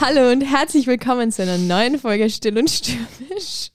Hallo 0.00 0.30
und 0.30 0.42
herzlich 0.42 0.86
willkommen 0.86 1.32
zu 1.32 1.42
einer 1.42 1.58
neuen 1.58 1.98
Folge 1.98 2.30
Still 2.30 2.58
und 2.58 2.70
Stürmisch. 2.70 3.70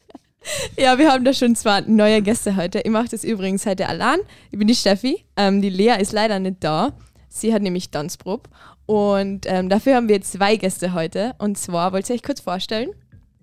Ja, 0.77 0.97
wir 0.97 1.11
haben 1.11 1.23
da 1.25 1.33
schon 1.33 1.55
zwei 1.55 1.81
neue 1.81 2.21
Gäste 2.21 2.55
heute. 2.55 2.79
Ich 2.83 2.91
mache 2.91 3.07
das 3.09 3.23
übrigens 3.23 3.65
heute 3.65 3.87
allein. 3.87 4.19
Ich 4.51 4.57
bin 4.59 4.67
die 4.67 4.75
Steffi. 4.75 5.23
Ähm, 5.37 5.61
die 5.61 5.69
Lea 5.69 5.95
ist 5.99 6.11
leider 6.11 6.39
nicht 6.39 6.57
da. 6.63 6.93
Sie 7.29 7.53
hat 7.53 7.61
nämlich 7.61 7.89
Tanzprobe. 7.91 8.49
Und 8.85 9.45
ähm, 9.47 9.69
dafür 9.69 9.95
haben 9.95 10.09
wir 10.09 10.21
zwei 10.21 10.55
Gäste 10.57 10.93
heute. 10.93 11.33
Und 11.39 11.57
zwar, 11.57 11.93
wollt 11.93 12.09
ihr 12.09 12.15
euch 12.15 12.23
kurz 12.23 12.41
vorstellen? 12.41 12.89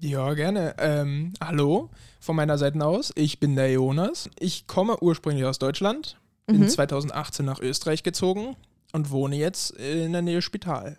Ja, 0.01 0.33
gerne. 0.35 0.75
Ähm, 0.79 1.33
hallo 1.43 1.89
von 2.21 2.37
meiner 2.37 2.59
Seite 2.59 2.85
aus. 2.85 3.13
Ich 3.15 3.41
bin 3.41 3.57
der 3.57 3.71
Jonas. 3.73 4.29
Ich 4.39 4.67
komme 4.67 4.97
ursprünglich 5.03 5.45
aus 5.45 5.59
Deutschland. 5.59 6.19
Bin 6.47 6.61
Mhm. 6.61 6.69
2018 6.69 7.47
nach 7.47 7.61
Österreich 7.61 8.03
gezogen 8.03 8.57
und 8.93 9.11
wohne 9.11 9.37
jetzt 9.37 9.71
in 9.73 10.13
der 10.13 10.23
Nähe 10.23 10.43
Spital. 10.43 10.99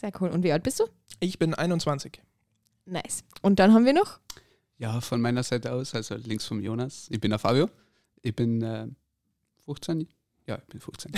Sehr 0.00 0.12
cool. 0.20 0.30
Und 0.30 0.42
wie 0.42 0.52
alt 0.52 0.62
bist 0.62 0.80
du? 0.80 0.84
Ich 1.20 1.38
bin 1.38 1.54
21. 1.54 2.20
Nice. 2.86 3.24
Und 3.42 3.58
dann 3.58 3.72
haben 3.72 3.84
wir 3.84 3.92
noch 3.92 4.18
Ja, 4.78 5.00
von 5.00 5.20
meiner 5.20 5.42
Seite 5.42 5.72
aus, 5.72 5.94
also 5.94 6.16
links 6.16 6.46
vom 6.46 6.60
Jonas. 6.60 7.06
Ich 7.10 7.20
bin 7.20 7.30
der 7.30 7.38
Fabio. 7.38 7.68
Ich 8.22 8.34
bin 8.34 8.62
äh, 8.62 8.88
15. 9.64 10.08
Ja, 10.46 10.58
ich 10.58 10.64
bin 10.66 10.80
15. 10.80 11.12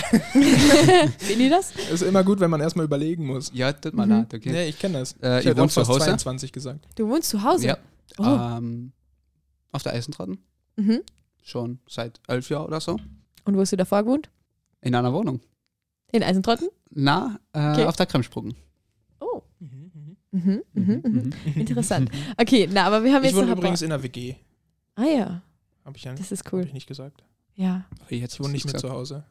Bin 1.27 1.41
ich 1.41 1.49
das? 1.49 1.73
Ist 1.91 2.01
immer 2.03 2.23
gut, 2.23 2.39
wenn 2.39 2.49
man 2.49 2.61
erstmal 2.61 2.85
überlegen 2.85 3.25
muss. 3.25 3.51
ja, 3.53 3.73
tut 3.73 3.93
mir 3.93 4.05
Mhm. 4.05 4.11
leid, 4.11 4.33
okay. 4.33 4.53
Ja, 4.53 4.61
ich 4.61 4.79
kenne 4.79 4.99
das. 4.99 5.13
Äh, 5.21 5.39
ich 5.41 5.47
ich 5.47 5.51
wohne 5.57 5.63
auch 5.65 5.69
zu 5.69 5.85
Hause. 5.87 5.99
22 5.99 6.51
gesagt. 6.53 6.87
Du 6.95 7.09
wohnst 7.09 7.29
zu 7.29 7.43
Hause? 7.43 7.67
Ja. 7.67 7.77
Oh. 8.17 8.23
Ähm, 8.23 8.93
auf 9.73 9.83
der 9.83 9.93
Eisentraten. 9.93 10.37
Mhm. 10.77 11.01
Schon 11.43 11.79
seit 11.89 12.21
elf 12.27 12.49
Jahren 12.49 12.67
oder 12.67 12.79
so. 12.79 12.97
Und 13.43 13.55
wo 13.57 13.59
hast 13.61 13.71
du 13.73 13.77
davor 13.77 14.03
gewohnt? 14.03 14.29
In 14.81 14.95
einer 14.95 15.11
Wohnung. 15.11 15.41
In 16.13 16.23
Eisentrotten? 16.23 16.69
Na, 16.91 17.39
äh, 17.51 17.71
Okay. 17.73 17.85
auf 17.85 17.95
der 17.97 18.05
Kremsprung. 18.05 18.53
Mhm, 20.43 20.61
Mhm, 20.73 21.01
mhm. 21.03 21.33
Interessant. 21.55 22.09
Okay, 22.37 22.67
na, 22.71 22.85
aber 22.85 23.03
wir 23.03 23.13
haben 23.13 23.23
Ich 23.23 23.29
jetzt 23.31 23.37
wohne 23.37 23.47
noch 23.47 23.53
ein 23.53 23.59
übrigens 23.59 23.81
in 23.81 23.91
einer 23.91 24.03
WG. 24.03 24.35
Ah 24.95 25.03
ja, 25.05 25.41
Habe 25.85 25.97
ich 25.97 26.03
ja 26.03 26.13
das 26.13 26.31
ist 26.31 26.45
hab 26.45 26.53
cool. 26.53 26.63
ich 26.65 26.73
nicht 26.73 26.87
gesagt. 26.87 27.23
Ja. 27.55 27.85
Jetzt 28.09 28.35
Ich 28.35 28.39
wohne 28.39 28.51
nicht 28.53 28.65
mehr 28.65 28.75
zu 28.75 28.89
Hause. 28.89 29.17
Hat 29.17 29.25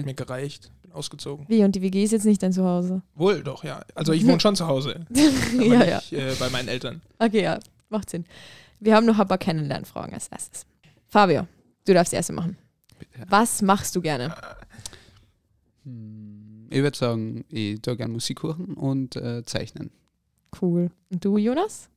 Nee. 0.00 0.02
mir 0.04 0.14
gereicht. 0.14 0.72
Bin 0.82 0.92
ausgezogen. 0.92 1.46
Wie, 1.48 1.62
und 1.62 1.74
die 1.76 1.82
WG 1.82 2.02
ist 2.04 2.10
jetzt 2.12 2.24
nicht 2.24 2.42
dein 2.42 2.52
Zuhause? 2.52 3.02
Wohl, 3.14 3.42
doch, 3.42 3.62
ja. 3.64 3.84
Also 3.94 4.12
ich 4.12 4.26
wohne 4.26 4.40
schon 4.40 4.56
zu 4.56 4.66
Hause. 4.66 5.06
Aber 5.56 5.64
ja, 5.64 5.84
ja. 5.84 5.96
nicht 5.96 6.12
äh, 6.14 6.34
bei 6.38 6.48
meinen 6.50 6.68
Eltern. 6.68 7.02
Okay, 7.18 7.42
ja, 7.42 7.60
macht 7.90 8.10
Sinn. 8.10 8.24
Wir 8.80 8.94
haben 8.96 9.06
noch 9.06 9.18
ein 9.18 9.28
paar 9.28 9.38
Kennenlernfragen 9.38 10.12
als 10.14 10.28
erstes. 10.28 10.66
Fabio, 11.06 11.46
du 11.86 11.94
darfst 11.94 12.12
die 12.12 12.16
erste 12.16 12.32
machen. 12.32 12.56
Bitte. 12.98 13.24
Was 13.28 13.62
machst 13.62 13.94
du 13.94 14.00
gerne? 14.00 14.34
Hm, 15.84 16.66
Ich 16.70 16.82
würde 16.82 16.96
sagen, 16.96 17.44
ich 17.48 17.80
tue 17.80 17.96
gerne 17.96 18.12
Musik 18.12 18.42
hören 18.42 18.74
und 18.74 19.16
äh, 19.16 19.44
zeichnen. 19.44 19.90
Cool. 20.60 20.90
Und 21.10 21.24
du, 21.24 21.38
Jonas? 21.38 21.88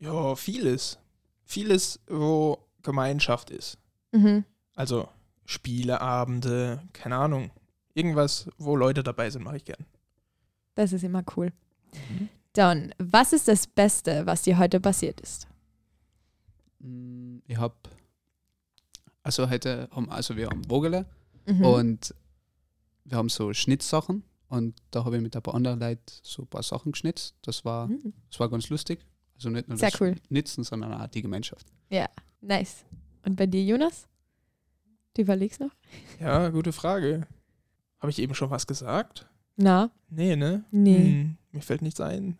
Ja, 0.00 0.34
vieles. 0.36 0.98
Vieles, 1.44 2.00
wo 2.06 2.58
Gemeinschaft 2.82 3.50
ist. 3.50 3.78
Mhm. 4.12 4.44
Also 4.74 5.08
Spieleabende, 5.44 6.82
keine 6.92 7.16
Ahnung. 7.16 7.50
Irgendwas, 7.94 8.48
wo 8.58 8.76
Leute 8.76 9.02
dabei 9.02 9.30
sind, 9.30 9.42
mache 9.44 9.56
ich 9.58 9.64
gern. 9.64 9.84
Das 10.74 10.92
ist 10.92 11.04
immer 11.04 11.22
cool. 11.36 11.52
Dann, 12.54 12.94
was 12.98 13.32
ist 13.32 13.46
das 13.48 13.66
Beste, 13.66 14.26
was 14.26 14.42
dir 14.42 14.58
heute 14.58 14.80
passiert 14.80 15.20
ist? 15.20 15.46
Ich 17.46 17.56
habe, 17.56 17.74
also 19.22 19.48
heute 19.48 19.88
haben, 19.92 20.10
also 20.10 20.36
wir 20.36 20.48
haben 20.48 20.64
Vogele 20.64 21.06
Mhm. 21.46 21.64
und 21.64 22.14
wir 23.04 23.18
haben 23.18 23.28
so 23.28 23.52
Schnittsachen 23.52 24.24
und 24.48 24.74
da 24.90 25.04
habe 25.04 25.16
ich 25.16 25.22
mit 25.22 25.34
ein 25.36 25.42
paar 25.42 25.54
anderen 25.54 25.80
Leuten 25.80 26.02
so 26.22 26.42
ein 26.42 26.46
paar 26.48 26.62
Sachen 26.62 26.92
geschnitzt. 26.92 27.34
Das 27.42 27.64
war, 27.64 27.88
Mhm. 27.88 28.12
das 28.30 28.40
war 28.40 28.48
ganz 28.48 28.68
lustig. 28.68 29.04
Also 29.36 29.50
nicht 29.50 29.68
nur 29.68 29.76
Sehr 29.78 29.90
das 29.90 30.00
cool. 30.00 30.14
Schnitzen, 30.28 30.62
sondern 30.64 30.92
auch 30.92 31.06
die 31.08 31.22
Gemeinschaft. 31.22 31.66
Nice. 32.40 32.84
Und 33.24 33.36
bei 33.36 33.46
dir, 33.46 33.64
Jonas? 33.64 34.06
Du 35.14 35.22
überlegst 35.22 35.60
noch? 35.60 35.70
Ja, 36.20 36.48
gute 36.50 36.72
Frage. 36.72 37.26
Habe 38.00 38.10
ich 38.10 38.18
eben 38.18 38.34
schon 38.34 38.50
was 38.50 38.66
gesagt? 38.66 39.26
Na, 39.56 39.90
Nee, 40.10 40.36
ne? 40.36 40.64
nee. 40.70 40.96
Hm, 40.98 41.36
mir 41.52 41.62
fällt 41.62 41.80
nichts 41.82 42.00
ein. 42.00 42.36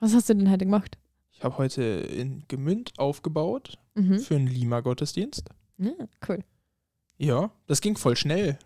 Was 0.00 0.12
hast 0.14 0.28
du 0.28 0.34
denn 0.34 0.50
heute 0.50 0.66
gemacht? 0.66 0.98
Ich 1.32 1.42
habe 1.42 1.56
heute 1.58 1.82
in 1.82 2.44
Gemünd 2.48 2.92
aufgebaut 2.98 3.78
Mhm. 3.94 4.18
für 4.18 4.36
einen 4.36 4.46
Lima-Gottesdienst. 4.48 5.48
Ja, 5.78 5.92
cool. 6.28 6.40
Ja, 7.16 7.50
das 7.66 7.80
ging 7.80 7.96
voll 7.96 8.16
schnell. 8.16 8.58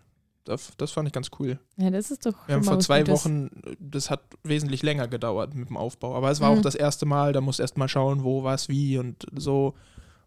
Das, 0.45 0.71
das 0.77 0.91
fand 0.91 1.07
ich 1.07 1.13
ganz 1.13 1.29
cool. 1.39 1.59
Ja, 1.77 1.89
das 1.91 2.09
ist 2.11 2.25
doch. 2.25 2.47
Wir 2.47 2.55
haben 2.55 2.63
vor 2.63 2.79
zwei. 2.79 3.05
Wochen, 3.07 3.49
das 3.79 4.09
hat 4.09 4.21
wesentlich 4.43 4.81
länger 4.83 5.07
gedauert 5.07 5.53
mit 5.53 5.69
dem 5.69 5.77
Aufbau. 5.77 6.15
Aber 6.15 6.31
es 6.31 6.39
war 6.41 6.51
Mhm. 6.51 6.57
auch 6.59 6.61
das 6.61 6.75
erste 6.75 7.05
Mal, 7.05 7.33
da 7.33 7.41
musst 7.41 7.59
erst 7.59 7.77
mal 7.77 7.87
schauen, 7.87 8.23
wo, 8.23 8.43
was, 8.43 8.69
wie 8.69 8.97
und 8.97 9.25
so. 9.35 9.75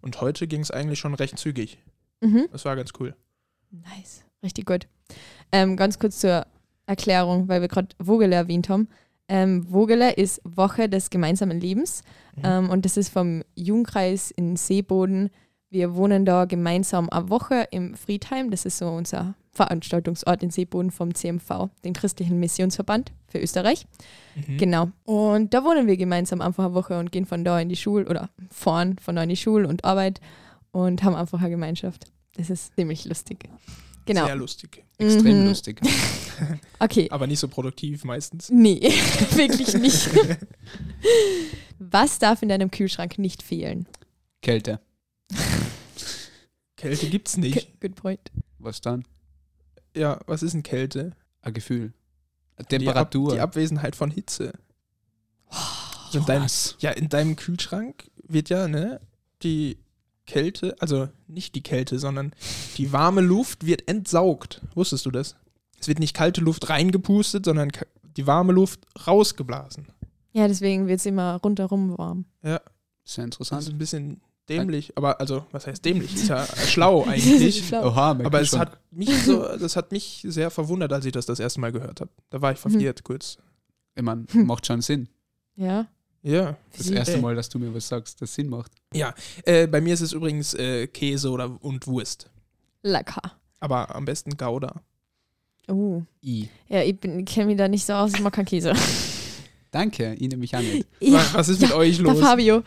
Und 0.01 0.21
heute 0.21 0.47
ging 0.47 0.61
es 0.61 0.71
eigentlich 0.71 0.99
schon 0.99 1.15
recht 1.15 1.39
zügig. 1.39 1.79
Mhm. 2.21 2.47
Das 2.53 2.65
war 2.65 2.77
ganz 2.77 2.91
cool. 3.01 3.15
Nice. 3.71 4.23
Richtig 4.43 4.67
gut. 4.67 4.87
Ähm, 5.51 5.77
ganz 5.77 5.99
kurz 5.99 6.19
zur 6.21 6.47
Erklärung, 6.87 7.49
weil 7.49 7.61
wir 7.61 7.69
gerade 7.69 7.89
Vogele 8.01 8.35
erwähnt 8.37 8.69
haben. 8.69 8.89
Ähm, 9.29 9.67
Vogele 9.69 10.13
ist 10.13 10.41
Woche 10.45 10.89
des 10.89 11.09
gemeinsamen 11.11 11.61
Lebens 11.61 12.03
Mhm. 12.37 12.43
ähm, 12.45 12.71
und 12.71 12.85
das 12.85 12.97
ist 12.97 13.09
vom 13.11 13.43
Jugendkreis 13.55 14.31
in 14.31 14.57
Seeboden. 14.57 15.31
Wir 15.71 15.95
wohnen 15.95 16.25
da 16.25 16.45
gemeinsam 16.45 17.09
eine 17.11 17.29
Woche 17.31 17.67
im 17.71 17.95
Friedheim. 17.95 18.51
Das 18.51 18.67
ist 18.67 18.79
so 18.79 18.89
unser 18.89 19.35
Veranstaltungsort 19.53 20.43
in 20.43 20.51
Seeboden 20.51 20.91
vom 20.91 21.15
CMV, 21.15 21.69
den 21.85 21.93
Christlichen 21.93 22.41
Missionsverband 22.41 23.13
für 23.29 23.39
Österreich. 23.39 23.87
Mhm. 24.35 24.57
Genau. 24.59 24.91
Und 25.05 25.53
da 25.55 25.63
wohnen 25.65 25.87
wir 25.87 25.97
gemeinsam 25.97 26.41
einfach 26.41 26.65
eine 26.65 26.75
Woche 26.75 26.99
und 26.99 27.13
gehen 27.13 27.27
von 27.27 27.45
da 27.45 27.61
in 27.61 27.69
die 27.69 27.77
Schule 27.77 28.07
oder 28.09 28.31
fahren 28.51 28.97
von 28.99 29.15
da 29.17 29.23
in 29.25 29.29
die 29.29 29.37
Schule 29.37 29.69
und 29.69 29.85
Arbeit 29.85 30.21
und 30.71 31.03
haben 31.03 31.15
einfach 31.15 31.41
eine 31.41 31.51
Gemeinschaft. 31.51 32.07
Das 32.35 32.49
ist 32.49 32.75
ziemlich 32.75 33.05
lustig. 33.05 33.49
Genau. 34.07 34.25
Sehr 34.27 34.37
lustig. 34.37 34.85
Extrem 34.99 35.43
Mhm. 35.43 35.49
lustig. 35.49 35.81
Okay. 36.81 37.07
Aber 37.13 37.29
nicht 37.29 37.39
so 37.39 37.47
produktiv 37.47 38.05
meistens. 38.05 38.51
Nee, 38.51 38.81
wirklich 39.37 39.75
nicht. 39.75 40.09
Was 41.79 42.19
darf 42.19 42.43
in 42.43 42.49
deinem 42.49 42.71
Kühlschrank 42.71 43.19
nicht 43.19 43.43
fehlen? 43.45 43.87
Kälte. 44.41 44.81
Kälte 46.77 47.07
gibt's 47.07 47.37
nicht. 47.37 47.81
Good 47.81 47.95
point. 47.95 48.33
Was 48.59 48.81
dann? 48.81 49.05
Ja, 49.97 50.19
was 50.27 50.43
ist 50.43 50.53
denn 50.55 50.63
Kälte? 50.63 51.13
Ein 51.43 51.55
Gefühl. 51.55 51.93
Eine 52.57 52.67
Die, 52.69 52.89
Ab 52.89 53.11
Temperatur. 53.11 53.33
die 53.35 53.41
Abwesenheit 53.41 53.97
von 53.97 54.11
Hitze. 54.11 54.53
Also 56.07 56.19
in, 56.19 56.27
deinem, 56.27 56.47
ja, 56.79 56.91
in 56.93 57.09
deinem 57.09 57.37
Kühlschrank 57.37 58.11
wird 58.27 58.49
ja, 58.49 58.69
ne, 58.69 59.01
die 59.43 59.79
Kälte, 60.27 60.77
also 60.81 61.09
nicht 61.27 61.55
die 61.55 61.63
Kälte, 61.63 61.99
sondern 61.99 62.33
die 62.77 62.93
warme 62.93 63.21
Luft 63.21 63.67
wird 63.67 63.89
entsaugt. 63.89 64.63
Wusstest 64.75 65.05
du 65.07 65.11
das? 65.11 65.37
Es 65.81 65.89
wird 65.89 65.99
nicht 65.99 66.15
kalte 66.15 66.41
Luft 66.41 66.69
reingepustet, 66.69 67.45
sondern 67.45 67.71
die 68.17 68.27
warme 68.27 68.53
Luft 68.53 68.81
rausgeblasen. 69.07 69.89
Ja, 70.33 70.47
deswegen 70.49 70.87
wird 70.87 71.01
es 71.01 71.07
immer 71.07 71.37
rundherum 71.43 71.99
warm. 71.99 72.25
Sehr 72.43 72.61
Das 72.61 73.13
ist 73.13 73.19
interessant. 73.19 73.69
ein 73.69 73.79
bisschen 73.79 74.21
dämlich, 74.49 74.97
aber 74.97 75.21
also, 75.21 75.45
was 75.53 75.67
heißt 75.67 75.85
dämlich? 75.85 76.15
Ist 76.15 76.29
ja 76.29 76.45
schlau 76.67 77.05
eigentlich. 77.05 77.67
Schlau. 77.69 77.89
Oha, 77.89 78.11
Aber 78.11 78.41
es 78.41 78.49
schon. 78.49 78.59
hat 78.61 78.79
mich 78.91 79.11
so, 79.25 79.57
das 79.57 79.77
hat 79.77 79.93
mich 79.93 80.25
sehr 80.29 80.51
verwundert, 80.51 80.93
als 80.93 81.05
ich 81.05 81.13
das 81.13 81.27
das 81.27 81.41
erste 81.41 81.61
Mal 81.61 81.73
gehört 81.73 82.01
habe. 82.01 82.11
Da 82.31 82.41
war 82.43 82.53
ich 82.53 82.59
verwirrt 82.59 83.03
kurz. 83.05 83.39
Ich 83.95 84.03
meine, 84.03 84.25
macht 84.35 84.67
schon 84.67 84.81
Sinn. 84.81 85.09
Ja. 85.57 85.87
Ja. 86.23 86.57
Das 86.77 86.89
erste. 86.89 87.19
Mal, 87.19 87.35
dass 87.35 87.49
du 87.49 87.59
mir 87.59 87.75
was 87.75 87.89
sagst, 87.89 88.21
das 88.23 88.35
Sinn 88.35 88.49
macht. 88.49 88.73
Äh, 89.45 89.67
bei 89.67 89.81
mir 89.81 89.95
ist 89.95 90.01
es 90.03 90.13
übrigens 90.13 90.55
äh, 90.55 90.87
Käse 90.87 91.31
oder 91.31 91.51
und 91.63 91.87
Wurst. 91.87 92.31
Lecker. 92.83 93.23
Aber 93.61 93.95
am 93.95 94.05
besten 94.05 94.37
Gouda. 94.37 94.83
Uh. 95.69 96.03
I. 96.23 96.49
Ja, 96.69 96.83
ich, 96.83 96.99
bin- 96.99 97.21
ich 97.21 97.27
kenne 97.27 97.47
mich 97.47 97.57
da 97.57 97.69
nicht 97.69 97.85
so 97.87 97.93
aus, 97.93 98.13
ich 98.15 98.21
mag 98.21 98.33
keinen 98.33 98.47
Käse. 98.47 98.73
Danke, 99.73 100.15
ich 100.15 100.21
nehme 100.29 100.37
mich 100.37 100.55
an. 100.55 100.65
Ja, 101.01 101.25
Was, 101.33 101.49
ist 101.49 101.61
mit 101.61 101.73
euch 101.73 101.99
los? 101.99 102.21
Fabio. 102.21 102.63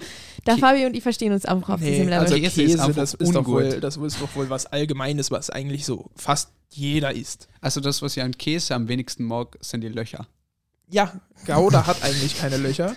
Der 0.46 0.56
Ki- 0.56 0.60
Fabio 0.62 0.88
und 0.88 0.96
ich 0.96 1.04
verstehen 1.04 1.32
uns 1.32 1.46
einfach 1.46 1.70
auf 1.76 1.80
Nee, 1.80 1.92
diesem 1.92 2.10
Level. 2.10 2.20
also 2.24 2.36
Käse 2.36 2.46
ist 2.64 2.72
Käse, 2.72 2.82
einfach 2.84 2.96
das 2.96 3.14
ist, 3.14 3.30
doch 3.34 3.40
ungut. 3.48 3.54
wohl, 3.54 3.80
das 3.80 3.96
ist 3.98 4.22
doch 4.22 4.36
wohl 4.36 4.50
was 4.50 4.66
Allgemeines, 4.66 5.32
was 5.32 5.50
eigentlich 5.50 5.86
so 5.86 6.10
fast 6.16 6.50
jeder 6.72 7.14
isst. 7.16 7.48
Also 7.62 7.80
das, 7.80 8.02
was 8.02 8.18
ich 8.18 8.24
an 8.24 8.32
Käse 8.38 8.76
am 8.76 8.88
wenigsten 8.90 9.24
mag, 9.24 9.58
sind 9.62 9.82
die 9.82 9.88
Löcher. 9.88 10.28
Ja, 10.90 11.14
Gouda 11.46 11.88
hat 11.88 12.04
eigentlich 12.04 12.38
keine 12.38 12.58
Löcher. 12.58 12.96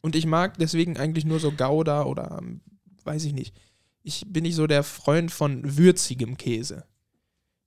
Und 0.00 0.14
ich 0.16 0.24
mag 0.26 0.56
deswegen 0.58 0.96
eigentlich 0.96 1.24
nur 1.24 1.40
so 1.40 1.50
Gouda 1.52 2.04
oder 2.04 2.40
weiß 3.04 3.24
ich 3.24 3.32
nicht. 3.34 3.54
Ich 4.04 4.24
bin 4.28 4.44
nicht 4.44 4.54
so 4.54 4.66
der 4.68 4.84
Freund 4.84 5.30
von 5.32 5.76
würzigem 5.76 6.36
Käse. 6.36 6.84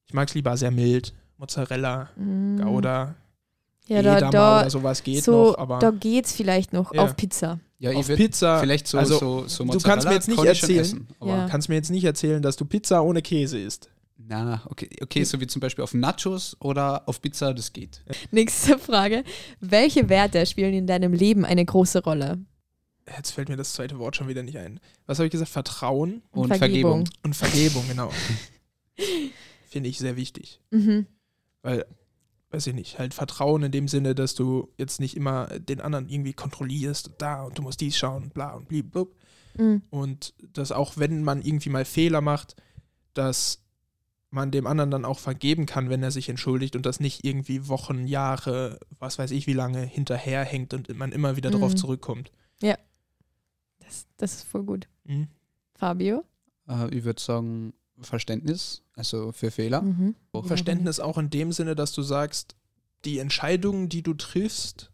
Ich 0.08 0.14
mag 0.14 0.30
es 0.30 0.34
lieber 0.36 0.56
sehr 0.58 0.72
mild. 0.72 1.14
Mozzarella, 1.38 2.10
Mm. 2.16 2.58
Gouda, 2.62 3.16
Ja, 3.92 4.02
da, 4.02 4.30
da, 4.32 4.60
oder 4.62 4.70
sowas 4.70 5.04
geht 5.04 5.24
so, 5.24 5.48
noch, 5.52 5.58
aber 5.58 5.80
da 5.80 5.92
geht's 5.92 6.32
vielleicht 6.34 6.74
noch 6.74 6.94
Ja. 6.94 7.04
auf 7.04 7.16
Pizza. 7.16 7.60
Ja, 7.80 7.92
auf 7.94 8.08
Pizza 8.08 8.60
vielleicht 8.60 8.88
so, 8.88 8.98
also, 8.98 9.18
so, 9.18 9.48
so 9.48 9.64
du 9.66 9.80
kannst 9.80 10.08
mir 10.08 10.14
jetzt 10.14 10.28
nicht 10.28 10.44
erzählen- 10.44 10.80
essen, 10.80 11.08
aber 11.20 11.32
Ja. 11.36 11.48
kannst 11.50 11.68
mir 11.70 11.76
jetzt 11.76 11.90
nicht 11.90 12.04
erzählen, 12.04 12.42
dass 12.42 12.56
du 12.56 12.66
Pizza 12.66 13.04
ohne 13.04 13.22
Käse 13.22 13.60
isst. 13.60 13.90
Na, 14.18 14.62
okay, 14.70 14.88
okay, 15.02 15.24
so 15.24 15.42
wie 15.42 15.48
zum 15.48 15.60
Beispiel 15.62 15.84
auf 15.84 15.94
Nachos 15.96 16.56
oder 16.60 17.08
auf 17.08 17.22
Pizza, 17.22 17.54
das 17.56 17.74
geht. 17.74 18.04
Nächste 18.30 18.78
Frage. 18.78 19.24
Welche 19.60 20.10
Werte 20.10 20.46
spielen 20.46 20.74
in 20.76 20.86
deinem 20.88 21.12
Leben 21.14 21.44
eine 21.44 21.66
große 21.66 22.04
Rolle? 22.04 22.38
Jetzt 23.18 23.32
fällt 23.32 23.50
mir 23.50 23.58
das 23.58 23.74
zweite 23.74 23.98
Wort 23.98 24.16
schon 24.16 24.28
wieder 24.28 24.44
nicht 24.44 24.58
ein. 24.60 24.80
Was 25.08 25.18
habe 25.18 25.26
ich 25.26 25.32
gesagt? 25.32 25.50
Vertrauen 25.50 26.22
Und 26.32 26.48
Vergebung. 26.56 27.08
Vergebung. 27.08 27.10
und 27.24 27.36
Vergebung, 27.36 27.84
genau. 27.90 28.12
Finde 29.68 29.90
ich 29.90 29.98
sehr 29.98 30.16
wichtig. 30.16 30.60
Mhm. 30.70 31.08
Weil, 31.64 31.86
weiß 32.52 32.68
ich 32.68 32.74
nicht, 32.74 33.00
halt 33.00 33.14
Vertrauen 33.14 33.64
in 33.64 33.72
dem 33.72 33.88
Sinne, 33.88 34.14
dass 34.16 34.36
du 34.36 34.70
jetzt 34.78 35.00
nicht 35.00 35.16
immer 35.16 35.48
den 35.60 35.82
anderen 35.82 36.10
irgendwie 36.10 36.34
kontrollierst 36.34 37.08
und 37.10 37.22
da 37.22 37.44
und 37.44 37.58
du 37.58 37.62
musst 37.62 37.82
dies 37.82 37.98
schauen 37.98 38.24
und 38.24 38.34
bla 38.34 38.54
und 38.54 38.68
blub. 38.68 39.16
Mhm. 39.58 39.82
Und 39.90 40.34
dass 40.54 40.72
auch 40.72 40.98
wenn 40.98 41.24
man 41.24 41.42
irgendwie 41.42 41.70
mal 41.70 41.86
Fehler 41.86 42.22
macht, 42.22 42.56
dass 43.14 43.64
man 44.30 44.52
dem 44.52 44.66
anderen 44.66 44.92
dann 44.92 45.04
auch 45.04 45.20
vergeben 45.20 45.66
kann, 45.66 45.90
wenn 45.90 46.04
er 46.04 46.12
sich 46.12 46.30
entschuldigt 46.30 46.78
und 46.78 46.86
das 46.86 47.02
nicht 47.02 47.26
irgendwie 47.26 47.68
Wochen, 47.68 48.08
Jahre, 48.08 48.80
was 48.98 49.20
weiß 49.20 49.32
ich 49.32 49.46
wie 49.48 49.54
lange 49.54 49.82
hinterherhängt 49.82 50.74
und 50.74 50.94
man 50.96 51.12
immer 51.12 51.36
wieder 51.36 51.52
darauf 51.52 51.74
Mhm. 51.74 51.78
zurückkommt. 51.78 52.32
Das, 53.80 54.06
das 54.16 54.34
ist 54.36 54.44
voll 54.44 54.64
gut. 54.64 54.88
Mhm. 55.04 55.28
Fabio? 55.74 56.24
Äh, 56.70 56.96
ich 56.96 57.04
würde 57.04 57.22
sagen, 57.22 57.74
Verständnis, 58.02 58.82
also 58.96 59.32
für 59.32 59.52
Fehler. 59.52 59.82
Mhm. 59.82 60.16
Auch 60.32 60.46
Verständnis 60.46 61.00
auch 61.00 61.18
in 61.18 61.30
dem 61.30 61.52
Sinne, 61.52 61.76
dass 61.76 61.92
du 61.94 62.02
sagst, 62.02 62.56
die 63.06 63.20
Entscheidungen, 63.20 63.90
die 63.90 64.04
du 64.04 64.14
triffst, 64.14 64.92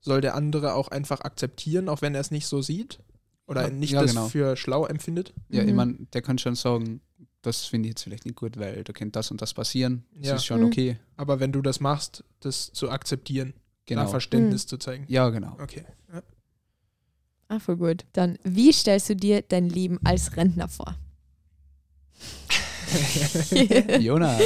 soll 0.00 0.20
der 0.20 0.34
andere 0.34 0.74
auch 0.74 0.88
einfach 0.88 1.20
akzeptieren, 1.20 1.88
auch 1.88 2.02
wenn 2.02 2.14
er 2.14 2.20
es 2.20 2.30
nicht 2.30 2.46
so 2.46 2.60
sieht 2.60 2.98
oder 3.46 3.62
Ja, 3.62 3.70
nicht 3.70 3.92
ja, 3.92 4.02
das 4.02 4.10
genau. 4.10 4.28
für 4.28 4.56
schlau 4.56 4.86
empfindet. 4.86 5.32
Ja, 5.48 5.62
Mhm. 5.62 5.68
ich 5.68 5.74
meine, 5.74 5.94
der 6.12 6.22
kann 6.22 6.38
schon 6.38 6.54
sagen, 6.56 7.00
das 7.42 7.64
finde 7.64 7.88
ich 7.88 7.92
jetzt 7.92 8.02
vielleicht 8.02 8.24
nicht 8.26 8.36
gut, 8.36 8.58
weil 8.58 8.84
da 8.84 8.92
könnte 8.92 9.12
das 9.12 9.30
und 9.30 9.40
das 9.42 9.54
passieren. 9.54 10.04
Das 10.14 10.26
Ja. 10.28 10.34
ist 10.36 10.44
schon 10.44 10.60
Mhm. 10.60 10.66
okay. 10.66 10.98
Aber 11.16 11.40
wenn 11.40 11.52
du 11.52 11.62
das 11.62 11.80
machst, 11.80 12.24
das 12.40 12.72
zu 12.72 12.90
akzeptieren, 12.90 13.54
Genau. 13.86 14.02
da 14.02 14.08
Verständnis 14.08 14.66
zu 14.66 14.76
zeigen. 14.76 15.04
Ja, 15.08 15.28
genau. 15.30 15.56
Okay. 15.60 15.84
Ja. 16.12 16.22
Ah, 17.48 17.58
voll 17.58 17.76
gut. 17.76 18.04
Dann, 18.12 18.38
wie 18.44 18.72
stellst 18.72 19.08
du 19.10 19.16
dir 19.16 19.42
dein 19.42 19.68
Leben 19.68 19.98
als 20.04 20.36
Rentner 20.36 20.68
vor? 20.68 20.96
Jonas. 24.00 24.40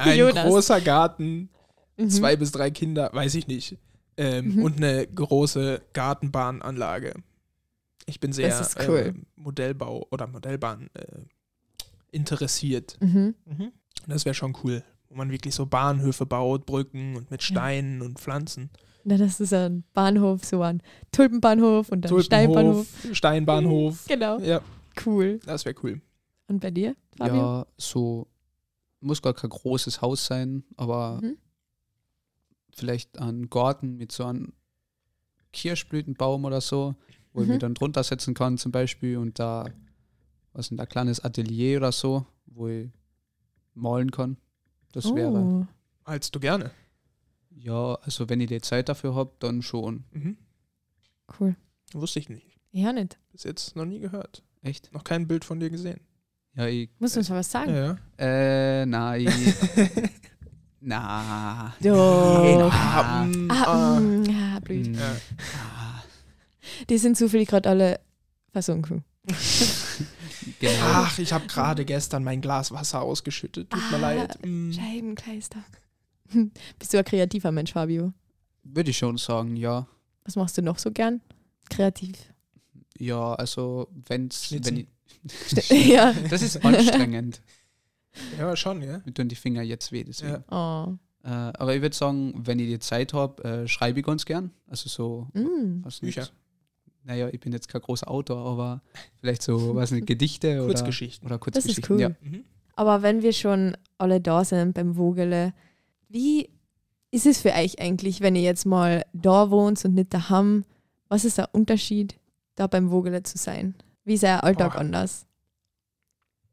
Ein 0.00 0.18
Jonas. 0.18 0.46
großer 0.46 0.80
Garten, 0.80 1.48
Mhm. 1.96 2.10
zwei 2.10 2.36
bis 2.36 2.52
drei 2.52 2.70
Kinder, 2.70 3.10
weiß 3.12 3.34
ich 3.34 3.46
nicht. 3.46 3.76
Ähm, 4.16 4.56
Mhm. 4.56 4.62
Und 4.64 4.76
eine 4.78 5.06
große 5.06 5.82
Gartenbahnanlage. 5.92 7.14
Ich 8.06 8.18
bin 8.18 8.32
sehr 8.32 8.48
Das 8.48 8.60
ist 8.74 8.88
cool. 8.88 8.98
äh, 8.98 9.12
Modellbau 9.36 10.06
oder 10.10 10.26
Modellbahn 10.26 10.88
äh, 10.94 11.06
interessiert. 12.10 12.96
Mhm. 13.00 13.34
Das 14.06 14.24
wäre 14.24 14.34
schon 14.34 14.56
cool, 14.64 14.82
wo 15.08 15.14
man 15.16 15.30
wirklich 15.30 15.54
so 15.54 15.66
Bahnhöfe 15.66 16.26
baut, 16.26 16.66
Brücken 16.66 17.16
und 17.16 17.30
mit 17.30 17.42
Steinen 17.42 18.02
und 18.02 18.18
Pflanzen. 18.18 18.70
Na, 19.04 19.16
das 19.16 19.40
ist 19.40 19.52
ein 19.52 19.84
Bahnhof, 19.94 20.44
so 20.44 20.62
ein 20.62 20.82
Tulpenbahnhof 21.12 21.88
und 21.90 22.02
dann 22.04 22.22
Steinbahnhof. 22.22 22.86
Tulpenhof, 22.86 23.16
Steinbahnhof. 23.16 24.04
Genau. 24.08 24.38
Ja, 24.40 24.60
Cool. 25.06 25.40
das 25.46 25.64
wäre 25.64 25.74
cool. 25.82 26.00
Und 26.48 26.60
bei 26.60 26.70
dir, 26.70 26.96
Fabio? 27.16 27.34
Ja, 27.36 27.66
so 27.78 28.26
muss 29.00 29.22
gar 29.22 29.34
kein 29.34 29.50
großes 29.50 30.00
Haus 30.02 30.26
sein, 30.26 30.64
aber 30.76 31.20
Mhm. 31.22 31.36
vielleicht 32.74 33.18
ein 33.18 33.48
Garten 33.50 33.96
mit 33.96 34.12
so 34.12 34.24
einem 34.24 34.52
Kirschblütenbaum 35.52 36.44
oder 36.44 36.60
so, 36.60 36.94
wo 37.32 37.42
ich 37.42 37.46
Mhm. 37.46 37.52
mich 37.52 37.60
dann 37.60 37.74
drunter 37.74 38.02
setzen 38.04 38.34
kann 38.34 38.58
zum 38.58 38.72
Beispiel 38.72 39.16
und 39.18 39.38
da 39.38 39.68
was 40.54 40.70
ein 40.70 40.76
kleines 40.88 41.20
Atelier 41.20 41.78
oder 41.78 41.92
so, 41.92 42.26
wo 42.46 42.68
ich 42.68 42.90
malen 43.74 44.10
kann. 44.10 44.36
Das 44.92 45.14
wäre, 45.14 45.38
Oh. 45.38 45.66
Malst 46.04 46.34
du 46.34 46.40
gerne? 46.40 46.70
ja, 47.50 47.94
also 48.02 48.28
wenn 48.28 48.40
ich 48.40 48.48
die 48.48 48.60
Zeit 48.60 48.88
dafür 48.88 49.14
habe, 49.14 49.32
dann 49.38 49.62
schon. 49.62 50.04
Mhm. 50.10 50.36
Cool. 51.40 51.56
Wusste 51.92 52.18
ich 52.18 52.28
nicht. 52.28 52.58
Ja, 52.72 52.92
nicht. 52.92 53.18
Bis 53.30 53.44
jetzt 53.44 53.76
noch 53.76 53.84
nie 53.86 54.00
gehört. 54.00 54.42
Echt? 54.62 54.92
Noch 54.92 55.04
kein 55.04 55.26
Bild 55.28 55.44
von 55.44 55.60
dir 55.60 55.70
gesehen. 55.70 56.00
Ja, 56.54 56.66
ich, 56.66 56.90
Musst 56.98 57.16
du 57.16 57.20
uns 57.20 57.28
mal 57.30 57.36
was 57.38 57.50
sagen? 57.50 57.74
Ja, 57.74 57.96
ja. 58.18 58.24
äh, 58.82 58.86
nein, 58.86 59.26
na, 60.80 61.72
Doch. 61.82 62.72
Ah, 62.72 63.24
mm, 63.24 63.50
Ah, 63.50 63.64
ah. 63.96 64.00
mm, 64.00 64.24
ja, 64.24 64.58
blöd. 64.60 64.88
mm, 64.88 64.94
Ja. 64.94 65.16
ah, 65.56 66.02
Die 66.90 66.98
sind 66.98 67.16
zufällig 67.16 67.48
gerade 67.48 67.68
alle 67.70 68.00
versunken. 68.52 69.04
genau. 70.60 70.72
Ach, 70.82 71.18
ich 71.18 71.32
habe 71.32 71.46
gerade 71.46 71.84
gestern 71.84 72.24
mein 72.24 72.40
Glas 72.40 72.70
Wasser 72.72 73.00
ausgeschüttet. 73.02 73.70
Tut 73.70 73.90
mir 73.90 73.96
Ah, 73.96 74.00
leid. 74.00 74.38
Mm. 74.44 74.72
Scheibenkleister. 74.72 75.62
Bist 76.78 76.92
du 76.94 76.98
ein 76.98 77.04
kreativer 77.04 77.52
Mensch, 77.52 77.72
Fabio? 77.72 78.12
Würde 78.64 78.90
ich 78.90 78.98
schon 78.98 79.16
sagen, 79.18 79.56
ja. 79.56 79.86
Was 80.24 80.36
machst 80.36 80.56
du 80.58 80.62
noch 80.62 80.78
so 80.78 80.90
gern? 80.90 81.20
Kreativ. 81.68 82.16
Ja, 82.98 83.34
also 83.34 83.88
wenn's, 84.06 84.46
Schnitzen. 84.46 84.66
wenn 84.66 84.76
ich, 84.82 84.86
ja. 85.70 86.12
das 86.30 86.42
ist 86.42 86.64
anstrengend. 86.64 87.40
Ja, 88.38 88.54
schon, 88.56 88.82
ja. 88.82 89.00
Mir 89.04 89.14
tun 89.14 89.28
die 89.28 89.34
Finger 89.36 89.62
jetzt 89.62 89.90
weh, 89.92 90.04
deswegen. 90.04 90.44
Oh. 90.50 90.94
Äh, 91.24 91.28
aber 91.28 91.74
ich 91.74 91.80
würde 91.82 91.94
sagen, 91.96 92.34
wenn 92.44 92.58
ich 92.58 92.68
die 92.68 92.78
Zeit 92.78 93.12
habe, 93.14 93.42
äh, 93.44 93.68
schreibe 93.68 94.00
ich 94.00 94.06
ganz 94.06 94.24
gern. 94.26 94.50
Also 94.66 94.88
so, 94.88 95.28
Mm. 95.32 95.82
was 95.84 96.02
nicht. 96.02 96.16
Bücher. 96.16 96.28
Naja, 97.04 97.28
ich 97.32 97.40
bin 97.40 97.52
jetzt 97.52 97.68
kein 97.68 97.80
großer 97.80 98.08
Autor, 98.10 98.44
aber 98.46 98.82
vielleicht 99.20 99.42
so, 99.42 99.74
was 99.74 99.90
nicht, 99.92 100.06
Gedichte 100.06 100.58
oder, 100.58 100.66
Kurzgeschichten. 100.66 101.26
oder 101.26 101.38
Das 101.38 101.64
ist 101.64 101.82
Kurzgeschichten. 101.82 101.94
cool. 101.94 102.00
Ja. 102.00 102.08
Mhm. 102.20 102.44
Aber 102.74 103.02
wenn 103.02 103.22
wir 103.22 103.32
schon 103.32 103.76
alle 103.98 104.20
da 104.20 104.44
sind 104.44 104.74
beim 104.74 104.94
Vogele, 104.94 105.52
wie 106.08 106.48
ist 107.10 107.26
es 107.26 107.40
für 107.40 107.52
euch 107.52 107.80
eigentlich, 107.80 108.20
wenn 108.20 108.36
ihr 108.36 108.42
jetzt 108.42 108.66
mal 108.66 109.04
da 109.12 109.50
wohnt 109.50 109.84
und 109.84 109.94
nicht 109.94 110.12
daheim? 110.14 110.64
Was 111.08 111.24
ist 111.24 111.38
der 111.38 111.54
Unterschied, 111.54 112.18
da 112.54 112.66
beim 112.66 112.90
Vogele 112.90 113.22
zu 113.22 113.36
sein? 113.36 113.74
Wie 114.04 114.14
ist 114.14 114.24
euer 114.24 114.42
Alltag 114.42 114.72
Boah. 114.72 114.80
anders? 114.80 115.26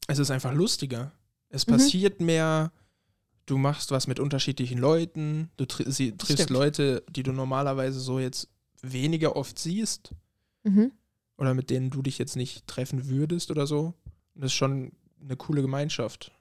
Es 0.07 0.19
ist 0.19 0.31
einfach 0.31 0.54
lustiger. 0.54 1.12
Es 1.50 1.66
Mhm. 1.68 1.72
passiert 1.72 2.22
mehr. 2.22 2.72
Du 3.46 3.57
machst 3.57 3.92
was 3.92 4.06
mit 4.07 4.19
unterschiedlichen 4.19 4.78
Leuten. 4.78 5.50
Du 5.57 5.66
tri 5.66 5.90
sie, 5.92 6.12
triffst 6.16 6.44
Stimmt. 6.44 6.50
Leute, 6.51 7.04
die 7.10 7.24
du 7.24 7.31
normalerweise 7.31 8.00
so 8.00 8.19
jetzt 8.19 8.48
weniger 8.81 9.36
oft 9.36 9.57
siehst 9.57 10.12
Mhm. 10.63 10.92
oder 11.38 11.54
mit 11.54 11.69
denen 11.69 11.90
du 11.90 12.01
dich 12.01 12.18
jetzt 12.19 12.36
nicht 12.36 12.68
treffen 12.68 13.07
würdest 13.07 13.50
oder 13.50 13.66
so. 13.66 13.94
Und 14.36 14.44
das 14.44 14.51
ist 14.51 14.56
schon 14.57 14.92
eine 15.22 15.36
coole 15.36 15.62
Gemeinschaft. 15.62 16.31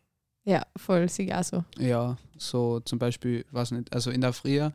Ja, 0.45 0.67
voll, 0.77 1.09
sicher 1.09 1.41
auch 1.41 1.45
so. 1.45 1.65
ja, 1.79 2.17
so 2.39 2.81
zum 2.81 2.99
Beispiel, 2.99 3.45
was 3.51 3.71
nicht, 3.71 3.93
also 3.93 4.11
in 4.11 4.21
der 4.21 4.33
Früh, 4.33 4.71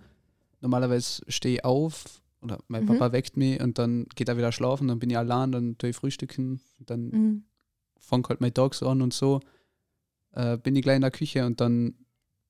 normalerweise 0.62 1.24
stehe 1.28 1.56
ich 1.56 1.66
auf 1.66 2.22
oder 2.44 2.60
mein 2.68 2.84
Mhm. 2.84 2.88
Papa 2.88 3.12
weckt 3.12 3.38
mich 3.38 3.60
und 3.62 3.78
dann 3.78 4.06
geht 4.16 4.30
er 4.30 4.38
wieder 4.38 4.52
schlafen, 4.52 4.88
dann 4.90 5.00
bin 5.00 5.10
ich 5.10 5.18
allein, 5.18 5.52
dann 5.52 5.78
tue 5.78 5.90
ich 5.92 5.96
frühstücken, 5.96 6.62
dann 6.80 7.08
Mhm. 7.10 7.44
fange 8.00 8.28
halt 8.30 8.42
mein 8.42 8.54
Tag 8.54 8.74
so 8.76 8.88
an 8.90 9.02
und 9.02 9.14
so. 9.14 9.40
Äh, 10.32 10.58
bin 10.58 10.76
ich 10.76 10.82
gleich 10.84 10.96
in 10.98 11.02
der 11.02 11.12
Küche 11.12 11.46
und 11.46 11.62
dann 11.62 11.96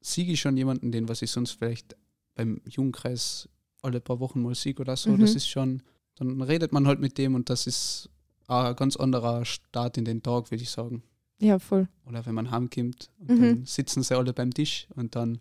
siege 0.01 0.31
ich 0.33 0.41
schon 0.41 0.57
jemanden, 0.57 0.91
den 0.91 1.07
was 1.09 1.21
ich 1.21 1.31
sonst 1.31 1.51
vielleicht 1.51 1.95
beim 2.35 2.61
Jugendkreis 2.67 3.47
alle 3.81 3.99
paar 4.01 4.19
Wochen 4.19 4.41
mal 4.41 4.55
sieg 4.55 4.79
oder 4.79 4.95
so. 4.95 5.11
Mhm. 5.11 5.19
Das 5.19 5.35
ist 5.35 5.47
schon, 5.47 5.81
dann 6.15 6.41
redet 6.41 6.71
man 6.71 6.87
halt 6.87 6.99
mit 6.99 7.17
dem 7.17 7.35
und 7.35 7.49
das 7.49 7.67
ist 7.67 8.09
ein 8.47 8.75
ganz 8.75 8.95
anderer 8.95 9.45
Start 9.45 9.97
in 9.97 10.05
den 10.05 10.21
Tag, 10.23 10.49
würde 10.51 10.63
ich 10.63 10.69
sagen. 10.69 11.03
Ja, 11.39 11.59
voll. 11.59 11.87
Oder 12.05 12.25
wenn 12.25 12.35
man 12.35 12.51
heimkommt 12.51 13.11
und 13.19 13.29
Mhm. 13.29 13.39
dann 13.41 13.65
sitzen 13.65 14.01
sie 14.03 14.15
alle 14.17 14.33
beim 14.33 14.53
Tisch 14.53 14.87
und 14.95 15.15
dann, 15.15 15.39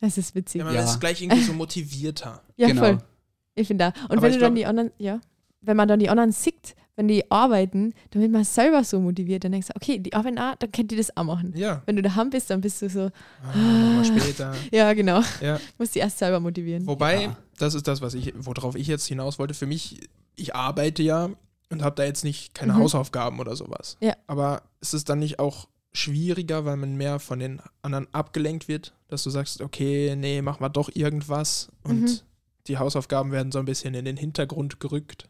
Das 0.00 0.18
ist 0.18 0.34
witzig. 0.34 0.58
Ja, 0.58 0.64
man 0.64 0.74
Ja. 0.74 0.82
ist 0.84 0.98
gleich 0.98 1.22
irgendwie 1.22 1.42
so 1.44 1.52
motivierter. 1.52 2.42
Ja, 2.56 2.66
genau. 2.66 2.82
voll. 2.82 2.98
Ich 3.54 3.66
finde 3.68 3.92
da. 3.92 4.02
Und 4.04 4.12
Aber 4.18 4.22
wenn 4.22 4.32
du 4.32 4.38
dann 4.38 4.54
die 4.54 4.66
anderen, 4.66 4.90
ja, 4.98 5.20
wenn 5.60 5.76
man 5.76 5.88
dann 5.88 5.98
die 6.00 6.08
anderen 6.08 6.32
sieht, 6.32 6.74
wenn 6.96 7.08
die 7.08 7.30
arbeiten, 7.30 7.94
dann 8.10 8.20
wird 8.22 8.32
man 8.32 8.44
selber 8.44 8.84
so 8.84 9.00
motiviert. 9.00 9.44
Dann 9.44 9.52
denkst 9.52 9.68
du, 9.68 9.76
okay, 9.76 9.98
die 9.98 10.12
arbeiten 10.12 10.38
auch, 10.38 10.54
dann 10.56 10.70
könnt 10.72 10.92
ihr 10.92 10.98
das 10.98 11.16
auch 11.16 11.24
machen. 11.24 11.54
Ja. 11.56 11.82
Wenn 11.86 11.96
du 11.96 12.02
daheim 12.02 12.28
bist, 12.30 12.50
dann 12.50 12.60
bist 12.60 12.82
du 12.82 12.88
so, 12.90 13.10
Ah, 13.42 13.54
wir 13.54 14.04
später. 14.04 14.54
ja, 14.72 14.92
genau. 14.92 15.22
Ja. 15.40 15.58
Musst 15.78 15.94
dich 15.94 16.02
erst 16.02 16.18
selber 16.18 16.38
motivieren. 16.40 16.86
Wobei, 16.86 17.22
Ja. 17.24 17.36
das 17.58 17.74
ist 17.74 17.88
das, 17.88 18.00
was 18.02 18.12
ich, 18.14 18.34
worauf 18.36 18.74
ich 18.74 18.86
jetzt 18.88 19.06
hinaus 19.06 19.38
wollte. 19.38 19.54
Für 19.54 19.66
mich, 19.66 20.00
ich 20.36 20.54
arbeite 20.54 21.02
ja 21.02 21.30
und 21.70 21.82
habe 21.82 21.94
da 21.96 22.04
jetzt 22.04 22.24
nicht 22.24 22.54
keine 22.54 22.74
Mhm. 22.74 22.78
Hausaufgaben 22.80 23.40
oder 23.40 23.56
sowas. 23.56 23.96
Ja. 24.00 24.14
Aber 24.26 24.62
ist 24.82 24.92
es 24.92 25.04
dann 25.04 25.18
nicht 25.20 25.38
auch 25.38 25.68
schwieriger, 25.94 26.64
weil 26.66 26.76
man 26.76 26.96
mehr 26.96 27.18
von 27.20 27.38
den 27.38 27.60
anderen 27.82 28.06
abgelenkt 28.12 28.68
wird, 28.68 28.92
dass 29.08 29.22
du 29.24 29.30
sagst, 29.30 29.60
okay, 29.62 30.14
nee, 30.16 30.42
mach 30.42 30.60
mal 30.60 30.68
doch 30.68 30.90
irgendwas 30.94 31.68
und 31.84 32.02
Mhm. 32.02 32.18
Die 32.66 32.78
Hausaufgaben 32.78 33.32
werden 33.32 33.52
so 33.52 33.58
ein 33.58 33.64
bisschen 33.64 33.94
in 33.94 34.04
den 34.04 34.16
Hintergrund 34.16 34.80
gerückt. 34.80 35.28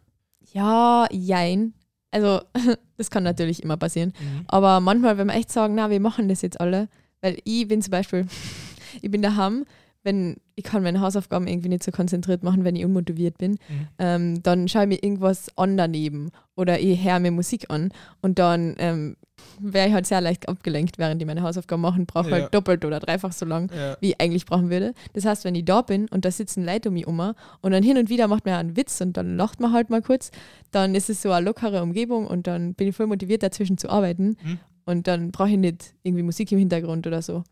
Ja, 0.53 1.07
jein. 1.11 1.75
Also, 2.11 2.41
das 2.97 3.11
kann 3.11 3.23
natürlich 3.23 3.63
immer 3.63 3.77
passieren. 3.77 4.13
Mhm. 4.21 4.45
Aber 4.49 4.81
manchmal, 4.81 5.19
wenn 5.19 5.29
wir 5.29 5.35
echt 5.35 5.51
sagen, 5.51 5.75
na, 5.75 5.91
wir 5.91 6.01
machen 6.01 6.29
das 6.29 6.43
jetzt 6.43 6.61
alle, 6.61 6.89
weil 7.21 7.39
ich 7.45 7.67
bin 7.69 7.81
zum 7.83 7.91
Beispiel, 7.91 8.27
ich 9.03 9.11
bin 9.11 9.23
daheim, 9.23 9.65
wenn 10.05 10.37
ich 10.57 10.65
kann 10.65 10.83
meine 10.83 11.01
Hausaufgaben 11.01 11.47
irgendwie 11.47 11.69
nicht 11.69 11.85
so 11.85 11.93
konzentriert 11.93 12.43
machen, 12.43 12.65
wenn 12.65 12.77
ich 12.77 12.85
unmotiviert 12.85 13.39
bin, 13.39 13.53
Mhm. 13.53 13.89
ähm, 13.99 14.43
dann 14.43 14.69
schaue 14.69 14.83
ich 14.83 14.89
mir 14.89 15.03
irgendwas 15.03 15.57
an 15.57 15.77
daneben 15.77 16.31
oder 16.57 16.81
ich 16.81 17.03
höre 17.05 17.21
mir 17.21 17.31
Musik 17.31 17.71
an 17.71 17.93
und 18.21 18.39
dann 18.41 18.75
ähm, 18.79 19.17
wäre 19.61 19.89
ich 19.89 19.95
halt 19.95 20.07
sehr 20.07 20.21
leicht 20.21 20.49
abgelenkt, 20.49 20.99
während 20.99 21.21
ich 21.23 21.27
meine 21.27 21.43
Hausaufgaben 21.43 21.83
machen, 21.83 22.07
brauche 22.07 22.31
Ja. 22.31 22.35
halt 22.43 22.55
doppelt 22.55 22.85
oder 22.85 23.01
dreifach 23.01 23.33
so 23.33 23.45
lang, 23.47 23.71
Ja. 23.75 23.97
wie 24.01 24.11
ich 24.11 24.21
eigentlich 24.21 24.47
brauchen 24.47 24.71
würde. 24.71 24.95
Das 25.13 25.25
heißt, 25.25 25.45
wenn 25.45 25.55
ich 25.55 25.65
da 25.65 25.83
bin 25.83 26.09
und 26.09 26.25
da 26.25 26.31
sitzen 26.31 26.65
Leute 26.65 26.89
um 26.89 26.95
mich 26.95 27.07
um 27.07 27.19
und 27.21 27.73
dann 27.73 27.83
hin 27.83 27.97
und 27.99 28.09
wieder 28.09 28.29
macht 28.29 28.45
man 28.47 28.55
einen 28.55 28.77
Witz 28.77 29.01
und 29.01 29.17
dann 29.17 29.37
lacht 29.37 29.61
man 29.61 29.73
halt 29.73 29.91
mal 29.91 30.03
kurz, 30.03 30.31
dann 30.71 30.95
ist 30.95 31.11
es 31.11 31.23
so 31.23 31.31
eine 31.33 31.45
lockere 31.45 31.83
Umgebung 31.83 32.27
und 32.27 32.47
dann 32.47 32.75
bin 32.75 32.89
ich 32.89 32.97
voll 32.97 33.07
motiviert, 33.07 33.43
dazwischen 33.43 33.79
zu 33.79 33.89
arbeiten 33.91 34.37
Mhm. 34.43 34.59
und 34.87 35.07
dann 35.07 35.31
brauche 35.31 35.51
ich 35.51 35.57
nicht 35.59 35.95
irgendwie 36.03 36.23
Musik 36.23 36.51
im 36.53 36.59
Hintergrund 36.59 37.07
oder 37.07 37.23
so. 37.23 37.45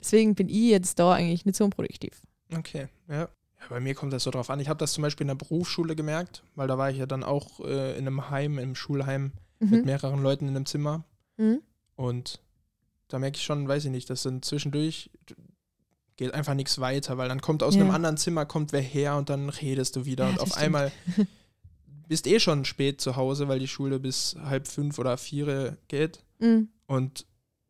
Deswegen 0.00 0.34
bin 0.34 0.48
ich 0.48 0.70
jetzt 0.70 0.98
da 0.98 1.12
eigentlich 1.12 1.44
nicht 1.46 1.56
so 1.56 1.64
unproduktiv. 1.64 2.20
Okay, 2.56 2.88
ja. 3.08 3.14
ja. 3.14 3.28
Bei 3.70 3.78
mir 3.78 3.94
kommt 3.94 4.12
das 4.12 4.24
so 4.24 4.32
drauf 4.32 4.50
an. 4.50 4.58
Ich 4.58 4.68
habe 4.68 4.78
das 4.78 4.92
zum 4.92 5.02
Beispiel 5.02 5.22
in 5.24 5.28
der 5.28 5.36
Berufsschule 5.36 5.94
gemerkt, 5.94 6.42
weil 6.56 6.66
da 6.66 6.76
war 6.78 6.90
ich 6.90 6.98
ja 6.98 7.06
dann 7.06 7.22
auch 7.22 7.60
äh, 7.60 7.92
in 7.96 8.08
einem 8.08 8.28
Heim, 8.28 8.58
im 8.58 8.74
Schulheim 8.74 9.30
mit 9.60 9.70
Mhm. 9.80 9.84
mehreren 9.86 10.20
Leuten 10.20 10.48
in 10.48 10.56
einem 10.56 10.66
Zimmer. 10.66 11.04
Mhm. 11.42 11.60
Und 11.96 12.40
da 13.08 13.18
merke 13.18 13.36
ich 13.36 13.42
schon, 13.44 13.66
weiß 13.68 13.84
ich 13.84 13.90
nicht, 13.90 14.08
dass 14.10 14.22
dann 14.22 14.42
zwischendurch 14.42 15.10
geht 16.16 16.34
einfach 16.34 16.54
nichts 16.54 16.78
weiter, 16.78 17.18
weil 17.18 17.28
dann 17.28 17.40
kommt 17.40 17.62
aus 17.62 17.74
Ja. 17.74 17.80
einem 17.82 17.90
anderen 17.90 18.16
Zimmer 18.16 18.44
kommt 18.46 18.72
wer 18.72 18.80
her 18.82 19.16
und 19.16 19.28
dann 19.30 19.48
redest 19.48 19.96
du 19.96 20.04
wieder 20.04 20.24
Ja, 20.24 20.30
und 20.30 20.36
das 20.36 20.42
auf 20.42 20.48
stimmt. 20.50 20.64
einmal 20.64 20.92
bist 22.08 22.26
eh 22.26 22.38
schon 22.40 22.64
spät 22.64 23.00
zu 23.00 23.16
Hause, 23.16 23.48
weil 23.48 23.58
die 23.58 23.68
Schule 23.68 23.98
bis 23.98 24.36
halb 24.44 24.68
fünf 24.68 24.98
oder 24.98 25.16
vier 25.16 25.76
geht 25.88 26.22
Mhm. 26.38 26.68
und 26.86 27.26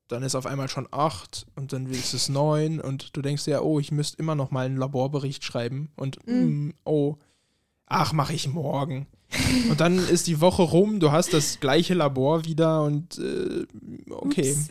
dann 0.08 0.22
ist 0.22 0.34
auf 0.34 0.46
einmal 0.46 0.68
schon 0.68 0.88
acht 0.90 1.46
und 1.54 1.72
dann 1.72 1.86
ist 1.86 2.12
es 2.14 2.28
neun 2.28 2.80
und 2.80 3.16
du 3.16 3.22
denkst 3.22 3.44
dir, 3.44 3.62
oh, 3.64 3.78
ich 3.80 3.92
müsste 3.92 4.18
immer 4.18 4.34
noch 4.34 4.50
mal 4.50 4.66
einen 4.66 4.76
Laborbericht 4.76 5.42
schreiben 5.44 5.90
und 5.96 6.26
Mhm. 6.26 6.66
mm, 6.68 6.74
oh, 6.84 7.16
ach, 7.92 8.12
mache 8.12 8.32
ich 8.34 8.48
morgen. 8.48 9.06
Und 9.70 9.80
dann 9.80 9.96
ist 9.98 10.26
die 10.26 10.40
Woche 10.40 10.62
rum, 10.62 11.00
du 11.00 11.10
hast 11.12 11.32
das 11.32 11.58
gleiche 11.60 11.94
Labor 11.94 12.44
wieder 12.44 12.82
und 12.82 13.18
äh, 13.18 13.64
okay, 14.10 14.52
Ups. 14.52 14.68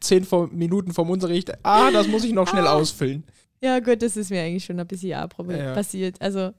zehn 0.00 0.24
vor, 0.24 0.48
Minuten 0.48 0.92
vom 0.94 1.10
Unterricht, 1.10 1.52
ah, 1.64 1.90
das 1.90 2.08
muss 2.08 2.24
ich 2.24 2.32
noch 2.32 2.48
schnell 2.48 2.66
Ah. 2.66 2.74
ausfüllen. 2.74 3.24
Ja, 3.62 3.80
gut, 3.80 4.00
das 4.02 4.16
ist 4.16 4.30
mir 4.30 4.42
eigentlich 4.42 4.64
schon 4.64 4.78
ein 4.80 4.86
bisschen 4.86 5.14
auch 5.14 5.28
Ja. 5.50 5.74
passiert. 5.74 6.20
Also, 6.20 6.52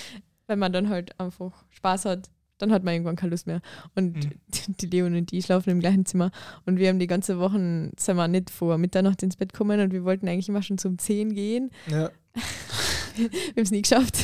wenn 0.48 0.58
man 0.58 0.72
dann 0.72 0.88
halt 0.88 1.18
einfach 1.20 1.52
Spaß 1.70 2.04
hat, 2.06 2.30
dann 2.58 2.70
hat 2.72 2.84
man 2.84 2.94
irgendwann 2.94 3.16
keine 3.16 3.30
Lust 3.30 3.46
mehr. 3.46 3.60
Und 3.96 4.16
Mhm. 4.16 4.30
die 4.80 4.86
Leon 4.86 5.14
und 5.16 5.32
ich 5.32 5.44
schlafen 5.46 5.70
im 5.70 5.80
gleichen 5.80 6.04
Zimmer. 6.06 6.30
Und 6.66 6.78
wir 6.78 6.88
haben 6.88 6.98
die 6.98 7.06
ganze 7.08 7.38
Woche, 7.38 7.90
sind 7.96 8.16
wir 8.16 8.28
nicht 8.28 8.50
vor 8.50 8.76
Mitternacht 8.78 9.22
ins 9.22 9.36
Bett 9.36 9.52
kommen 9.52 9.80
und 9.80 9.92
wir 9.92 10.04
wollten 10.04 10.28
eigentlich 10.28 10.48
immer 10.48 10.62
schon 10.62 10.78
zum 10.78 10.98
10 10.98 11.34
gehen. 11.34 11.70
Ja, 11.88 12.10
Wir 13.16 13.26
haben 13.26 13.62
es 13.62 13.70
nie 13.70 13.82
geschafft. 13.82 14.18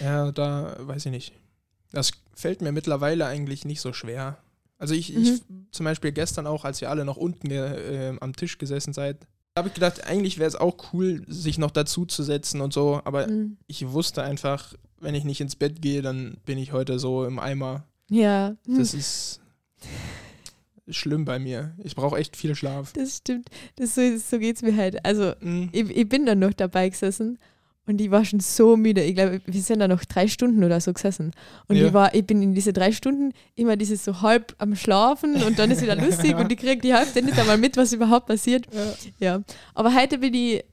Ja, 0.00 0.32
da 0.32 0.76
weiß 0.80 1.06
ich 1.06 1.12
nicht. 1.12 1.32
Das 1.92 2.10
fällt 2.34 2.62
mir 2.62 2.72
mittlerweile 2.72 3.26
eigentlich 3.26 3.64
nicht 3.64 3.80
so 3.80 3.92
schwer. 3.92 4.38
Also 4.78 4.94
ich, 4.94 5.14
ich 5.14 5.42
zum 5.70 5.84
Beispiel 5.84 6.10
gestern 6.12 6.46
auch, 6.46 6.64
als 6.64 6.82
ihr 6.82 6.90
alle 6.90 7.04
noch 7.04 7.16
unten 7.16 7.50
äh, 7.50 8.16
am 8.20 8.34
Tisch 8.34 8.58
gesessen 8.58 8.92
seid, 8.92 9.26
habe 9.56 9.68
ich 9.68 9.74
gedacht, 9.74 10.04
eigentlich 10.06 10.38
wäre 10.38 10.48
es 10.48 10.56
auch 10.56 10.92
cool, 10.92 11.22
sich 11.28 11.58
noch 11.58 11.70
dazu 11.70 12.06
zu 12.06 12.22
setzen 12.22 12.60
und 12.62 12.72
so, 12.72 13.00
aber 13.04 13.26
Mhm. 13.28 13.58
ich 13.66 13.86
wusste 13.90 14.22
einfach, 14.22 14.74
wenn 14.98 15.14
ich 15.14 15.24
nicht 15.24 15.40
ins 15.40 15.54
Bett 15.56 15.82
gehe, 15.82 16.00
dann 16.02 16.38
bin 16.46 16.56
ich 16.58 16.72
heute 16.72 16.98
so 16.98 17.24
im 17.26 17.38
Eimer. 17.38 17.84
Ja, 18.08 18.56
Das 18.66 18.94
ist 18.94 19.40
schlimm 20.88 21.24
bei 21.24 21.38
mir. 21.38 21.74
Ich 21.82 21.94
brauche 21.94 22.16
echt 22.18 22.36
viel 22.36 22.54
Schlaf. 22.54 22.92
das 22.94 23.18
stimmt. 23.18 23.48
Das 23.76 23.94
so, 23.94 24.16
so 24.16 24.38
geht 24.38 24.56
es 24.56 24.62
mir 24.62 24.76
halt. 24.76 25.04
Also, 25.04 25.32
Mhm. 25.40 25.68
ich, 25.72 25.88
ich 25.90 26.08
bin 26.08 26.26
dann 26.26 26.38
noch 26.40 26.52
dabei 26.54 26.88
gesessen 26.88 27.38
und 27.86 28.00
ich 28.00 28.10
war 28.10 28.24
schon 28.24 28.40
so 28.40 28.76
müde. 28.76 29.02
Ich 29.02 29.14
glaube, 29.14 29.40
wir 29.44 29.60
sind 29.62 29.80
da 29.80 29.88
noch 29.88 30.04
drei 30.04 30.28
Stunden 30.28 30.62
oder 30.62 30.80
so 30.80 30.92
gesessen. 30.92 31.32
Und 31.68 31.76
Ja. 31.76 31.86
ich 31.88 31.92
war, 31.92 32.14
ich 32.14 32.24
bin 32.24 32.40
in 32.40 32.54
diese 32.54 32.72
drei 32.72 32.92
Stunden 32.92 33.32
immer 33.56 33.76
dieses 33.76 34.04
so 34.04 34.20
halb 34.22 34.54
am 34.58 34.76
Schlafen 34.76 35.42
und 35.42 35.58
dann 35.58 35.70
ist 35.70 35.82
wieder 35.82 35.96
lustig 36.06 36.36
und 36.36 36.50
ich 36.52 36.58
kriege 36.58 36.80
die 36.80 36.94
Hälfte 36.94 37.22
nicht 37.22 37.38
einmal 37.38 37.58
mit, 37.58 37.76
was 37.76 37.92
überhaupt 37.92 38.26
passiert. 38.26 38.66
Ja. 39.18 39.36
Ja. 39.36 39.42
Aber 39.74 39.94
heute 39.94 40.18
bin 40.18 40.32
ich, 40.34 40.64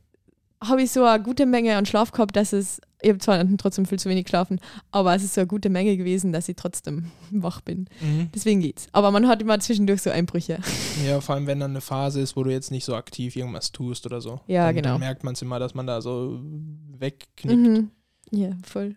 habe 0.64 0.84
ich 0.84 0.92
so 0.92 1.04
eine 1.04 1.24
gute 1.24 1.46
Menge 1.46 1.76
an 1.78 1.86
Schlaf 1.86 2.12
gehabt, 2.12 2.36
dass 2.36 2.52
es, 2.54 2.80
ich 3.02 3.08
habe 3.10 3.20
zwar 3.20 3.42
trotzdem 3.58 3.86
viel 3.86 3.98
zu 3.98 4.10
wenig 4.10 4.26
geschlafen, 4.26 4.60
aber 4.92 5.16
es 5.16 5.24
ist 5.24 5.34
so 5.34 5.40
eine 5.42 5.48
gute 5.48 5.70
Menge 5.70 5.96
gewesen, 5.96 6.34
dass 6.34 6.50
ich 6.50 6.58
trotzdem 6.58 7.06
wach 7.32 7.62
bin. 7.62 7.88
Mhm. 8.02 8.30
Deswegen 8.36 8.60
geht's. 8.60 8.88
Aber 8.92 9.10
man 9.10 9.28
hat 9.30 9.42
immer 9.42 9.58
zwischendurch 9.62 10.02
so 10.02 10.10
Einbrüche. 10.12 10.60
Ja, 11.08 11.22
vor 11.22 11.36
allem 11.36 11.48
wenn 11.48 11.62
dann 11.62 11.72
eine 11.72 11.80
Phase 11.82 12.20
ist, 12.20 12.36
wo 12.36 12.44
du 12.44 12.52
jetzt 12.52 12.72
nicht 12.72 12.84
so 12.84 12.94
aktiv 12.94 13.38
irgendwas 13.38 13.72
tust 13.72 14.06
oder 14.06 14.20
so. 14.20 14.42
Ja, 14.48 14.66
dann, 14.68 14.76
genau. 14.76 14.90
Dann 14.92 15.00
merkt 15.00 15.24
man 15.24 15.34
es 15.34 15.42
immer, 15.42 15.58
dass 15.60 15.74
man 15.74 15.88
da 15.88 16.02
so 16.02 16.42
wegknickt. 17.00 17.60
Mhm. 17.60 17.92
Ja, 18.32 18.52
voll. 18.64 18.96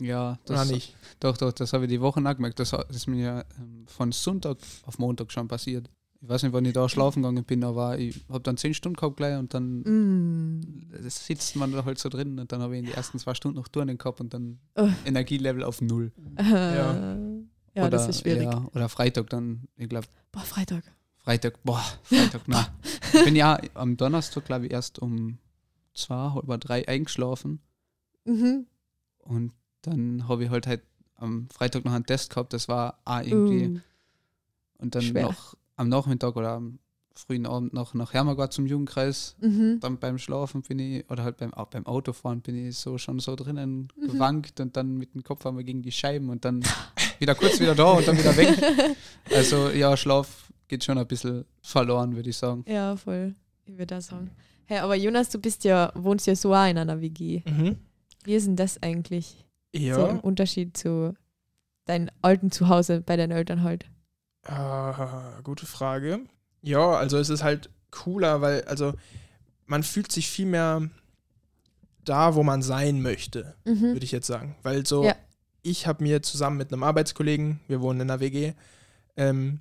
Ja, 0.00 0.38
Oder 0.46 0.54
das, 0.56 0.70
nicht. 0.70 0.96
doch, 1.20 1.36
doch, 1.36 1.52
das 1.52 1.72
habe 1.72 1.84
ich 1.84 1.90
die 1.90 2.00
Woche 2.00 2.20
auch 2.20 2.34
gemerkt. 2.34 2.58
Das 2.58 2.72
ist 2.90 3.06
mir 3.06 3.22
ja 3.24 3.44
ähm, 3.60 3.84
von 3.86 4.10
Sonntag 4.12 4.58
auf 4.84 4.98
Montag 4.98 5.30
schon 5.32 5.46
passiert. 5.48 5.88
Ich 6.20 6.28
weiß 6.28 6.42
nicht, 6.42 6.52
wann 6.52 6.64
ich 6.64 6.72
da 6.72 6.88
schlafen 6.88 7.22
gegangen 7.22 7.44
bin, 7.44 7.62
aber 7.64 7.98
ich 7.98 8.24
habe 8.30 8.40
dann 8.40 8.56
zehn 8.56 8.72
Stunden 8.72 8.96
gehabt 8.96 9.18
gleich 9.18 9.38
und 9.38 9.52
dann 9.52 9.80
Mm. 9.82 10.60
sitzt 11.02 11.54
man 11.56 11.70
da 11.72 11.84
halt 11.84 11.98
so 11.98 12.08
drin 12.08 12.38
und 12.40 12.50
dann 12.50 12.62
habe 12.62 12.74
ich 12.74 12.78
in 12.80 12.86
die 12.86 12.92
ersten 12.92 13.18
zwei 13.18 13.34
Stunden 13.34 13.58
noch 13.58 13.68
Turnen 13.68 13.98
gehabt 13.98 14.20
und 14.20 14.32
dann 14.32 14.58
Oh. 14.74 14.88
Energielevel 15.04 15.62
auf 15.62 15.80
null. 15.82 16.12
Ja, 16.38 17.18
ja 17.74 17.90
das 17.90 18.08
ist 18.08 18.22
schwierig. 18.22 18.44
Ja, 18.44 18.66
oder 18.74 18.88
Freitag 18.88 19.28
dann, 19.30 19.68
ich 19.76 19.88
glaube, 19.88 20.06
Boah, 20.32 20.40
Freitag. 20.42 20.84
Freitag, 21.18 21.62
boah, 21.62 21.82
Freitag, 22.02 22.42
na. 22.46 22.68
Ich 23.12 23.24
bin 23.24 23.36
ja 23.36 23.58
am 23.74 23.96
Donnerstag, 23.96 24.44
glaube 24.46 24.66
ich, 24.66 24.72
erst 24.72 24.98
um 24.98 25.38
zwei 25.94 26.32
oder 26.34 26.58
drei 26.58 26.86
eingeschlafen 26.88 27.60
Mhm. 28.24 28.66
und 29.18 29.52
dann 29.82 30.28
habe 30.28 30.44
ich 30.44 30.50
halt 30.50 30.66
halt 30.66 30.82
am 31.16 31.48
Freitag 31.50 31.84
noch 31.84 31.92
einen 31.92 32.06
Test 32.06 32.30
gehabt, 32.30 32.52
das 32.52 32.68
war 32.68 32.98
auch 33.04 33.20
irgendwie. 33.22 33.68
Uh. 33.68 33.80
Und 34.78 34.94
dann 34.94 35.02
schwer. 35.02 35.22
noch 35.22 35.54
am 35.76 35.88
Nachmittag 35.88 36.36
oder 36.36 36.52
am 36.54 36.78
frühen 37.14 37.46
Abend 37.46 37.72
noch 37.72 37.94
nach 37.94 38.12
Hermagard 38.12 38.52
zum 38.52 38.66
Jugendkreis. 38.66 39.36
Mhm. 39.40 39.78
Dann 39.80 39.98
beim 39.98 40.18
Schlafen 40.18 40.62
bin 40.62 40.80
ich, 40.80 41.08
oder 41.10 41.22
halt 41.22 41.36
beim, 41.36 41.52
beim 41.70 41.86
Autofahren 41.86 42.40
bin 42.40 42.56
ich 42.66 42.76
so 42.76 42.98
schon 42.98 43.20
so 43.20 43.36
drinnen 43.36 43.88
Mhm. 43.96 44.08
gewankt 44.08 44.58
und 44.60 44.76
dann 44.76 44.96
mit 44.96 45.14
dem 45.14 45.22
Kopf 45.22 45.46
einmal 45.46 45.62
gegen 45.64 45.82
die 45.82 45.92
Scheiben 45.92 46.28
und 46.30 46.44
dann 46.44 46.62
wieder 47.20 47.34
kurz 47.36 47.60
wieder 47.60 47.74
da 47.76 47.92
und 47.92 48.08
dann 48.08 48.18
wieder 48.18 48.36
weg. 48.36 48.58
Also 49.32 49.68
ja, 49.70 49.96
Schlaf 49.96 50.52
geht 50.66 50.82
schon 50.82 50.98
ein 50.98 51.06
bisschen 51.06 51.44
verloren, 51.62 52.16
würde 52.16 52.30
ich 52.30 52.36
sagen. 52.36 52.64
Ja, 52.66 52.96
voll. 52.96 53.34
Ich 53.66 53.74
würde 53.74 53.86
das 53.94 54.06
sagen. 54.08 54.30
Hey, 54.66 54.78
aber 54.78 54.94
Jonas, 54.94 55.28
du 55.30 55.38
bist 55.38 55.64
ja, 55.64 55.92
wohnst 55.94 56.26
ja 56.26 56.34
so 56.34 56.54
auch 56.54 56.66
in 56.68 56.78
einer 56.78 57.00
WG. 57.00 57.42
Mhm. 57.46 57.76
Wie 58.24 58.34
ist 58.34 58.46
denn 58.46 58.56
das 58.56 58.82
eigentlich? 58.82 59.44
Ja. 59.74 59.96
So 59.96 60.06
im 60.06 60.20
Unterschied 60.20 60.76
zu 60.76 61.14
deinem 61.84 62.08
alten 62.22 62.50
Zuhause 62.50 63.00
bei 63.02 63.16
deinen 63.16 63.32
Eltern 63.32 63.62
halt. 63.62 63.86
Ah, 64.46 65.40
gute 65.42 65.66
Frage. 65.66 66.20
Ja, 66.62 66.92
also 66.92 67.18
es 67.18 67.28
ist 67.28 67.42
halt 67.42 67.70
cooler, 67.90 68.40
weil, 68.40 68.62
also 68.64 68.94
man 69.66 69.82
fühlt 69.82 70.10
sich 70.12 70.28
viel 70.28 70.46
mehr 70.46 70.88
da, 72.04 72.34
wo 72.34 72.42
man 72.42 72.62
sein 72.62 73.00
möchte, 73.02 73.54
Mhm. 73.64 73.80
würde 73.80 74.04
ich 74.04 74.12
jetzt 74.12 74.26
sagen. 74.26 74.56
Weil 74.62 74.86
so, 74.86 75.04
Ja. 75.04 75.14
ich 75.62 75.86
habe 75.86 76.02
mir 76.02 76.22
zusammen 76.22 76.56
mit 76.58 76.72
einem 76.72 76.82
Arbeitskollegen, 76.82 77.60
wir 77.68 77.80
wohnen 77.80 78.00
in 78.02 78.10
einer 78.10 78.20
WG, 78.20 78.52
ähm, 79.16 79.60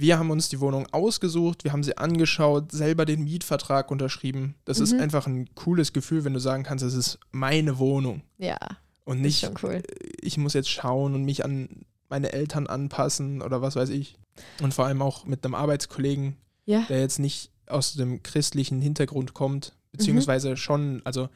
wir 0.00 0.16
haben 0.18 0.30
uns 0.30 0.48
die 0.48 0.60
Wohnung 0.60 0.86
ausgesucht, 0.92 1.64
wir 1.64 1.72
haben 1.72 1.82
sie 1.82 1.98
angeschaut, 1.98 2.70
selber 2.70 3.04
den 3.04 3.24
Mietvertrag 3.24 3.90
unterschrieben. 3.90 4.54
Das 4.64 4.78
ist 4.78 4.92
Mhm. 4.94 5.00
einfach 5.00 5.26
ein 5.26 5.52
cooles 5.56 5.92
Gefühl, 5.92 6.24
wenn 6.24 6.34
du 6.34 6.38
sagen 6.40 6.62
kannst, 6.62 6.84
es 6.84 6.94
ist 6.94 7.18
meine 7.32 7.78
Wohnung 7.78 8.22
Ja, 8.38 8.56
und 9.04 9.24
ist 9.24 9.42
nicht, 9.42 9.62
cool. 9.64 9.82
ich 10.20 10.38
muss 10.38 10.54
jetzt 10.54 10.70
schauen 10.70 11.14
und 11.14 11.24
mich 11.24 11.44
an 11.44 11.68
meine 12.08 12.32
Eltern 12.32 12.68
anpassen 12.68 13.42
oder 13.42 13.60
was 13.60 13.74
weiß 13.74 13.88
ich. 13.90 14.14
Und 14.62 14.72
vor 14.72 14.86
allem 14.86 15.02
auch 15.02 15.26
mit 15.26 15.44
einem 15.44 15.54
Arbeitskollegen, 15.56 16.36
Ja. 16.64 16.82
der 16.88 17.00
jetzt 17.00 17.18
nicht 17.18 17.50
aus 17.66 17.94
dem 17.94 18.22
christlichen 18.22 18.80
Hintergrund 18.80 19.34
kommt, 19.34 19.74
beziehungsweise 19.90 20.56
schon, 20.56 21.02
also 21.04 21.28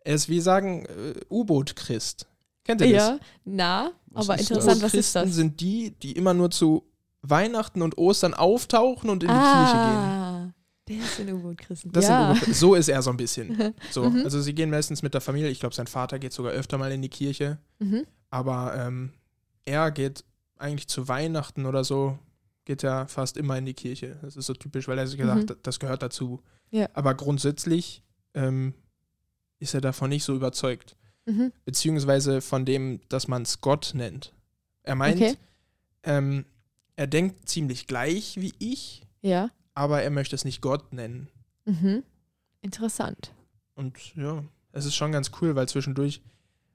er 0.00 0.14
ist, 0.14 0.30
wie 0.30 0.40
sagen, 0.40 0.86
äh, 0.86 1.14
U-Boot-Christ. 1.30 2.26
Kennt 2.64 2.80
ihr 2.80 2.92
das? 2.92 3.08
Ja, 3.08 3.18
na, 3.44 3.90
Was 4.10 4.28
aber 4.30 4.40
ist 4.40 4.50
interessant, 4.50 4.82
was 4.82 4.94
ist 4.94 5.14
das? 5.14 5.34
sind 5.34 5.60
die, 5.60 5.90
die 6.02 6.12
immer 6.12 6.32
nur 6.34 6.50
zu 6.50 6.84
Weihnachten 7.30 7.82
und 7.82 7.96
Ostern 7.98 8.34
auftauchen 8.34 9.10
und 9.10 9.22
in 9.22 9.28
die 9.28 9.34
Kirche 9.34 9.72
gehen. 9.72 9.96
ah, 9.96 10.52
der 10.88 10.96
ist 10.98 11.20
ein 11.20 11.32
U-Boot-Christen. 11.32 11.92
Das 11.92 12.06
ja. 12.08 12.34
sind 12.34 12.54
so 12.56 12.74
ist 12.74 12.88
er 12.88 13.02
so 13.02 13.10
ein 13.10 13.16
bisschen. 13.16 13.74
So, 13.90 14.08
Mhm. 14.08 14.22
also 14.24 14.40
sie 14.40 14.54
gehen 14.54 14.70
meistens 14.70 15.02
mit 15.02 15.14
der 15.14 15.20
Familie. 15.20 15.50
Ich 15.50 15.60
glaube, 15.60 15.74
sein 15.74 15.86
Vater 15.86 16.18
geht 16.18 16.32
sogar 16.32 16.52
öfter 16.52 16.78
mal 16.78 16.90
in 16.92 17.02
die 17.02 17.08
Kirche. 17.10 17.58
Mhm. 17.78 18.06
Aber 18.30 18.74
ähm, 18.76 19.12
er 19.64 19.90
geht 19.90 20.24
eigentlich 20.56 20.88
zu 20.88 21.08
Weihnachten 21.08 21.66
oder 21.66 21.84
so, 21.84 22.18
geht 22.64 22.82
er 22.84 23.06
fast 23.08 23.36
immer 23.36 23.56
in 23.58 23.66
die 23.66 23.74
Kirche. 23.74 24.18
Das 24.22 24.36
ist 24.36 24.46
so 24.46 24.54
typisch, 24.54 24.88
weil 24.88 24.98
er 24.98 25.06
sich 25.06 25.18
gesagt 25.18 25.44
Mhm. 25.44 25.48
hat, 25.50 25.58
das 25.62 25.78
gehört 25.78 26.02
dazu. 26.02 26.42
Ja. 26.70 26.88
Aber 26.94 27.14
grundsätzlich 27.14 28.02
ähm, 28.34 28.74
ist 29.58 29.74
er 29.74 29.80
davon 29.80 30.08
nicht 30.10 30.24
so 30.24 30.34
überzeugt. 30.34 30.96
Mhm. 31.26 31.52
Beziehungsweise 31.64 32.40
von 32.40 32.64
dem, 32.64 33.00
dass 33.08 33.28
man 33.28 33.42
es 33.42 33.60
Gott 33.60 33.92
nennt. 33.94 34.32
Er 34.82 34.94
meint, 34.94 35.16
Okay. 35.16 35.36
ähm, 36.04 36.44
er 36.98 37.06
denkt 37.06 37.48
ziemlich 37.48 37.86
gleich 37.86 38.36
wie 38.40 38.52
ich, 38.58 39.02
Ja. 39.22 39.50
aber 39.74 40.02
er 40.02 40.10
möchte 40.10 40.34
es 40.34 40.44
nicht 40.44 40.60
Gott 40.60 40.92
nennen. 40.92 41.28
Mhm. 41.64 42.02
Interessant. 42.60 43.32
Und 43.76 44.14
ja, 44.16 44.42
es 44.72 44.84
ist 44.84 44.96
schon 44.96 45.12
ganz 45.12 45.30
cool, 45.40 45.54
weil 45.54 45.68
zwischendurch 45.68 46.20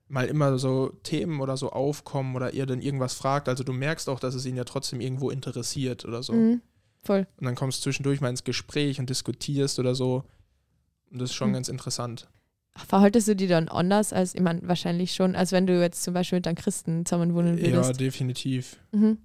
mal 0.08 0.26
immer 0.28 0.58
so 0.58 0.90
Themen 1.04 1.42
oder 1.42 1.58
so 1.58 1.72
aufkommen 1.72 2.36
oder 2.36 2.54
ihr 2.54 2.66
dann 2.66 2.82
irgendwas 2.82 3.14
fragt. 3.16 3.50
Also 3.50 3.64
du 3.66 3.74
merkst 3.74 4.08
auch, 4.08 4.20
dass 4.20 4.34
es 4.36 4.46
ihn 4.46 4.56
ja 4.56 4.64
trotzdem 4.64 5.02
irgendwo 5.02 5.30
interessiert 5.30 6.06
oder 6.06 6.24
so. 6.24 6.34
Mhm. 6.34 6.62
Voll. 7.04 7.28
Und 7.38 7.46
dann 7.46 7.56
kommst 7.56 7.80
du 7.80 7.84
zwischendurch 7.84 8.22
mal 8.22 8.30
ins 8.30 8.46
Gespräch 8.46 9.00
und 9.00 9.10
diskutierst 9.10 9.78
oder 9.80 9.94
so. 9.96 10.24
Und 11.12 11.20
das 11.22 11.32
ist 11.32 11.36
schon 11.36 11.50
Mhm. 11.50 11.54
ganz 11.56 11.68
interessant. 11.68 12.30
Verhaltest 12.76 13.28
du 13.28 13.36
die 13.36 13.48
dann 13.48 13.68
anders 13.68 14.14
als, 14.14 14.34
ich 14.36 14.42
meine, 14.42 14.66
wahrscheinlich 14.68 15.14
schon, 15.14 15.36
als 15.36 15.52
wenn 15.52 15.68
du 15.68 15.80
jetzt 15.82 16.02
zum 16.04 16.14
Beispiel 16.14 16.38
mit 16.38 16.48
einem 16.48 16.56
Christen 16.56 17.06
zusammen 17.06 17.34
wohnen 17.36 17.58
Ja, 17.58 17.74
würdest? 17.74 18.00
definitiv. 18.00 18.78
Mhm. 18.94 19.18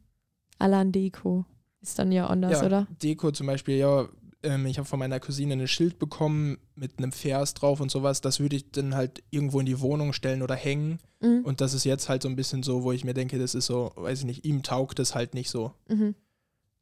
Alan 0.58 0.92
Deko 0.92 1.44
ist 1.80 1.98
dann 1.98 2.12
ja 2.12 2.26
anders, 2.26 2.60
ja, 2.60 2.66
oder? 2.66 2.86
Deko 3.02 3.30
zum 3.30 3.46
Beispiel, 3.46 3.76
ja, 3.76 4.08
ähm, 4.42 4.66
ich 4.66 4.78
habe 4.78 4.88
von 4.88 4.98
meiner 4.98 5.20
Cousine 5.20 5.54
ein 5.54 5.68
Schild 5.68 5.98
bekommen 5.98 6.58
mit 6.74 6.98
einem 6.98 7.12
Vers 7.12 7.54
drauf 7.54 7.80
und 7.80 7.90
sowas. 7.90 8.20
Das 8.20 8.40
würde 8.40 8.56
ich 8.56 8.70
dann 8.70 8.94
halt 8.94 9.22
irgendwo 9.30 9.60
in 9.60 9.66
die 9.66 9.80
Wohnung 9.80 10.12
stellen 10.12 10.42
oder 10.42 10.54
hängen. 10.54 10.98
Mhm. 11.20 11.44
Und 11.44 11.60
das 11.60 11.74
ist 11.74 11.84
jetzt 11.84 12.08
halt 12.08 12.22
so 12.22 12.28
ein 12.28 12.36
bisschen 12.36 12.62
so, 12.62 12.82
wo 12.84 12.92
ich 12.92 13.04
mir 13.04 13.14
denke, 13.14 13.38
das 13.38 13.54
ist 13.54 13.66
so, 13.66 13.92
weiß 13.96 14.20
ich 14.20 14.26
nicht, 14.26 14.44
ihm 14.44 14.62
taugt 14.62 14.98
es 14.98 15.14
halt 15.14 15.34
nicht 15.34 15.50
so. 15.50 15.72
Mhm. 15.88 16.14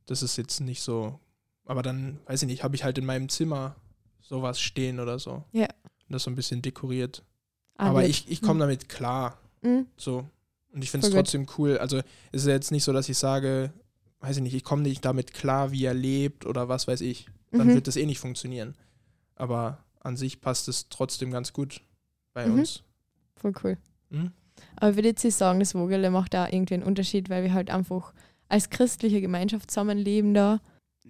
Das 0.07 0.23
ist 0.23 0.37
jetzt 0.37 0.61
nicht 0.61 0.83
so. 0.83 1.19
Aber 1.65 1.83
dann, 1.83 2.21
weiß 2.27 2.43
ich 2.43 2.49
nicht, 2.49 2.63
habe 2.63 2.77
ich 2.77 2.85
halt 2.85 2.99
in 2.99 3.07
meinem 3.07 3.29
Zimmer 3.29 3.77
sowas 4.21 4.61
stehen 4.61 5.01
oder 5.01 5.19
so. 5.19 5.45
Ja. 5.53 5.67
Und 6.09 6.13
das 6.13 6.25
so 6.25 6.31
ein 6.31 6.37
bisschen 6.37 6.63
dekoriert. 6.63 7.25
Ah, 7.77 7.91
Aber 7.91 8.05
ich, 8.05 8.31
ich 8.31 8.43
komme 8.43 8.61
damit 8.61 8.89
klar. 8.89 9.39
Mhm. 9.63 9.87
So. 9.97 10.25
Und 10.77 10.83
ich 10.83 10.91
finde 10.91 11.07
es 11.07 11.13
trotzdem 11.15 11.47
cool. 11.57 11.79
Also 11.79 11.97
es 12.33 12.43
ist 12.43 12.47
ja 12.47 12.53
jetzt 12.53 12.71
nicht 12.71 12.85
so, 12.85 12.93
dass 12.93 13.09
ich 13.09 13.17
sage, 13.17 13.73
weiß 14.21 14.37
ich 14.37 14.43
nicht, 14.43 14.55
ich 14.55 14.63
komme 14.63 14.83
nicht 14.83 15.03
damit 15.07 15.33
klar, 15.33 15.73
wie 15.73 15.85
er 15.87 15.95
lebt 15.95 16.45
oder 16.45 16.69
was 16.69 16.87
weiß 16.87 17.01
ich. 17.01 17.27
Dann 17.51 17.69
Mhm. 17.69 17.75
wird 17.75 17.87
das 17.87 17.97
eh 17.97 18.05
nicht 18.05 18.19
funktionieren. 18.21 18.77
Aber 19.37 19.83
an 20.01 20.19
sich 20.19 20.43
passt 20.43 20.69
es 20.69 20.91
trotzdem 20.91 21.31
ganz 21.31 21.55
gut 21.55 21.81
bei 22.35 22.47
Mhm. 22.47 22.59
uns. 22.59 22.83
Voll 23.37 23.55
cool. 23.65 23.79
Mhm. 24.11 24.33
Aber 24.77 24.97
würde 24.97 25.09
jetzt 25.09 25.23
sagen, 25.23 25.61
das 25.61 25.73
Vogele 25.73 26.11
macht 26.11 26.35
da 26.35 26.47
irgendwie 26.47 26.75
einen 26.75 26.83
Unterschied, 26.83 27.31
weil 27.31 27.43
wir 27.43 27.55
halt 27.55 27.71
einfach 27.71 28.13
als 28.49 28.69
christliche 28.69 29.23
Gemeinschaft 29.23 29.71
zusammenleben 29.71 30.35
da. 30.35 30.61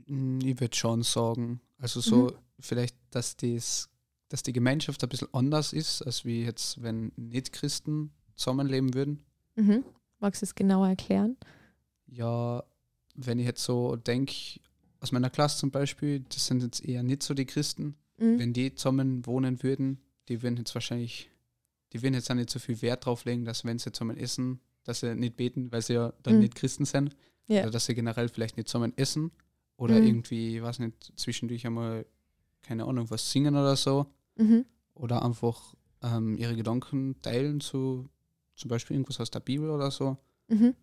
Mm, 0.06 0.38
Ich 0.44 0.60
würde 0.60 0.76
schon 0.76 1.02
sagen, 1.02 1.60
also 1.78 2.00
so 2.00 2.26
Mhm. 2.28 2.30
vielleicht, 2.60 2.96
dass, 3.10 3.36
das, 3.36 3.88
dass 4.28 4.44
die 4.44 4.52
Gemeinschaft 4.52 5.02
ein 5.02 5.08
bisschen 5.08 5.28
anders 5.34 5.72
ist, 5.72 6.02
als 6.02 6.24
wie 6.24 6.44
jetzt, 6.44 6.80
wenn 6.82 7.10
Nicht-Christen 7.16 8.12
zusammenleben 8.36 8.94
würden. 8.94 9.24
Mhm. 9.56 9.84
Magst 10.18 10.42
du 10.42 10.44
es 10.46 10.54
genauer 10.54 10.88
erklären? 10.88 11.36
Ja, 12.06 12.62
wenn 13.14 13.38
ich 13.38 13.46
jetzt 13.46 13.64
so 13.64 13.96
denke, 13.96 14.32
aus 15.00 15.12
meiner 15.12 15.30
Klasse 15.30 15.58
zum 15.58 15.70
Beispiel, 15.70 16.20
das 16.20 16.46
sind 16.46 16.62
jetzt 16.62 16.84
eher 16.84 17.02
nicht 17.02 17.22
so 17.22 17.34
die 17.34 17.46
Christen. 17.46 17.96
Mhm. 18.18 18.38
Wenn 18.38 18.52
die 18.52 18.74
zusammen 18.74 19.26
wohnen 19.26 19.62
würden, 19.62 20.00
die 20.28 20.42
würden 20.42 20.56
jetzt 20.56 20.74
wahrscheinlich, 20.74 21.30
die 21.92 22.02
würden 22.02 22.14
jetzt 22.14 22.30
auch 22.30 22.34
nicht 22.34 22.50
so 22.50 22.58
viel 22.58 22.80
Wert 22.82 23.04
drauf 23.06 23.24
legen, 23.24 23.44
dass 23.44 23.64
wenn 23.64 23.78
sie 23.78 23.92
zusammen 23.92 24.16
essen, 24.16 24.60
dass 24.84 25.00
sie 25.00 25.14
nicht 25.14 25.36
beten, 25.36 25.70
weil 25.72 25.82
sie 25.82 25.94
ja 25.94 26.12
dann 26.22 26.34
Mhm. 26.34 26.40
nicht 26.40 26.54
Christen 26.54 26.84
sind. 26.84 27.14
Ja. 27.48 27.62
Oder 27.62 27.70
dass 27.72 27.86
sie 27.86 27.94
generell 27.94 28.28
vielleicht 28.28 28.56
nicht 28.56 28.68
zusammen 28.68 28.92
essen. 28.96 29.30
Oder 29.76 30.00
Mhm. 30.00 30.06
irgendwie, 30.06 30.56
ich 30.56 30.62
weiß 30.62 30.78
nicht, 30.80 31.12
zwischendurch 31.16 31.66
einmal, 31.66 32.06
keine 32.62 32.84
Ahnung, 32.86 33.10
was 33.10 33.30
singen 33.30 33.54
oder 33.54 33.76
so. 33.76 34.06
Mhm. 34.36 34.64
Oder 34.94 35.24
einfach 35.24 35.74
ähm, 36.02 36.36
ihre 36.38 36.56
Gedanken 36.56 37.20
teilen 37.22 37.60
zu 37.60 38.08
zum 38.56 38.68
Beispiel 38.68 38.96
irgendwas 38.96 39.20
aus 39.20 39.30
der 39.30 39.40
Bibel 39.40 39.70
oder 39.70 39.90
so. 39.90 40.16
Mhm. 40.48 40.74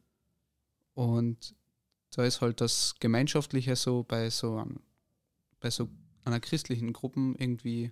Und 0.93 1.55
da 2.11 2.23
ist 2.23 2.41
halt 2.41 2.61
das 2.61 2.95
Gemeinschaftliche 2.99 3.75
so 3.75 4.03
bei 4.03 4.29
so, 4.29 4.57
einem, 4.57 4.79
bei 5.59 5.69
so 5.69 5.89
einer 6.25 6.39
christlichen 6.39 6.93
Gruppe 6.93 7.19
irgendwie 7.37 7.91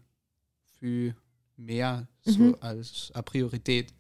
viel 0.80 1.16
mehr 1.58 2.08
so 2.22 2.40
Mhm. 2.40 2.56
als 2.62 3.12
eine 3.14 3.24
Priorität. 3.24 3.94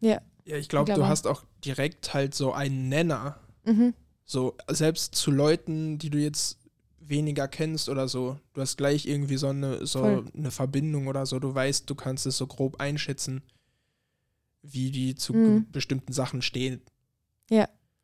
Ja, 0.00 0.20
ich 0.44 0.68
glaube, 0.68 0.92
Ich 0.92 0.96
du 0.96 1.06
hast 1.06 1.26
auch 1.26 1.44
direkt 1.64 2.14
halt 2.14 2.34
so 2.34 2.52
einen 2.52 2.88
Nenner. 2.88 3.38
Mhm. 3.64 3.94
So, 4.24 4.56
selbst 4.68 5.14
zu 5.14 5.30
Leuten, 5.30 5.98
die 5.98 6.10
du 6.10 6.18
jetzt 6.18 6.58
weniger 7.00 7.48
kennst 7.48 7.88
oder 7.88 8.06
so, 8.06 8.38
du 8.52 8.60
hast 8.60 8.76
gleich 8.76 9.06
irgendwie 9.06 9.38
so 9.38 9.48
eine, 9.48 9.86
so 9.86 10.00
Voll. 10.00 10.24
eine 10.36 10.50
Verbindung 10.50 11.06
oder 11.08 11.24
so. 11.26 11.38
Du 11.38 11.54
weißt, 11.54 11.88
du 11.88 11.94
kannst 11.94 12.26
es 12.26 12.36
so 12.36 12.46
grob 12.46 12.80
einschätzen, 12.80 13.42
wie 14.62 14.90
die 14.90 15.14
zu 15.14 15.32
Mhm. 15.34 15.66
bestimmten 15.70 16.12
Sachen 16.12 16.42
stehen. 16.42 16.80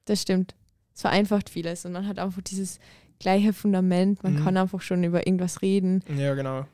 Das 0.06 0.20
stimmt. 0.20 0.54
Es 0.94 1.00
vereinfacht 1.00 1.48
vieles 1.48 1.86
und 1.86 1.92
man 1.92 2.06
hat 2.06 2.18
einfach 2.18 2.42
dieses 2.42 2.78
gleiche 3.18 3.54
Fundament. 3.54 4.22
Man 4.22 4.34
Mhm. 4.34 4.44
kann 4.44 4.56
einfach 4.58 4.82
schon 4.82 5.02
über 5.02 5.26
irgendwas 5.26 5.62
reden. 5.62 6.04
Ja, 6.14 6.34
genau. 6.34 6.66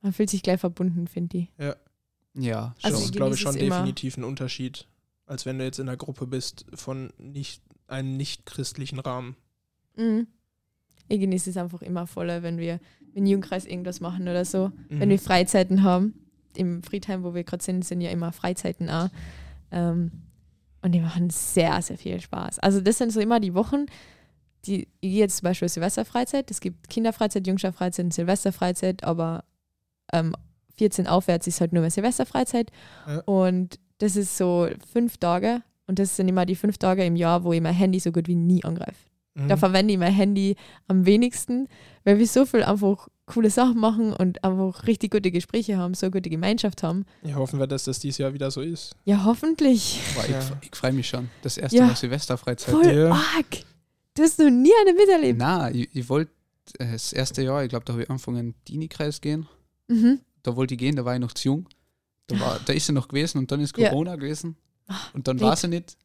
Man 0.00 0.14
fühlt 0.14 0.30
sich 0.30 0.42
gleich 0.42 0.60
verbunden, 0.60 1.06
finde 1.06 1.36
ich. 1.36 1.48
Ja, 1.58 2.74
Also 2.82 2.96
das 2.96 2.98
ich 3.00 3.04
ist, 3.04 3.12
glaube 3.16 3.34
ich, 3.34 3.40
schon 3.42 3.54
definitiv 3.56 4.16
ein 4.16 4.24
Unterschied, 4.24 4.88
als 5.26 5.44
wenn 5.44 5.58
du 5.58 5.64
jetzt 5.64 5.78
in 5.78 5.86
einer 5.88 5.98
Gruppe 5.98 6.26
bist 6.26 6.64
von 6.72 7.12
nicht 7.18 7.62
einem 7.86 8.16
nicht-christlichen 8.16 8.98
Rahmen. 8.98 9.36
Mhm. 9.96 10.26
Ich 11.08 11.20
genieße 11.20 11.50
es 11.50 11.58
einfach 11.58 11.82
immer 11.82 12.06
voller, 12.06 12.42
wenn 12.42 12.56
wir 12.56 12.80
im 13.12 13.26
Jugendkreis 13.26 13.66
irgendwas 13.66 14.00
machen 14.00 14.22
oder 14.22 14.46
so. 14.46 14.68
Mhm. 14.88 15.00
Wenn 15.00 15.10
wir 15.10 15.18
Freizeiten 15.18 15.82
haben. 15.82 16.14
Im 16.56 16.82
Friedheim, 16.82 17.24
wo 17.24 17.34
wir 17.34 17.44
gerade 17.44 17.62
sind, 17.62 17.84
sind 17.84 18.00
ja 18.00 18.10
immer 18.10 18.32
Freizeiten 18.32 18.90
auch. 18.90 19.08
Ähm, 19.70 20.10
und 20.82 20.92
die 20.92 21.00
machen 21.00 21.30
sehr, 21.30 21.80
sehr 21.80 21.96
viel 21.96 22.20
Spaß. 22.20 22.58
Also 22.58 22.80
das 22.80 22.98
sind 22.98 23.10
so 23.10 23.20
immer 23.20 23.40
die 23.40 23.54
Wochen, 23.54 23.86
die, 24.66 24.82
ich 25.00 25.10
gehe 25.10 25.20
jetzt 25.20 25.38
zum 25.38 25.44
Beispiel 25.44 25.68
Silvesterfreizeit, 25.68 26.50
es 26.50 26.60
gibt 26.60 26.88
Kinderfreizeit, 26.88 27.46
Jungschafreizeit 27.46 28.04
und 28.04 28.14
Silvesterfreizeit, 28.14 29.04
aber 29.04 29.44
ähm, 30.12 30.34
14 30.76 31.06
aufwärts 31.06 31.46
ist 31.46 31.60
halt 31.60 31.72
nur 31.72 31.82
mehr 31.82 31.90
Silvesterfreizeit. 31.90 32.70
Ja. 33.06 33.20
Und 33.20 33.78
das 33.98 34.16
ist 34.16 34.36
so 34.36 34.68
fünf 34.92 35.18
Tage 35.18 35.62
und 35.86 35.98
das 35.98 36.16
sind 36.16 36.28
immer 36.28 36.46
die 36.46 36.56
fünf 36.56 36.78
Tage 36.78 37.04
im 37.04 37.16
Jahr, 37.16 37.44
wo 37.44 37.52
ich 37.52 37.60
mein 37.60 37.74
Handy 37.74 38.00
so 38.00 38.12
gut 38.12 38.28
wie 38.28 38.36
nie 38.36 38.64
angreife. 38.64 39.08
Mhm. 39.34 39.48
Da 39.48 39.56
verwende 39.56 39.92
ich 39.92 39.98
mein 39.98 40.12
Handy 40.12 40.56
am 40.88 41.06
wenigsten, 41.06 41.68
weil 42.04 42.18
wir 42.18 42.26
so 42.26 42.44
viel 42.44 42.62
einfach 42.62 43.08
coole 43.26 43.48
Sachen 43.50 43.78
machen 43.78 44.12
und 44.12 44.44
einfach 44.44 44.86
richtig 44.86 45.10
gute 45.12 45.30
Gespräche 45.30 45.78
haben, 45.78 45.94
so 45.94 46.10
gute 46.10 46.28
Gemeinschaft 46.28 46.82
haben. 46.82 47.06
ja, 47.22 47.36
hoffen 47.36 47.58
wir, 47.58 47.66
dass 47.66 47.84
das 47.84 47.98
dieses 47.98 48.18
Jahr 48.18 48.34
wieder 48.34 48.50
so 48.50 48.60
ist. 48.60 48.94
Ja, 49.04 49.24
hoffentlich. 49.24 50.00
aber 50.16 50.28
Ja. 50.28 50.38
ich, 50.60 50.68
ich 50.70 50.76
freue 50.76 50.92
mich 50.92 51.08
schon. 51.08 51.30
Das 51.42 51.56
erste 51.56 51.76
Ja. 51.78 51.86
Mal 51.86 51.96
Silvesterfreizeit. 51.96 52.74
Voll 52.74 52.86
Ja. 52.94 53.10
arg. 53.12 53.64
Du 54.14 54.22
hast 54.22 54.38
noch 54.38 54.50
nie 54.50 54.70
eine 54.82 54.92
miterlebt. 54.92 55.38
Na, 55.38 55.70
ich, 55.70 55.88
ich 55.94 56.08
wollte 56.08 56.30
äh, 56.78 56.92
das 56.92 57.12
erste 57.12 57.42
Jahr, 57.42 57.62
ich 57.64 57.68
glaube, 57.70 57.84
da 57.84 57.94
habe 57.94 58.02
ich 58.04 58.10
angefangen, 58.10 58.36
in 58.38 58.46
den 58.52 58.64
Teenie-Kreis 58.64 59.20
gehen. 59.20 59.46
Mhm. 59.88 60.20
Da 60.42 60.54
wollte 60.56 60.74
ich 60.74 60.78
gehen, 60.78 60.94
da 60.96 61.04
war 61.04 61.14
ich 61.14 61.20
noch 61.20 61.32
zu 61.32 61.48
jung. 61.48 61.68
Da, 62.26 62.38
war, 62.40 62.60
da 62.64 62.72
ist 62.72 62.86
sie 62.86 62.92
noch 62.92 63.08
gewesen 63.08 63.38
und 63.38 63.50
dann 63.50 63.60
ist 63.60 63.76
Ja. 63.76 63.88
Corona 63.90 64.16
gewesen. 64.16 64.56
Ah, 64.86 64.96
Und 65.14 65.26
dann 65.28 65.38
weg. 65.40 65.46
war 65.46 65.56
sie 65.56 65.68
nicht. 65.68 65.96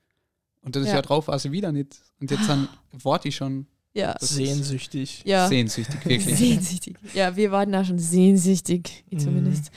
Und 0.61 0.75
das 0.75 0.85
Ja. 0.87 0.93
Jahr 0.93 1.01
drauf 1.01 1.27
war 1.27 1.37
sie 1.39 1.51
wieder 1.51 1.71
nicht. 1.71 1.99
Und 2.19 2.31
jetzt 2.31 2.47
dann 2.49 2.67
warte 2.91 3.27
ich 3.27 3.35
schon 3.35 3.67
Ja. 3.93 4.15
Sehnsüchtig. 4.19 5.23
Ja. 5.25 5.47
sehnsüchtig, 5.47 6.05
wirklich. 6.05 6.37
Sehnsüchtig. 6.37 6.95
Ja, 7.13 7.35
wir 7.35 7.51
waren 7.51 7.71
da 7.71 7.83
schon 7.83 7.99
sehnsüchtig, 7.99 9.03
ich 9.09 9.17
Mhm. 9.17 9.19
zumindest. 9.19 9.71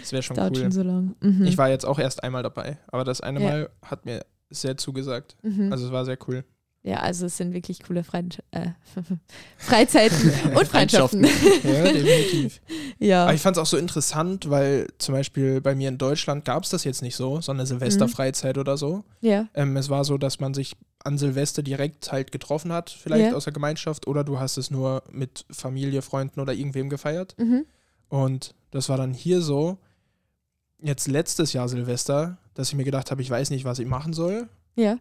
Das 0.00 0.12
wäre 0.12 0.22
schon 0.22 0.36
Dauert 0.36 0.56
cool. 0.56 0.62
schon 0.62 0.72
so 0.72 0.82
lang. 0.82 1.14
Mhm. 1.20 1.44
Ich 1.46 1.56
war 1.56 1.68
jetzt 1.70 1.86
auch 1.86 1.98
erst 1.98 2.22
einmal 2.22 2.42
dabei, 2.42 2.78
aber 2.88 3.04
das 3.04 3.20
eine 3.20 3.40
Ja. 3.42 3.48
Mal 3.50 3.70
hat 3.82 4.04
mir 4.04 4.24
sehr 4.50 4.76
zugesagt. 4.76 5.36
mhm. 5.42 5.72
Also 5.72 5.86
es 5.86 5.92
war 5.92 6.04
sehr 6.04 6.18
cool. 6.28 6.44
Ja, 6.84 6.96
also 6.96 7.26
es 7.26 7.36
sind 7.36 7.52
wirklich 7.54 7.82
coole 7.82 8.02
Freind 8.02 8.42
äh, 8.50 8.70
Freizeiten 9.56 10.32
und 10.56 10.66
Freundschaften. 10.66 11.24
Ja, 11.24 11.84
definitiv. 11.92 12.60
ja. 12.98 13.24
Aber 13.24 13.34
ich 13.34 13.40
fand 13.40 13.56
es 13.56 13.62
auch 13.62 13.66
so 13.66 13.76
interessant, 13.76 14.50
weil 14.50 14.88
zum 14.98 15.14
Beispiel 15.14 15.60
bei 15.60 15.74
mir 15.74 15.88
in 15.88 15.98
Deutschland 15.98 16.44
gab 16.44 16.64
es 16.64 16.70
das 16.70 16.84
jetzt 16.84 17.02
nicht 17.02 17.14
so, 17.16 17.40
so 17.40 17.52
eine 17.52 17.66
Silvesterfreizeit 17.66 18.58
oder 18.58 18.76
so. 18.76 19.04
ja. 19.20 19.46
Ähm, 19.54 19.76
es 19.76 19.88
war 19.90 20.04
so, 20.04 20.18
dass 20.18 20.40
man 20.40 20.54
sich 20.54 20.76
an 21.04 21.18
Silvester 21.18 21.62
direkt 21.62 22.10
halt 22.12 22.30
getroffen 22.32 22.72
hat, 22.72 22.90
vielleicht 22.90 23.30
Ja. 23.30 23.36
aus 23.36 23.44
der 23.44 23.52
Gemeinschaft, 23.52 24.06
oder 24.06 24.22
du 24.24 24.38
hast 24.38 24.56
es 24.56 24.70
nur 24.70 25.02
mit 25.10 25.44
Familie, 25.50 26.00
Freunden 26.02 26.40
oder 26.40 26.52
irgendwem 26.52 26.88
gefeiert. 26.90 27.34
Mhm. 27.38 27.64
Und 28.08 28.54
das 28.70 28.88
war 28.88 28.96
dann 28.96 29.12
hier 29.14 29.40
so, 29.40 29.78
jetzt 30.80 31.08
letztes 31.08 31.52
Jahr 31.52 31.68
Silvester, 31.68 32.38
dass 32.54 32.68
ich 32.68 32.74
mir 32.74 32.84
gedacht 32.84 33.10
habe, 33.10 33.22
ich 33.22 33.30
weiß 33.30 33.50
nicht, 33.50 33.64
was 33.64 33.78
ich 33.78 33.86
machen 33.86 34.12
soll. 34.12 34.48
Ja. 34.76 34.98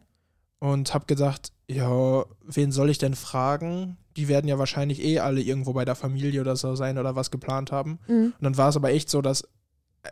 Und 0.60 0.94
habe 0.94 1.06
gedacht, 1.06 1.52
ja, 1.74 2.26
wen 2.46 2.72
soll 2.72 2.90
ich 2.90 2.98
denn 2.98 3.16
fragen? 3.16 3.98
Die 4.18 4.28
werden 4.28 4.48
ja 4.48 4.60
wahrscheinlich 4.60 5.02
eh 5.04 5.20
alle 5.20 5.42
irgendwo 5.42 5.74
bei 5.74 5.86
der 5.86 5.96
Familie 5.96 6.42
oder 6.42 6.56
so 6.56 6.76
sein 6.76 6.98
oder 6.98 7.16
was 7.16 7.32
geplant 7.32 7.72
haben. 7.72 8.00
Mhm. 8.08 8.34
Und 8.38 8.42
dann 8.44 8.58
war 8.58 8.70
es 8.70 8.76
aber 8.76 8.92
echt 8.92 9.10
so, 9.10 9.22
dass 9.22 9.48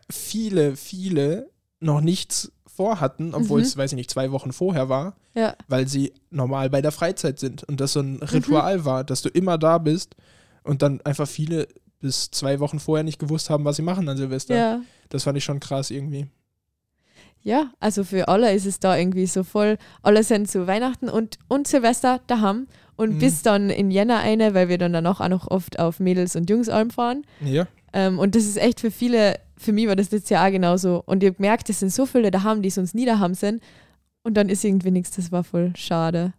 viele, 0.10 0.76
viele 0.76 1.50
noch 1.80 2.02
nichts 2.02 2.52
vorhatten, 2.67 3.34
obwohl 3.34 3.60
Mhm. 3.60 3.65
es, 3.65 3.78
weiß 3.78 3.91
ich 3.91 3.95
nicht, 3.98 4.12
zwei 4.12 4.32
Wochen 4.32 4.54
vorher 4.54 4.88
war, 4.89 5.15
Ja. 5.36 5.56
weil 5.67 5.88
sie 5.88 6.13
normal 6.30 6.69
bei 6.69 6.82
der 6.82 6.91
Freizeit 6.91 7.39
sind 7.39 7.63
und 7.65 7.82
das 7.82 7.93
so 7.93 8.00
ein 8.02 8.17
Ritual 8.24 8.86
war, 8.86 9.04
dass 9.04 9.22
du 9.22 9.30
immer 9.30 9.58
da 9.58 9.78
bist 9.80 10.15
und 10.63 10.82
dann 10.82 11.02
einfach 11.02 11.28
viele 11.28 11.67
bis 12.00 12.32
zwei 12.32 12.60
Wochen 12.62 12.80
vorher 12.80 13.04
nicht 13.04 13.19
gewusst 13.19 13.50
haben, 13.50 13.65
was 13.65 13.76
sie 13.76 13.82
machen 13.82 14.08
an 14.08 14.15
Silvester. 14.17 14.56
Ja. 14.56 14.82
Das 15.10 15.24
fand 15.24 15.38
ich 15.38 15.43
schon 15.43 15.60
krass 15.60 15.91
irgendwie. 15.91 16.28
Ja, 17.41 17.71
also 17.80 18.04
für 18.04 18.28
alle 18.28 18.54
ist 18.54 18.65
es 18.65 18.80
da 18.80 18.97
irgendwie 18.97 19.25
so 19.25 19.43
voll. 19.43 19.78
Alle 20.02 20.23
sind 20.23 20.49
zu 20.49 20.67
Weihnachten 20.67 21.10
und, 21.10 21.39
und 21.47 21.67
Silvester 21.67 22.19
daheim 22.28 22.67
und 22.97 23.15
Mhm. 23.15 23.19
bis 23.19 23.41
dann 23.43 23.69
in 23.69 23.91
Jänner 23.91 24.19
eine, 24.19 24.54
weil 24.54 24.67
wir 24.69 24.78
dann 24.78 24.93
danach 24.93 25.21
auch 25.21 25.30
noch 25.30 25.47
oft 25.49 25.80
auf 25.80 25.99
Mädels- 25.99 26.36
und 26.36 26.49
Jungsalm 26.49 26.89
fahren. 26.91 27.23
Ja. 27.43 27.65
Ähm, 27.93 28.19
und 28.19 28.36
das 28.36 28.43
ist 28.43 28.58
echt 28.58 28.80
für 28.82 28.91
viele 28.91 29.39
für 29.58 29.73
mich 29.73 29.88
war 29.88 29.97
das 29.97 30.10
letztes 30.12 30.30
Jahr 30.30 30.47
auch 30.47 30.52
genauso. 30.52 31.04
Und 31.06 31.21
ich 31.21 31.28
habe 31.28 31.36
gemerkt, 31.36 31.69
es 31.69 31.80
sind 31.82 31.91
so 31.91 32.06
viele 32.06 32.32
daheim, 32.32 32.62
die 32.62 32.69
sonst 32.69 32.95
nie 32.95 33.06
daheim 33.06 33.34
sind. 33.34 33.62
Und 34.23 34.36
dann 34.36 34.47
ist 34.47 34.63
irgendwie 34.63 34.89
nichts, 34.91 35.12
das 35.12 35.34
war 35.34 35.43
voll 35.43 35.73
schade. 35.75 36.32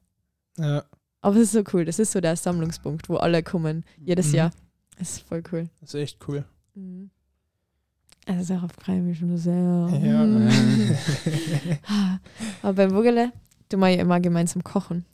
Ja, 0.59 0.85
Aber 1.21 1.37
es 1.37 1.43
ist 1.43 1.53
so 1.53 1.63
cool. 1.75 1.85
Das 1.85 1.99
ist 1.99 2.13
so 2.13 2.21
der 2.23 2.37
Sammlungspunkt, 2.37 3.11
wo 3.11 3.17
alle 3.17 3.43
kommen, 3.43 3.85
jedes 3.99 4.29
Mhm. 4.29 4.35
Jahr. 4.37 4.51
Das 4.99 5.11
ist 5.11 5.29
voll 5.29 5.43
cool. 5.53 5.69
das 5.83 5.93
ist 5.93 6.01
echt 6.01 6.19
cool. 6.29 6.45
Mhm. 6.75 7.11
Also 8.39 8.55
darauf 8.55 8.71
freue 8.73 8.97
ich 8.99 9.03
mich 9.03 9.19
schon 9.19 9.37
sehr. 9.37 9.53
Ja. 10.03 10.25
Mhm. 10.25 10.97
Aber 12.63 12.73
beim 12.75 12.95
Wugele 12.95 13.33
tun 13.69 13.81
wir 13.81 13.89
ja 13.89 14.01
immer 14.03 14.21
gemeinsam 14.21 14.63
kochen. 14.63 15.05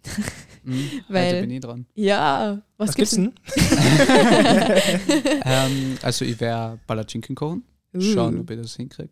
Mhm, 0.64 0.90
Weil- 1.08 1.28
heute 1.28 1.40
bin 1.42 1.50
ich 1.50 1.60
dran. 1.60 1.86
Ja, 1.94 2.62
was, 2.76 2.88
Was 2.88 2.94
gibt's 2.96 3.12
denn? 3.12 3.32
ähm, 5.44 5.96
also 6.02 6.24
ich 6.24 6.38
werde 6.40 6.78
Palatschinken 6.86 7.34
kochen. 7.34 7.64
Uh. 7.94 8.00
Schauen, 8.00 8.40
ob 8.40 8.50
ich 8.50 8.60
das 8.60 8.76
hinkriege. 8.76 9.10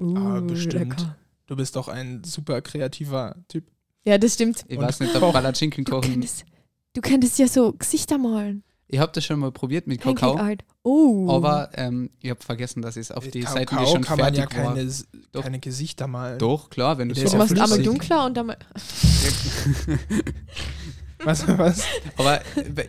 Uh, 0.00 0.16
Ah, 0.16 0.40
bestimmt. 0.40 0.74
lecker. 1.00 1.16
Du 1.46 1.56
bist 1.56 1.76
doch 1.76 1.88
ein 1.88 2.22
super 2.24 2.60
kreativer 2.60 3.36
Typ. 3.48 3.64
Ja, 4.04 4.18
das 4.18 4.34
stimmt. 4.34 4.64
Ich 4.68 4.76
Und 4.78 4.84
weiß 4.84 5.00
nicht, 5.00 5.14
ob 5.14 5.20
kochen. 5.20 5.32
Palatschinken 5.32 5.84
Du 5.84 5.92
kochen. 5.92 6.10
könntest, 6.12 6.44
du 6.94 7.00
könntest 7.00 7.38
ja 7.38 7.48
so 7.48 7.72
Gesichter 7.72 8.18
malen. 8.18 8.62
Ich 8.88 9.00
habe 9.00 9.10
das 9.12 9.24
schon 9.24 9.40
mal 9.40 9.50
probiert 9.50 9.86
mit 9.88 10.00
Pancake 10.00 10.32
Kakao. 10.32 10.46
Art. 10.48 10.64
Oh. 10.84 11.28
Aber 11.30 11.70
ähm, 11.74 12.10
ich 12.20 12.30
habe 12.30 12.40
vergessen, 12.40 12.82
dass 12.82 12.96
es 12.96 13.10
auf 13.10 13.26
die 13.28 13.40
Mit 13.40 13.48
Seiten, 13.48 13.58
die 13.60 13.66
Kakao 13.66 13.86
schon 13.92 14.02
kann 14.02 14.18
man 14.18 14.34
fertig 14.34 14.52
ja 14.56 14.64
war. 14.64 14.74
keine, 14.74 14.90
Doch. 15.32 15.42
keine 15.42 15.58
Gesichter 15.58 16.06
malen. 16.06 16.38
Doch, 16.38 16.70
klar, 16.70 16.96
wenn 16.98 17.08
du 17.08 17.14
Der 17.16 17.26
so 17.28 17.36
machst 17.36 17.58
einmal 17.58 17.82
dunkler 17.82 18.26
und 18.26 18.36
dann 18.36 18.46
mal. 18.46 18.56
Was, 21.24 21.48
was? 21.48 21.82
Aber 22.18 22.40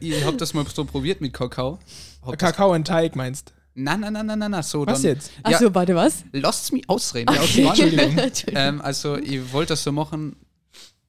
ich 0.01 0.23
habe 0.25 0.36
das 0.38 0.53
mal 0.53 0.65
so 0.67 0.83
probiert 0.86 1.21
mit 1.21 1.33
Kakao. 1.33 1.79
Hab 2.21 2.38
das, 2.38 2.51
Kakao 2.51 2.73
in 2.73 2.83
Teig 2.83 3.15
meinst 3.15 3.53
nein, 3.73 3.99
nein, 4.01 4.13
nein, 4.13 4.25
nein, 4.25 4.39
nein, 4.39 4.51
nein, 4.51 4.63
so 4.63 4.86
Was 4.86 5.01
dann. 5.01 5.12
jetzt? 5.12 5.31
Ja. 5.47 5.55
Achso, 5.55 5.73
warte, 5.73 5.95
was? 5.95 6.23
Lasst 6.33 6.73
mich 6.73 6.88
ausreden. 6.89 7.33
Ja, 7.33 7.41
Okay, 7.41 7.63
Entschuldigung. 7.67 8.17
Entschuldigung. 8.17 8.53
ähm, 8.55 8.81
also 8.81 9.17
ich 9.17 9.53
wollte 9.53 9.69
das 9.73 9.83
so 9.83 9.91
machen, 9.91 10.36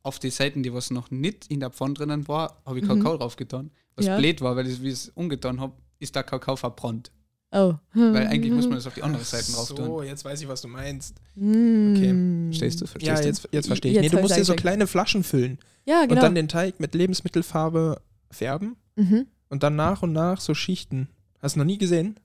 auf 0.09 0.18
die 0.18 0.31
Seiten, 0.31 0.62
die 0.62 0.73
was 0.73 0.90
noch 0.90 1.11
nicht 1.11 1.47
in 1.49 1.61
der 1.61 1.71
Pfanne 1.71 1.94
drinnen 1.94 2.27
war, 2.29 2.61
habe 2.66 2.79
ich 2.79 2.85
Mhm. 2.85 2.88
Kakao 2.88 3.16
drauf 3.18 3.37
getan. 3.37 3.71
Was 3.94 4.07
Ja. 4.07 4.18
blöd 4.18 4.40
war, 4.40 4.57
weil 4.57 4.66
ich, 4.66 4.83
wie 4.83 4.88
ich 4.88 4.94
es 4.94 5.09
umgetan 5.11 5.61
habe, 5.61 5.75
ist 5.99 6.14
der 6.16 6.23
Kakao 6.25 6.57
verbrannt. 6.57 7.11
Oh. 7.51 7.75
Weil 7.94 8.27
eigentlich 8.27 8.53
muss 8.53 8.66
man 8.66 8.75
das 8.75 8.87
auf 8.87 8.94
die 8.94 9.03
andere 9.03 9.25
Seite 9.25 9.53
drauf 9.53 9.68
tun. 9.68 9.87
So, 9.87 10.03
jetzt 10.03 10.25
weiß 10.25 10.40
ich, 10.42 10.49
was 10.49 10.61
du 10.61 10.68
meinst. 10.68 11.14
Mm. 11.35 12.47
Verstehst 12.51 12.81
du? 12.83 12.87
Verstehst 12.87 13.09
Ja, 13.09 13.21
du? 13.21 13.27
jetzt, 13.27 13.49
jetzt 13.53 13.66
verstehe 13.68 13.90
ich. 13.92 13.94
Jetzt 13.97 14.03
nee, 14.05 14.16
du 14.16 14.21
musst 14.23 14.37
dir 14.37 14.44
so 14.44 14.55
kleine 14.55 14.87
Flaschen 14.87 15.25
füllen 15.25 15.59
Ja, 15.87 16.03
genau. 16.03 16.14
und 16.14 16.23
dann 16.23 16.35
den 16.35 16.49
Teig 16.49 16.79
mit 16.79 16.94
Lebensmittelfarbe 16.94 18.01
färben 18.31 18.77
mhm. 18.97 19.27
und 19.49 19.62
dann 19.62 19.77
nach 19.77 20.03
und 20.03 20.12
nach 20.12 20.40
so 20.40 20.55
schichten. 20.55 21.09
Hast 21.40 21.55
du 21.57 21.61
noch 21.61 21.66
nie 21.66 21.79
gesehen? 21.79 22.18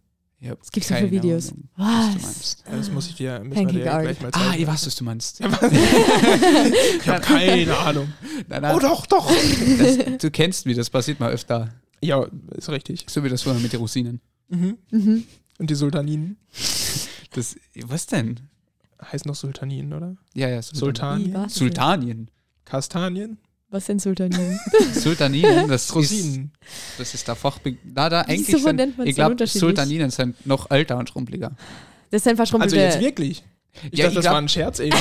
Ich 0.44 0.50
hab 0.50 0.62
Es 0.62 0.72
gibt 0.74 0.86
so 0.86 0.94
viele 0.96 1.10
Videos. 1.10 1.54
Ahnung, 1.54 1.70
was 1.78 2.16
du 2.18 2.24
Was? 2.26 2.64
das 2.70 2.92
muss 2.92 3.08
ich 3.08 3.16
dir, 3.16 3.40
müssen 3.40 3.66
wir 3.66 3.74
dir 3.74 3.82
gleich 3.84 4.20
mal 4.22 4.30
zeigen. 4.32 4.46
Ah, 4.52 4.56
ich 4.58 4.68
weiß, 4.68 4.86
was 4.88 4.96
du 4.96 5.04
meinst. 5.06 5.40
ich 5.40 7.08
habe 7.08 7.22
keine 7.22 7.78
Ahnung. 7.78 8.12
Nein, 8.50 8.62
nein, 8.62 8.76
Oh 8.76 8.80
doch, 8.80 9.06
doch. 9.06 9.32
das, 9.32 10.18
du 10.20 10.32
kennst 10.32 10.66
mich, 10.66 10.76
das 10.76 10.90
passiert 10.90 11.22
mal 11.22 11.32
öfter. 11.32 11.70
Ja, 12.02 12.28
ist 12.58 12.68
richtig. 12.68 13.06
So 13.08 13.24
wie 13.24 13.30
das 13.30 13.42
vorher 13.44 13.62
mit 13.62 13.72
den 13.72 13.80
Rosinen. 13.80 14.20
Mhm. 14.50 14.78
Mhm. 14.92 15.24
Und 15.60 15.70
die 15.70 15.76
Sultaninen 15.76 16.36
Das, 17.32 17.56
was 17.86 18.08
denn? 18.08 18.42
heißen 19.02 19.28
noch 19.30 19.36
Sultaninen, 19.36 19.94
oder? 19.94 20.18
Ja, 20.34 20.50
ja, 20.50 20.62
Sultanien? 20.62 21.34
was? 21.36 21.56
Sultanien. 21.56 22.30
Kastanien? 22.66 23.38
Was 23.74 23.88
sind 23.88 24.00
Sultanien? 24.04 24.60
Sultaninen, 24.94 25.68
das 25.68 25.86
ist, 25.86 25.96
Rosinen. 25.96 26.52
das 27.00 27.12
ist 27.16 27.28
der 27.28 27.34
Fachbegriff. 27.36 27.82
Na, 27.84 28.08
da 28.08 28.22
eigentlich 28.22 28.48
Wieso 28.50 28.60
sind, 28.60 28.76
nennt 28.76 28.98
man 29.00 29.08
ich 29.08 29.16
so 29.16 29.22
glaube? 29.26 29.48
Sultaninen 29.48 30.12
sind 30.12 30.46
noch 30.46 30.70
älter 30.70 30.96
und 30.98 31.10
schrumpeliger. 31.10 31.52
Das 32.12 32.24
sind 32.24 32.40
Also 32.40 32.52
verschrumpelte. 32.52 32.76
jetzt 32.78 33.00
wirklich? 33.00 33.44
Ich 33.92 33.98
Ja, 33.98 34.06
dachte, 34.06 34.10
ich 34.10 34.14
das 34.18 34.22
glaub- 34.26 34.34
war 34.34 34.42
ein 34.42 34.48
Scherz 34.48 34.80
eben. 34.80 34.96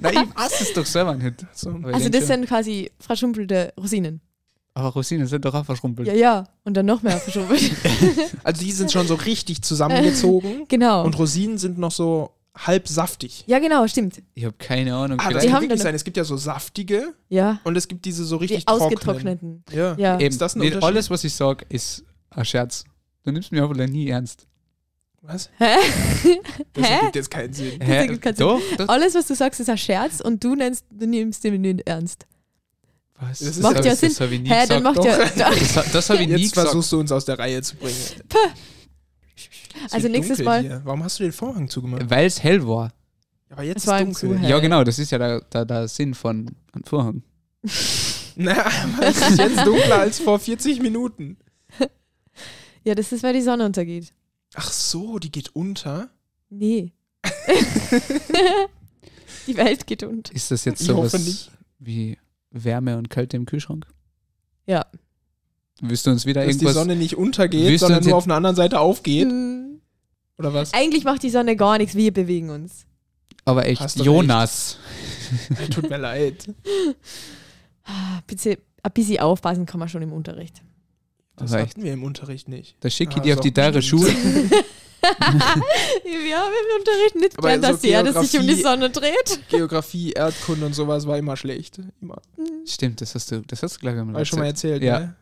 Nein, 0.00 0.14
ich 0.14 0.36
weiß 0.36 0.60
es 0.60 0.72
doch 0.72 0.84
selber 0.86 1.14
nicht. 1.14 1.46
So. 1.54 1.70
Also 1.92 2.08
das 2.08 2.18
schon. 2.22 2.26
sind 2.26 2.46
quasi 2.48 2.90
verschrumpelte 2.98 3.72
Rosinen. 3.78 4.20
Aber 4.74 4.88
Rosinen 4.88 5.28
sind 5.28 5.44
doch 5.44 5.54
auch 5.54 5.64
verschrumpelt. 5.64 6.08
Ja, 6.08 6.14
ja. 6.14 6.44
Und 6.64 6.76
dann 6.76 6.86
noch 6.86 7.02
mehr 7.02 7.18
verschrumpelt. 7.18 7.70
Also 8.42 8.64
die 8.64 8.72
sind 8.72 8.90
schon 8.90 9.06
so 9.06 9.14
richtig 9.14 9.62
zusammengezogen 9.62 10.64
genau. 10.68 11.04
und 11.04 11.16
Rosinen 11.16 11.58
sind 11.58 11.78
noch 11.78 11.92
so 11.92 12.32
halb 12.56 12.88
saftig. 12.88 13.44
ja, 13.46 13.58
genau, 13.60 13.86
stimmt. 13.86 14.20
Ich 14.34 14.44
habe 14.44 14.54
keine 14.58 14.94
Ahnung. 14.94 15.18
Ah, 15.20 15.24
das 15.24 15.28
vielleicht- 15.28 15.44
Die 15.44 15.46
kann 15.48 15.56
haben 15.56 15.62
wirklich 15.62 15.82
sein. 15.82 15.94
Es 15.94 16.04
gibt 16.04 16.16
ja 16.16 16.24
so 16.24 16.36
saftige 16.36 17.14
Ja. 17.28 17.60
und 17.64 17.76
es 17.76 17.86
gibt 17.88 18.04
diese 18.04 18.24
so 18.24 18.36
richtig 18.36 18.64
Die 18.64 18.68
ausgetrockneten. 18.68 19.62
Ja. 19.72 19.94
Ja. 19.96 20.18
Eben, 20.18 20.28
Ist 20.30 20.40
das 20.40 20.56
ein 20.56 20.60
nicht 20.60 20.74
Unterschied? 20.74 20.84
alles, 20.94 21.10
was 21.10 21.24
ich 21.24 21.34
sage, 21.34 21.64
ist 21.68 22.04
ein 22.30 22.44
Scherz. 22.44 22.84
Du 23.24 23.30
nimmst 23.30 23.52
mich 23.52 23.60
aber 23.60 23.74
nie 23.86 24.08
ernst. 24.08 24.46
Was? 25.22 25.50
Hä? 25.58 25.74
Das 26.72 26.84
Hä? 26.88 26.94
ergibt 26.94 27.16
jetzt 27.16 27.30
keinen 27.30 27.52
Sinn. 27.52 27.78
Das 27.78 27.88
ergibt 27.88 28.22
keinen 28.22 28.36
Sinn. 28.36 28.46
Doch, 28.46 28.60
das, 28.76 28.88
Alles, 28.88 29.14
was 29.14 29.26
du 29.26 29.34
sagst, 29.34 29.60
ist 29.60 29.68
ein 29.68 29.76
Scherz 29.78 30.20
und 30.20 30.42
du 30.42 30.54
nennst, 30.54 30.84
du 30.90 31.06
nimmst 31.06 31.42
den 31.44 31.60
nicht 31.60 31.86
ernst. 31.86 32.24
was? 33.20 33.40
Das 33.40 33.48
ist 33.48 33.60
Macht 33.62 33.76
ja- 33.76 33.82
das, 33.82 34.00
Sinn. 34.00 34.08
Das 34.10 34.20
habe 34.20 34.34
ich 34.34 34.40
nie 34.40 34.48
Hä, 34.48 34.54
gesagt. 34.54 34.70
dann 34.70 34.82
macht 34.84 34.98
Doch. 34.98 35.04
ja. 35.04 35.18
das 35.36 35.92
das 35.92 36.10
habe 36.10 36.22
ich 36.22 36.28
nie 36.28 36.34
Jetzt 36.36 36.52
gesagt. 36.52 36.68
versuchst 36.68 36.92
du 36.92 37.00
uns 37.00 37.12
aus 37.12 37.24
der 37.24 37.38
Reihe 37.38 37.60
zu 37.62 37.76
bringen. 37.76 37.96
Es 39.86 39.92
Also 39.92 40.08
nächstes 40.08 40.40
Mal- 40.42 40.62
Hier. 40.62 40.80
Warum 40.84 41.02
hast 41.04 41.18
du 41.18 41.24
den 41.24 41.32
Vorhang 41.32 41.68
zugemacht? 41.68 42.08
Weil 42.10 42.26
es 42.26 42.42
hell 42.42 42.66
war. 42.66 42.92
Aber 43.50 43.62
jetzt 43.62 43.78
Es 43.78 43.82
ist 43.84 43.88
war 43.88 44.00
ihm 44.00 44.12
dunkel. 44.12 44.48
Ja, 44.48 44.58
genau, 44.58 44.84
das 44.84 44.98
ist 44.98 45.10
ja 45.10 45.18
der, 45.18 45.40
der, 45.40 45.64
der 45.64 45.88
Sinn 45.88 46.14
von 46.14 46.50
einem 46.72 46.84
Vorhang. 46.84 47.22
Na, 48.36 48.52
aber 48.66 49.06
es 49.06 49.20
ist 49.30 49.38
jetzt 49.38 49.66
dunkler 49.66 49.98
als 50.00 50.20
vor 50.20 50.38
40 50.38 50.80
Minuten. 50.80 51.36
Ja, 52.84 52.94
das 52.94 53.12
ist, 53.12 53.22
weil 53.22 53.34
die 53.34 53.42
Sonne 53.42 53.66
untergeht. 53.66 54.14
Ach 54.54 54.70
so, 54.72 55.18
die 55.18 55.30
geht 55.30 55.54
unter. 55.54 56.08
Nee. 56.48 56.92
die 59.46 59.56
Welt 59.56 59.86
geht 59.86 60.02
unter. 60.04 60.34
Ist 60.34 60.50
das 60.50 60.64
jetzt 60.64 60.82
sowas 60.82 61.50
wie 61.78 62.16
Wärme 62.50 62.96
und 62.96 63.10
Kälte 63.10 63.36
im 63.36 63.44
Kühlschrank? 63.46 63.86
Ja. 64.66 64.86
Willst 65.80 66.06
du 66.06 66.10
uns 66.10 66.26
wieder 66.26 66.40
Dass 66.44 66.56
die 66.56 66.64
irgendwas... 66.64 66.74
Sonne 66.74 66.96
nicht 66.96 67.16
untergeht, 67.16 67.78
sondern 67.80 67.98
uns 67.98 68.06
nur 68.06 68.16
auf 68.16 68.24
einer 68.24 68.34
anderen 68.34 68.56
Seite 68.56 68.80
aufgeht. 68.80 69.28
Hm. 69.28 69.80
Oder 70.38 70.52
was? 70.54 70.72
Eigentlich 70.74 71.04
macht 71.04 71.22
die 71.22 71.30
Sonne 71.30 71.56
gar 71.56 71.78
nichts, 71.78 71.94
wir 71.94 72.12
bewegen 72.12 72.50
uns. 72.50 72.84
aber 73.44 73.66
echt, 73.66 73.96
Jonas. 73.96 74.78
Tut 75.70 75.88
mir 75.90 75.98
leid. 75.98 76.48
Ah, 77.84 78.20
Bitte, 78.26 78.58
ein 78.82 78.92
bisschen 78.92 79.20
aufpassen 79.20 79.66
kann 79.66 79.78
man 79.80 79.88
schon 79.88 80.02
im 80.02 80.12
Unterricht. 80.12 80.62
Das 81.36 81.52
Aber 81.52 81.62
echt. 81.62 81.70
hatten 81.70 81.82
wir 81.84 81.92
im 81.92 82.02
Unterricht 82.02 82.48
nicht. 82.48 82.76
Da 82.80 82.90
schicke 82.90 83.12
ich 83.14 83.18
Ah, 83.18 83.22
dir 83.22 83.34
auf 83.34 83.40
die 83.40 83.52
teure. 83.52 83.80
Schule. 83.82 84.12
wir 84.12 84.16
haben 86.36 86.52
im 86.52 86.78
Unterricht 86.80 87.14
nicht 87.16 87.38
Aber 87.38 87.48
gelernt, 87.54 87.64
so 87.64 87.70
dass 87.72 87.80
die 87.80 87.88
Erde 87.90 88.12
sich 88.20 88.38
um 88.40 88.46
die 88.46 88.54
Sonne 88.60 88.90
dreht. 88.90 89.40
Geografie, 89.48 90.12
Erdkunde 90.12 90.66
und 90.66 90.74
sowas 90.74 91.06
war 91.06 91.16
immer 91.18 91.36
schlecht. 91.36 91.80
Immer. 92.00 92.20
Stimmt, 92.66 93.00
das 93.00 93.14
hast 93.14 93.30
du, 93.30 93.40
das 93.42 93.62
hast 93.62 93.76
du 93.76 93.80
gleich 93.80 94.28
schon 94.28 94.38
mal 94.40 94.46
erzählt, 94.46 94.82
Ja. 94.82 94.98
ne? 95.00 95.14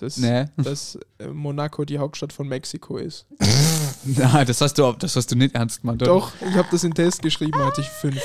Dass, 0.00 0.16
Nee. 0.16 0.46
dass 0.56 0.98
äh, 1.18 1.28
Monaco 1.28 1.84
die 1.84 1.98
Hauptstadt 1.98 2.32
von 2.32 2.48
Mexiko 2.48 2.96
ist. 2.98 3.26
Na, 4.04 4.44
das 4.44 4.60
hast 4.60 4.74
du, 4.78 4.92
das 4.92 5.14
hast 5.16 5.30
du 5.30 5.36
nicht 5.36 5.54
ernst 5.54 5.80
gemeint. 5.82 6.02
oder? 6.02 6.12
Doch, 6.12 6.32
ich 6.40 6.54
habe 6.56 6.68
das 6.70 6.84
in 6.84 6.92
Test 6.94 7.22
geschrieben, 7.22 7.58
hatte 7.64 7.80
ich 7.80 7.88
fünf. 7.88 8.20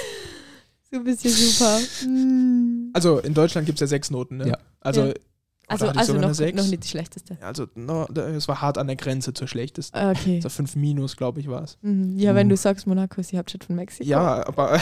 Du 0.92 1.04
bist 1.04 1.24
ja 1.24 1.30
super. 1.30 1.80
Hm. 2.02 2.90
Also 2.94 3.20
in 3.20 3.34
Deutschland 3.34 3.66
gibt 3.68 3.78
es 3.78 3.82
ja 3.82 3.88
sechs 3.88 4.10
Noten, 4.10 4.38
ne? 4.38 4.48
Ja. 4.50 4.58
Also, 4.82 5.06
Ja. 5.08 5.14
Also, 5.72 5.86
also 5.90 6.14
noch, 6.14 6.34
Sechs? 6.34 6.58
noch 6.58 6.68
nicht 6.68 6.84
die 6.84 6.88
schlechteste. 6.88 7.38
also 7.42 7.68
no, 7.76 8.08
es 8.08 8.48
war 8.48 8.60
hart 8.60 8.80
an 8.80 8.88
der 8.88 8.96
Grenze 8.96 9.36
zur 9.36 9.48
schlechtesten. 9.48 9.96
Ah, 9.96 10.10
Okay. 10.10 10.38
Also 10.38 10.50
fünf 10.50 10.76
Minus, 10.76 11.16
glaube 11.16 11.42
ich, 11.42 11.48
war 11.48 11.62
es. 11.62 11.78
Mhm. 11.84 12.18
Ja, 12.18 12.34
wenn 12.34 12.48
Uh. 12.48 12.50
du 12.50 12.58
sagst, 12.58 12.88
Monaco 12.88 13.22
ist 13.22 13.32
die 13.32 13.38
Hauptstadt 13.38 13.66
von 13.66 13.76
Mexiko. 13.76 14.10
Ja, 14.10 14.48
aber 14.48 14.80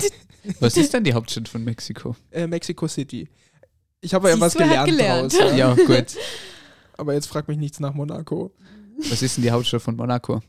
Was 0.60 0.76
ist 0.76 0.92
denn 0.92 1.04
die 1.04 1.14
Hauptstadt 1.14 1.48
von 1.48 1.62
Mexiko? 1.62 2.16
äh, 2.32 2.48
Mexico 2.48 2.88
City. 2.88 3.28
Ich 4.04 4.14
habe 4.14 4.28
ja 4.28 4.34
Siehst 4.34 4.42
was 4.44 4.52
du, 4.54 4.58
er 4.60 4.84
gelernt, 4.84 5.32
hat 5.34 5.40
draus. 5.40 5.50
Ja. 5.56 5.74
Ja, 5.74 5.74
gut. 5.74 6.06
Aber 6.96 7.14
jetzt 7.14 7.26
frag 7.26 7.48
mich 7.48 7.58
nichts 7.58 7.80
nach 7.80 7.94
Monaco. 7.94 8.52
Was 9.10 9.22
ist 9.22 9.36
denn 9.36 9.42
die 9.44 9.50
Hauptstadt 9.50 9.82
von 9.82 9.96
Monaco? 9.96 10.40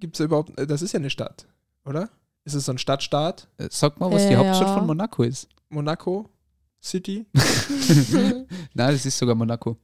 Gibt 0.00 0.14
es 0.18 0.24
überhaupt, 0.24 0.58
äh, 0.58 0.66
das 0.66 0.82
ist 0.82 0.92
ja 0.92 0.98
eine 0.98 1.10
Stadt, 1.10 1.46
oder? 1.84 2.08
Ist 2.44 2.54
es 2.54 2.64
so 2.64 2.72
ein 2.72 2.78
Stadtstaat? 2.78 3.48
Äh, 3.58 3.68
Sag 3.70 4.00
mal, 4.00 4.10
was 4.10 4.26
die 4.26 4.32
Ja. 4.32 4.38
Hauptstadt 4.38 4.70
von 4.78 4.86
Monaco 4.86 5.22
ist. 5.22 5.48
Monaco 5.68 6.28
City? 6.82 7.26
Nein, 7.34 8.46
das 8.74 9.04
ist 9.06 9.18
sogar 9.18 9.34
Monaco. 9.34 9.76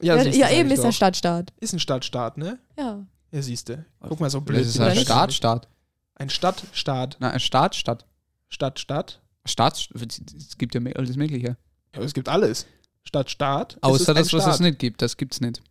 Ja, 0.00 0.22
siehste, 0.22 0.38
ja 0.40 0.46
sag 0.48 0.56
eben 0.56 0.68
ich 0.68 0.74
ist 0.74 0.80
ein 0.80 0.90
doch. 0.90 0.96
Stadtstaat. 0.96 1.52
Ist 1.60 1.72
ein 1.72 1.78
Stadtstaat, 1.80 2.38
ne? 2.38 2.58
Ja. 2.78 3.04
Ja, 3.32 3.42
siehste. 3.42 3.84
Guck 4.00 4.20
mal, 4.20 4.30
so 4.30 4.40
blöd. 4.40 4.60
Das 4.60 4.68
ist 4.68 4.78
bin 4.78 4.86
ein 4.86 4.92
ich. 4.96 5.00
Staatsstaat. 5.02 5.68
Ein 6.14 6.30
Stadtstaat. 6.30 7.16
Nein, 7.20 7.32
ein 7.32 7.40
Staatsstadt. 7.40 8.06
Stadt, 8.48 8.78
Stadt. 8.78 9.22
Staats, 9.44 9.88
es 9.94 10.56
gibt 10.58 10.74
ja 10.74 10.80
me- 10.80 10.94
alles 10.96 11.16
Mögliche. 11.16 11.56
Ja, 11.96 12.02
es 12.02 12.14
gibt 12.14 12.28
alles. 12.28 12.66
Stadt, 13.02 13.30
Staat. 13.30 13.74
Es 13.76 13.82
Außer 13.82 14.14
das, 14.14 14.32
was 14.32 14.46
es 14.46 14.54
Staat. 14.56 14.60
nicht 14.60 14.78
gibt. 14.78 15.02
Das 15.02 15.16
gibt's 15.16 15.40
nicht. 15.40 15.62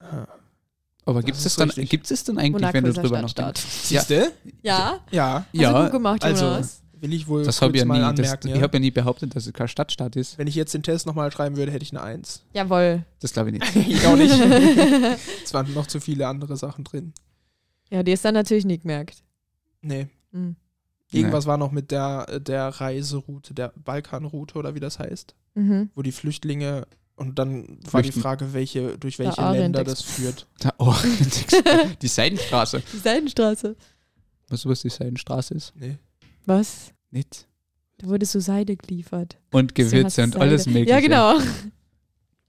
Ah. 0.00 0.26
Aber 1.06 1.20
Das 1.20 1.26
gibt 1.26 1.38
es 1.38 1.56
dann, 1.56 1.68
gibt's 1.70 2.10
es 2.10 2.24
dann 2.24 2.38
eigentlich, 2.38 2.52
Monaco 2.52 2.74
wenn 2.74 2.84
du 2.84 2.92
drüber 2.92 3.18
Stadtstaat. 3.28 3.56
nachdenkst? 3.56 3.90
Ja, 3.90 4.00
Siehste? 4.00 4.32
Ja? 4.62 5.00
Ja. 5.10 5.46
ja 5.52 5.68
Hast 5.68 5.76
du 5.76 5.82
gut 5.84 5.92
gemacht, 5.92 6.24
also- 6.24 6.44
Jonas. 6.46 6.80
Will 7.00 7.12
ich 7.12 7.28
wohl 7.28 7.44
das 7.44 7.60
habe 7.60 7.76
ich 7.76 7.82
kurz 7.82 7.82
ja 7.82 7.84
mal 7.86 7.94
nie. 8.12 8.16
Das, 8.16 8.26
anmerken, 8.28 8.48
Ich 8.48 8.54
ja. 8.54 8.62
habe 8.62 8.76
ja 8.76 8.80
nie 8.80 8.90
behauptet, 8.90 9.36
dass 9.36 9.46
es 9.46 9.52
kein 9.52 9.68
Stadtstaat 9.68 10.16
ist. 10.16 10.38
Wenn 10.38 10.46
ich 10.46 10.54
jetzt 10.54 10.72
den 10.72 10.82
Test 10.82 11.04
nochmal 11.04 11.30
schreiben 11.30 11.56
würde, 11.58 11.70
hätte 11.70 11.82
ich 11.82 11.90
eine 11.92 12.00
Eins. 12.00 12.42
Jawohl. 12.54 13.04
Das 13.20 13.34
glaube 13.34 13.50
ich 13.50 13.60
nicht. 13.60 13.76
ich 13.88 14.06
auch 14.06 14.16
nicht. 14.16 14.32
es 15.44 15.52
waren 15.52 15.70
noch 15.74 15.86
zu 15.86 16.00
viele 16.00 16.26
andere 16.26 16.56
Sachen 16.56 16.82
drin. 16.84 17.12
Ja, 17.90 18.02
die 18.02 18.12
ist 18.12 18.24
dann 18.24 18.32
natürlich 18.32 18.64
nicht 18.64 18.82
gemerkt. 18.82 19.22
Nee. 19.82 20.08
Hm. 20.32 20.56
Irgendwas 21.10 21.44
war 21.44 21.58
noch 21.58 21.72
mit 21.72 21.90
der, 21.90 22.40
der 22.40 22.68
Reiseroute, 22.68 23.52
der 23.52 23.74
Balkanroute 23.76 24.56
oder 24.58 24.74
wie 24.74 24.80
das 24.80 24.98
heißt, 24.98 25.34
Mhm. 25.54 25.90
wo 25.94 26.02
die 26.02 26.12
Flüchtlinge 26.12 26.86
und 27.16 27.38
dann 27.38 27.78
war 27.90 28.02
die 28.02 28.08
Flüchten. 28.08 28.20
Frage, 28.22 28.52
welche, 28.52 28.98
durch 28.98 29.18
welche 29.18 29.38
Orient 29.38 29.58
Länder 29.58 29.84
das 29.84 30.00
Express. 30.00 30.16
führt. 30.16 30.46
Orient 30.78 32.02
die 32.02 32.08
Seidenstraße. 32.08 32.82
Die 32.92 32.98
Seidenstraße. 32.98 33.76
Weißt 34.48 34.64
du, 34.64 34.68
was 34.68 34.82
die 34.82 34.90
Seidenstraße 34.90 35.54
ist? 35.54 35.72
Nee. 35.76 35.98
Was? 36.44 36.92
Nicht. 37.10 37.46
Da 37.98 38.08
wurde 38.08 38.26
so 38.26 38.40
Seide 38.40 38.76
geliefert. 38.76 39.38
Und 39.52 39.74
Gewürze 39.74 40.24
und 40.24 40.34
es 40.34 40.40
alles 40.40 40.66
mögliche. 40.66 40.90
Ja, 40.90 41.00
genau. 41.00 41.38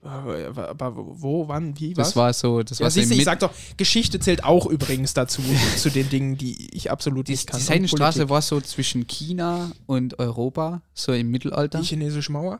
Aber, 0.01 0.69
aber 0.69 0.93
wo, 0.95 1.47
wann, 1.47 1.79
wie, 1.79 1.97
was? 1.97 2.09
Das 2.09 2.15
war 2.15 2.33
so, 2.33 2.61
das 2.61 2.77
ja, 2.77 2.83
war 2.83 2.91
so 2.91 2.99
siehst 2.99 3.09
du, 3.09 3.15
im 3.15 3.19
ich 3.19 3.25
sag 3.25 3.39
doch, 3.39 3.51
Geschichte 3.75 4.19
zählt 4.19 4.43
auch 4.43 4.67
übrigens 4.67 5.13
dazu, 5.15 5.41
zu 5.77 5.89
den 5.89 6.09
Dingen, 6.09 6.37
die 6.37 6.75
ich 6.75 6.91
absolut 6.91 7.27
die, 7.27 7.31
nicht 7.31 7.47
kann. 7.47 7.59
die 7.59 7.65
Seidenstraße 7.65 8.29
war 8.29 8.41
so 8.41 8.61
zwischen 8.61 9.07
China 9.07 9.71
und 9.87 10.19
Europa, 10.19 10.81
so 10.93 11.11
im 11.11 11.31
Mittelalter. 11.31 11.79
Die 11.79 11.85
chinesische 11.85 12.31
Mauer? 12.31 12.59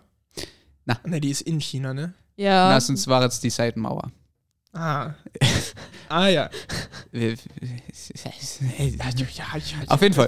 Na. 0.85 0.99
Ne, 1.05 1.19
die 1.19 1.29
ist 1.31 1.41
in 1.41 1.59
China, 1.59 1.93
ne? 1.93 2.13
Ja. 2.37 2.69
Na, 2.69 2.79
sonst 2.79 3.07
war 3.07 3.23
jetzt 3.23 3.43
die 3.43 3.49
Seidenmauer. 3.49 4.11
Ah. 4.73 5.13
ah 6.09 6.27
ja. 6.27 6.49
Auf 9.87 10.01
jeden 10.01 10.13
Fall. 10.15 10.27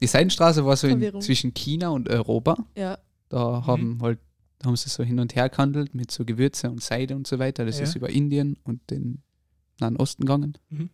Die 0.00 0.06
Seidenstraße 0.06 0.64
war 0.64 0.76
so 0.76 0.86
in, 0.88 1.20
zwischen 1.20 1.54
China 1.54 1.90
und 1.90 2.08
Europa. 2.08 2.56
ja. 2.76 2.98
Da 3.30 3.60
Mhm. 3.60 3.66
haben 3.66 3.98
halt, 4.02 4.18
da 4.58 4.66
haben 4.66 4.76
sie 4.76 4.88
so 4.90 5.02
hin 5.02 5.18
und 5.18 5.34
her 5.34 5.48
gehandelt 5.48 5.94
mit 5.94 6.10
so 6.10 6.24
Gewürze 6.24 6.70
und 6.70 6.82
Seide 6.82 7.16
und 7.16 7.26
so 7.26 7.38
weiter. 7.38 7.64
Das 7.64 7.78
Ja. 7.78 7.84
ist 7.84 7.96
über 7.96 8.10
Indien 8.10 8.58
und 8.64 8.88
den 8.90 9.22
Nahen 9.80 9.96
Osten 9.96 10.22
gegangen. 10.24 10.56
Mhm. 10.68 10.90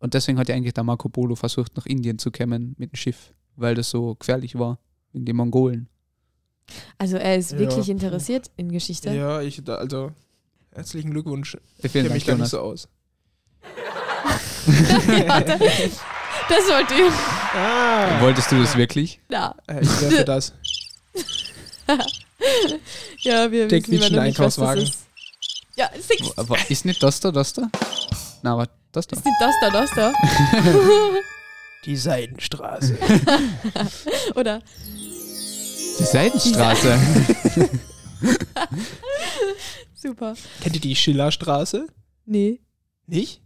Und 0.00 0.12
deswegen 0.14 0.38
hat 0.38 0.48
ja 0.48 0.54
eigentlich 0.56 0.74
der 0.74 0.84
Marco 0.84 1.08
Polo 1.08 1.34
versucht, 1.36 1.76
nach 1.76 1.86
Indien 1.86 2.18
zu 2.18 2.30
kommen 2.30 2.74
mit 2.78 2.92
dem 2.92 2.96
Schiff, 2.96 3.32
weil 3.56 3.74
das 3.74 3.90
so 3.90 4.16
gefährlich 4.16 4.58
war, 4.58 4.78
wegen 5.12 5.24
den 5.24 5.36
Mongolen. 5.36 5.88
Also 6.98 7.16
er 7.16 7.36
ist 7.36 7.52
Ja. 7.52 7.58
wirklich 7.58 7.88
interessiert 7.88 8.50
in 8.56 8.70
Geschichte. 8.72 9.10
Ja, 9.10 9.40
ich, 9.40 9.62
da, 9.64 9.76
also, 9.76 10.12
herzlichen 10.72 11.10
Glückwunsch. 11.10 11.56
Ich 11.78 11.92
kenne 11.92 12.08
mich 12.10 12.24
da 12.24 12.34
nicht 12.34 12.48
so 12.50 12.60
aus. 12.60 12.88
Das 16.48 16.64
wollte 16.68 16.94
ich. 16.94 17.12
Ah. 17.54 18.20
Wolltest 18.20 18.50
du 18.50 18.58
das 18.60 18.76
wirklich? 18.76 19.20
Ja. 19.30 19.54
Ich 19.80 20.00
werfe 20.00 20.24
das. 20.26 20.52
Ja, 23.18 23.50
wir 23.50 23.68
Der 23.68 23.78
wissen 23.82 23.92
immer 23.94 24.10
noch 24.10 24.22
nicht, 24.22 24.38
was 24.38 24.56
das 24.56 24.64
Quietschende 24.72 24.90
ist. 24.90 25.06
Ja, 25.76 25.90
six. 26.00 26.38
Aber 26.38 26.56
ist 26.70 26.84
nicht 26.84 27.02
das 27.02 27.20
da, 27.20 27.30
das 27.30 27.52
da? 27.52 27.68
Na, 28.42 28.52
aber 28.54 28.68
das 28.92 29.06
da. 29.06 29.16
Ist 29.16 29.24
nicht 29.24 29.36
das 29.40 29.54
da, 29.60 29.70
das 29.70 29.90
da? 29.90 30.12
Die 31.84 31.96
Seidenstraße. 31.96 32.98
Oder? 34.34 34.60
Die 35.98 36.04
Seidenstraße. 36.04 36.98
Super. 39.94 40.34
Kennt 40.60 40.74
ihr 40.76 40.80
die 40.80 40.96
Schillerstraße? 40.96 41.86
Nee. 42.24 42.60
Nicht? 43.06 43.42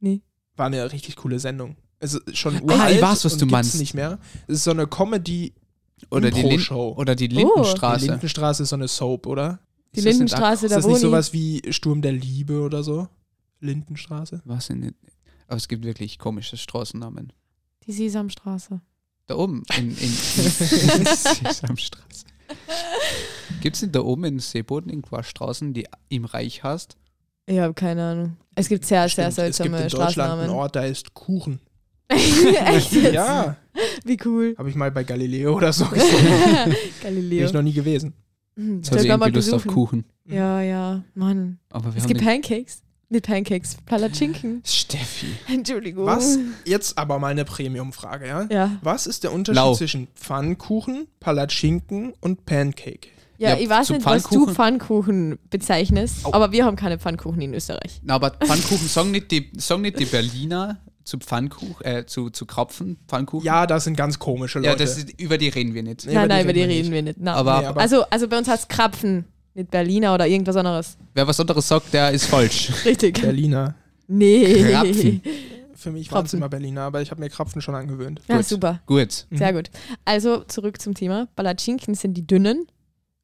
Nee. 0.00 0.22
War 0.56 0.66
eine 0.66 0.90
richtig 0.92 1.16
coole 1.16 1.38
Sendung. 1.38 1.76
Also 2.00 2.18
schon 2.32 2.56
Ah, 2.56 2.62
uralt 2.62 2.96
ich 2.96 3.02
weiß, 3.02 3.24
was 3.24 3.36
du 3.36 3.46
meinst. 3.46 3.78
nicht 3.78 3.94
mehr. 3.94 4.18
Es 4.46 4.56
ist 4.58 4.64
so 4.64 4.70
eine 4.70 4.86
Comedy 4.86 5.54
Oder 6.10 6.30
die, 6.30 6.42
Lin 6.42 6.50
Impro-Show. 6.52 6.94
oder 6.96 7.14
die 7.14 7.26
Oh. 7.26 7.28
Die 7.28 7.34
Lindenstraße. 7.36 8.06
Lindenstraße 8.06 8.62
ist 8.64 8.68
so 8.70 8.76
eine 8.76 8.88
Soap, 8.88 9.26
oder? 9.26 9.60
Die 9.94 9.98
Ist 10.00 10.04
das 10.04 10.04
nicht 10.04 10.12
Lindenstraße, 10.18 10.66
Ist 10.66 10.72
da 10.72 10.76
das 10.76 10.84
wo 10.84 10.90
nicht 10.90 11.00
sowas 11.00 11.32
wie 11.32 11.62
Sturm 11.70 12.02
der 12.02 12.12
Liebe 12.12 12.60
oder 12.60 12.82
so? 12.82 13.08
Lindenstraße? 13.60 14.42
Was 14.44 14.66
denn? 14.68 14.94
Aber 15.46 15.56
es 15.56 15.68
gibt 15.68 15.84
wirklich 15.84 16.18
komische 16.18 16.56
Straßennamen. 16.56 17.32
Die 17.86 17.92
Sesamstraße. 17.92 18.80
Da 19.26 19.36
oben 19.36 19.62
in, 19.76 19.88
in, 19.90 19.94
in 19.98 21.06
Sesamstraße. 21.06 22.26
Gibt 23.60 23.76
es 23.76 23.82
nicht 23.82 23.94
da 23.94 24.00
oben 24.00 24.24
in 24.24 24.38
Seeboden 24.38 24.88
irgendwo 24.90 25.20
Straßen, 25.20 25.74
die 25.74 25.86
im 26.08 26.24
Reich 26.24 26.62
hast? 26.62 26.96
Ich 27.46 27.58
habe 27.58 27.74
keine 27.74 28.04
Ahnung. 28.04 28.36
Es 28.54 28.68
gibt 28.68 28.84
sehr, 28.84 29.08
sehr 29.08 29.08
Stimmt, 29.08 29.28
es 29.28 29.36
gibt 29.36 29.54
seltsame 29.56 29.76
in 29.78 29.82
Deutschland 29.88 30.02
einen 30.06 30.12
Straßennamen. 30.12 30.50
Ort, 30.50 30.76
da 30.76 30.84
ist 30.84 31.14
Kuchen. 31.14 31.60
Echt 32.08 32.92
jetzt? 32.92 33.14
Ja, 33.14 33.56
Wie 34.04 34.16
cool. 34.24 34.54
habe 34.56 34.70
ich 34.70 34.76
mal 34.76 34.92
bei 34.92 35.02
Galileo 35.02 35.56
oder 35.56 35.72
so 35.72 35.86
gesehen. 35.86 36.24
Bin 36.64 36.74
Galileo. 37.02 37.46
ich 37.46 37.52
noch 37.52 37.62
nie 37.62 37.72
gewesen. 37.72 38.14
Hm, 38.56 38.82
habe 38.88 38.96
ich 39.00 39.06
soll 39.08 39.18
mal 39.18 39.30
Lust 39.32 39.52
auf 39.52 39.64
besuchen. 39.64 39.74
Kuchen. 39.74 40.04
Ja, 40.24 40.60
ja, 40.62 41.02
Mann. 41.14 41.58
Aber 41.70 41.92
wir 41.92 41.96
Es 41.98 42.04
haben 42.04 42.08
gibt 42.08 42.20
nicht- 42.20 42.28
Pancakes. 42.28 42.82
Nicht 43.08 43.26
Pancakes, 43.26 43.76
Palatschinken. 43.86 44.62
Steffi. 44.64 45.26
Entschuldigung. 45.52 46.06
Was? 46.06 46.38
Jetzt 46.64 46.98
aber 46.98 47.20
mal 47.20 47.28
eine 47.28 47.44
Premium-Frage, 47.44 48.26
ja? 48.26 48.46
Ja. 48.50 48.70
Was 48.82 49.06
ist 49.06 49.22
der 49.22 49.32
Unterschied 49.32 49.56
Lau. 49.56 49.74
zwischen 49.74 50.08
Pfannkuchen, 50.16 51.06
Palatschinken 51.20 52.14
und 52.20 52.46
Pancake? 52.46 53.08
Ja, 53.38 53.50
Ja, 53.50 53.56
ich 53.58 53.68
weiß 53.68 53.88
zu 53.88 53.92
nicht, 53.92 54.04
was 54.06 54.24
du 54.24 54.46
Pfannkuchen- 54.46 54.54
Pfannkuchen 54.54 55.38
bezeichnest, 55.50 56.24
Au. 56.26 56.32
aber 56.32 56.50
wir 56.50 56.64
haben 56.64 56.74
keine 56.76 56.98
Pfannkuchen 56.98 57.40
in 57.42 57.54
Österreich. 57.54 58.00
Na, 58.02 58.14
aber 58.14 58.30
Pfannkuchen, 58.30 58.88
sagen 58.88 59.12
nicht 59.12 59.30
die, 59.30 59.52
sagen 59.56 59.82
nicht 59.82 60.00
die 60.00 60.06
Berliner 60.06 60.80
zu 61.04 61.18
Pfannkuchen, 61.18 61.84
äh, 61.86 62.06
zu, 62.06 62.30
zu 62.30 62.44
Krapfen, 62.44 62.96
Pfannkuchen? 63.06 63.46
Ja, 63.46 63.68
das 63.68 63.84
sind 63.84 63.96
ganz 63.96 64.18
komische 64.18 64.58
Leute. 64.58 64.70
Ja, 64.70 64.74
das 64.74 64.96
ist, 64.98 65.20
über 65.20 65.38
die 65.38 65.48
reden 65.48 65.74
wir 65.74 65.84
nicht. 65.84 66.06
Nee, 66.06 66.14
nein, 66.14 66.26
nein, 66.28 66.42
über 66.44 66.52
die 66.52 66.60
wir 66.60 66.66
reden 66.68 66.80
nicht. 66.80 66.90
wir 66.90 67.02
nicht. 67.02 67.20
Nein. 67.20 67.34
Aber, 67.34 67.60
Nee, 67.60 67.66
aber- 67.66 67.80
also, 67.80 68.02
also 68.10 68.26
bei 68.26 68.38
uns 68.38 68.48
heißt 68.48 68.68
Krapfen, 68.68 69.26
nicht 69.56 69.70
Berliner 69.70 70.14
oder 70.14 70.26
irgendwas 70.26 70.56
anderes. 70.56 70.96
wer 71.14 71.26
was 71.26 71.40
anderes 71.40 71.66
sagt, 71.66 71.92
der 71.92 72.10
ist 72.12 72.26
falsch. 72.26 72.70
Richtig. 72.84 73.20
Berliner. 73.20 73.74
Nee. 74.06 74.70
Krapfen. 74.70 75.22
Für 75.74 75.90
mich 75.90 76.10
waren 76.10 76.26
es 76.26 76.34
immer 76.34 76.48
Berliner, 76.48 76.82
aber 76.82 77.02
ich 77.02 77.10
habe 77.10 77.20
mir 77.20 77.28
Krapfen 77.28 77.60
schon 77.60 77.74
angewöhnt. 77.74 78.20
Ja, 78.28 78.36
Gut. 78.36 78.46
super. 78.46 78.80
Gut. 78.86 79.26
Sehr 79.30 79.52
gut. 79.52 79.70
Also 80.04 80.42
zurück 80.44 80.80
zum 80.80 80.94
Thema. 80.94 81.28
Palatschinken 81.36 81.94
sind 81.94 82.14
die 82.14 82.26
dünnen. 82.26 82.66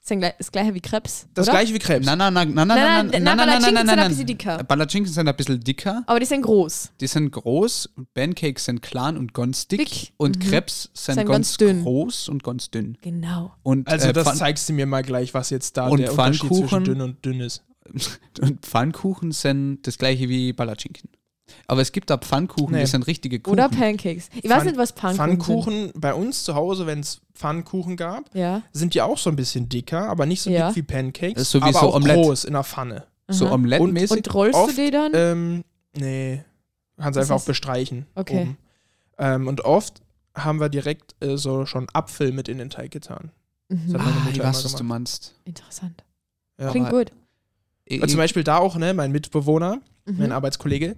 Das 0.05 0.11
ist 0.11 0.19
gleich- 0.19 0.35
das 0.37 0.51
gleiche 0.51 0.75
wie 0.75 0.81
Krebs. 0.81 1.27
Das 1.33 1.47
oder? 1.47 1.59
gleiche 1.59 1.75
wie 1.75 1.79
Krebs. 1.79 2.05
Nein, 2.05 2.19
nein, 2.19 2.35
nein, 2.35 2.53
nein, 2.53 2.67
nein, 2.67 2.77
Nein, 2.77 3.07
nein, 3.07 3.23
nein, 3.23 3.23
nein, 3.23 3.37
nein, 3.37 3.37
nein, 3.37 3.63
nein, 3.63 3.63
sind 3.63 3.79
ein 3.79 3.97
nein, 3.97 4.09
bisschen 4.09 4.27
dicker. 4.27 4.65
Palatschinken 4.65 5.13
sind 5.13 5.29
ein 5.29 5.37
bisschen 5.37 5.61
dicker. 5.61 6.03
Aber 6.07 6.19
die 6.19 6.27
sind 6.27 6.43
groß. 6.43 6.91
Die 7.01 7.07
sind 7.07 7.31
groß 7.31 7.87
und 7.97 8.13
Pancakes 8.13 8.65
sind 8.65 8.83
klein 8.83 9.17
und 9.17 9.33
ganz 9.33 9.69
dick. 9.69 9.79
Dick. 9.89 10.13
Und 10.17 10.39
Mhm. 10.39 10.51
Krebs 10.51 10.91
sind, 10.93 11.15
Sind 11.15 11.27
ganz, 11.27 11.29
ganz 11.29 11.57
dünn. 11.59 11.83
groß 11.85 12.29
und 12.31 12.43
ganz 12.43 12.71
dünn. 12.71 12.99
Genau. 13.01 13.53
Und, 13.63 13.87
Also 13.89 14.09
äh, 14.09 14.13
das 14.13 14.27
Pfann- 14.27 14.37
zeigst 14.37 14.69
du 14.69 14.73
mir 14.73 14.87
mal 14.87 15.03
gleich, 15.05 15.33
was 15.35 15.51
jetzt 15.51 15.77
da 15.77 15.87
Und 15.87 16.01
der 16.01 16.11
Unterschied 16.11 16.41
zwischen 16.49 16.69
Pfannkuchen? 16.69 16.85
dünn 16.85 17.01
und 17.01 17.25
dünn 17.25 17.41
ist. 17.41 17.63
und 18.41 18.67
Pfannkuchen 18.67 19.31
sind 19.31 19.83
das 19.87 19.99
gleiche 19.99 20.29
wie 20.29 20.53
Palatschinken. 20.53 21.11
Aber 21.67 21.81
es 21.81 21.93
gibt 21.93 22.09
da 22.11 22.17
Pfannkuchen, 22.19 22.75
Nee. 22.75 22.81
die 22.83 22.87
sind 22.87 23.07
richtige 23.07 23.41
Kuchen. 23.41 23.55
Oder 23.55 23.69
Pancakes. 23.69 24.29
Ich 24.35 24.45
weiß 24.49 24.59
Pfann- 24.63 24.65
nicht, 24.67 24.77
was 24.77 24.93
Pfannkuchen, 24.93 25.17
Pfannkuchen, 25.39 25.93
bei 25.95 26.15
uns 26.15 26.45
zu 26.45 26.55
Hause, 26.55 26.87
wenn 26.87 27.01
es 27.01 27.21
Pfannkuchen 27.35 27.97
gab, 27.97 28.31
sind. 28.33 28.41
Ja. 28.41 28.63
sind 28.73 28.95
die 28.95 29.03
auch 29.03 29.19
so 29.19 29.29
ein 29.31 29.37
bisschen 29.37 29.69
dicker, 29.69 30.09
aber 30.09 30.25
nicht 30.27 30.41
so 30.43 30.51
Ja. 30.51 30.69
dick 30.69 30.77
wie 30.77 30.83
Pancakes, 30.83 31.35
Das 31.35 31.43
ist 31.43 31.51
so 31.51 31.59
wie 31.61 31.65
aber 31.65 31.73
so 31.73 31.79
auch 31.89 31.95
Omelette. 31.97 32.21
groß 32.23 32.45
in 32.45 32.53
der 32.55 32.65
Pfanne. 32.65 33.05
So 33.29 33.47
Aha. 33.47 33.55
Omelette-mäßig. 33.55 34.17
Und 34.19 34.35
rollst 34.35 34.59
oft, 34.59 34.77
du 34.79 34.85
die 34.85 34.91
dann? 34.91 35.13
Ähm, 35.15 35.65
nee, 35.97 36.45
kannst 36.97 37.19
Was 37.19 37.31
einfach 37.31 37.43
auch 37.43 37.47
bestreichen. 37.47 38.07
Okay. 38.15 38.43
Oben. 38.43 38.59
Ähm, 39.19 39.49
und 39.49 39.63
oft 39.65 40.01
haben 40.35 40.61
wir 40.61 40.69
direkt 40.69 41.15
äh, 41.23 41.37
so 41.37 41.67
schon 41.67 41.87
Apfel 41.93 42.33
mit 42.33 42.49
in 42.49 42.59
den 42.59 42.71
Teig 42.71 42.91
getan. 42.91 43.31
Mhm. 43.69 43.79
hat 43.95 44.05
meine 44.05 44.17
ah, 44.27 44.29
ich 44.33 44.39
weiß, 44.39 44.65
was 44.65 44.75
du 44.75 44.85
meinst. 44.85 45.35
Interessant. 45.45 46.05
Ja. 46.59 46.71
Klingt 46.71 46.89
Aber- 46.89 46.99
gut. 46.99 47.13
Ich, 47.85 48.01
Und 48.01 48.09
zum 48.09 48.19
Beispiel 48.19 48.45
da 48.45 48.59
auch, 48.59 48.77
ne, 48.77 48.95
mein 48.95 49.13
Mitbewohner, 49.13 49.81
Mhm. 50.07 50.19
mein 50.19 50.33
Arbeitskollege, 50.33 50.97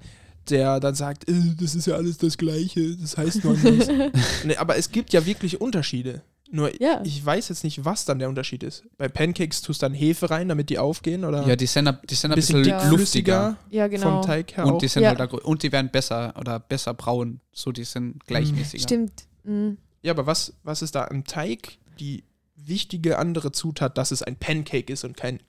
der 0.51 0.81
dann 0.81 0.95
sagt, 0.95 1.29
äh, 1.29 1.55
das 1.59 1.75
ist 1.75 1.87
ja 1.87 1.95
alles 1.95 2.19
das 2.19 2.37
Gleiche, 2.39 2.97
das 2.97 3.17
heißt 3.17 3.45
noch 3.45 3.57
nichts. 3.63 3.89
nee, 4.45 4.57
aber 4.57 4.77
es 4.77 4.91
gibt 4.91 5.13
ja 5.13 5.25
wirklich 5.27 5.61
Unterschiede. 5.61 6.23
Nur 6.51 6.81
Ja. 6.81 7.01
ich 7.05 7.25
weiß 7.25 7.49
jetzt 7.49 7.65
nicht, 7.65 7.85
was 7.85 8.05
dann 8.05 8.19
der 8.21 8.29
Unterschied 8.29 8.63
ist. 8.63 8.85
Bei 8.97 9.09
Pancakes 9.09 9.61
tust 9.63 9.83
du 9.83 9.87
dann 9.87 9.95
Hefe 9.95 10.31
rein, 10.31 10.49
damit 10.49 10.71
die 10.71 10.79
aufgehen 10.79 11.25
oder 11.25 11.47
ja, 11.49 11.57
die 11.57 11.67
sind, 11.67 11.89
ein- 11.89 11.99
die 12.09 12.15
sind 12.15 12.31
ein 12.31 12.37
bisschen 12.37 12.63
bisschen 12.63 12.91
luftiger. 12.91 13.57
ja, 13.71 13.89
genau. 13.89 14.21
vom 14.21 14.23
Teig 14.27 14.57
her 14.57 14.67
Und 14.67 14.81
die 14.83 14.89
sind 14.89 15.03
Ja. 15.03 15.17
halt 15.19 15.33
und 15.33 15.63
die 15.63 15.73
werden 15.73 15.91
besser 15.91 16.33
oder 16.39 16.61
besser 16.61 16.95
braun. 16.95 17.41
So, 17.53 17.73
die 17.73 17.85
sind 17.85 18.25
gleichmäßiger. 18.27 18.83
Stimmt. 18.83 19.25
Mhm. 19.43 19.79
Ja, 20.03 20.13
aber 20.13 20.27
was, 20.27 20.53
was 20.63 20.83
ist 20.83 20.95
da 20.95 21.05
im 21.07 21.25
Teig 21.25 21.79
die 21.99 22.23
wichtige 22.57 23.19
andere 23.19 23.51
Zutat, 23.51 23.99
dass 23.99 24.11
es 24.13 24.23
ein 24.23 24.37
Pancake 24.37 24.93
ist 24.93 25.03
und 25.05 25.17
kein. 25.17 25.41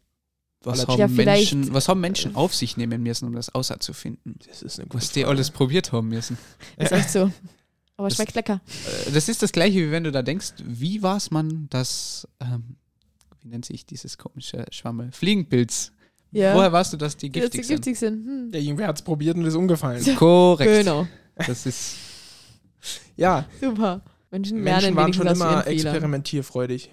Was 0.65 0.82
Ja, 0.82 0.88
haben, 0.88 1.15
vielleicht- 1.15 1.54
Menschen, 1.54 1.73
was 1.73 1.88
haben 1.88 2.01
Menschen 2.01 2.36
auf 2.36 2.54
sich 2.56 2.75
nehmen 2.78 3.04
müssen, 3.04 3.28
um 3.28 3.34
das 3.36 3.54
auszufinden? 3.54 4.36
Das 4.47 4.62
ist 4.62 4.80
eine 4.80 4.88
gute 4.88 5.04
Was 5.04 5.12
die 5.12 5.21
Frage. 5.21 5.36
alles 5.36 5.51
probiert 5.51 5.91
haben 5.91 6.10
müssen. 6.10 6.38
Ist 6.78 6.91
echt 6.91 7.10
so. 7.12 7.32
Aber 7.97 8.10
Das- 8.10 8.15
schmeckt 8.17 8.36
lecker. 8.36 8.62
Äh, 9.08 9.12
Das 9.12 9.30
ist 9.30 9.41
das 9.41 9.51
gleiche, 9.51 9.78
wie 9.80 9.91
wenn 9.91 10.04
du 10.04 10.12
da 10.12 10.21
denkst, 10.21 10.54
wie 10.65 11.01
war 11.01 11.15
es 11.17 11.32
man, 11.32 11.67
das, 11.69 12.28
ähm, 12.41 12.75
wie 13.41 13.47
nennt 13.49 13.63
sich 13.65 13.86
dieses 13.86 14.17
komische 14.17 14.65
Schwammel? 14.71 15.12
Fliegenpilz. 15.12 15.91
Ja. 16.32 16.54
Woher 16.56 16.73
weißt 16.73 16.91
du, 16.93 16.97
dass 16.97 17.15
die 17.15 17.30
Dass 17.32 17.43
giftig 17.43 17.62
die 17.62 17.67
sind? 17.67 17.75
giftig 17.78 17.99
sind. 17.99 18.25
Hm. 18.25 18.51
Ja, 18.54 18.60
irgendwer 18.60 18.88
hat 18.88 18.97
es 18.97 19.01
probiert 19.04 19.38
und 19.38 19.45
ist 19.45 19.56
umgefallen. 19.56 20.04
Korrekt. 20.17 20.69
Genau. 20.84 21.08
Das 21.36 21.65
ist, 21.65 21.95
Ja, 23.15 23.45
Super. 23.62 24.01
Menschen, 24.32 24.58
Menschen 24.62 24.82
lernen 24.82 24.95
waren 24.97 25.13
schon 25.13 25.28
immer 25.28 25.65
experimentierfreudig. 25.65 26.89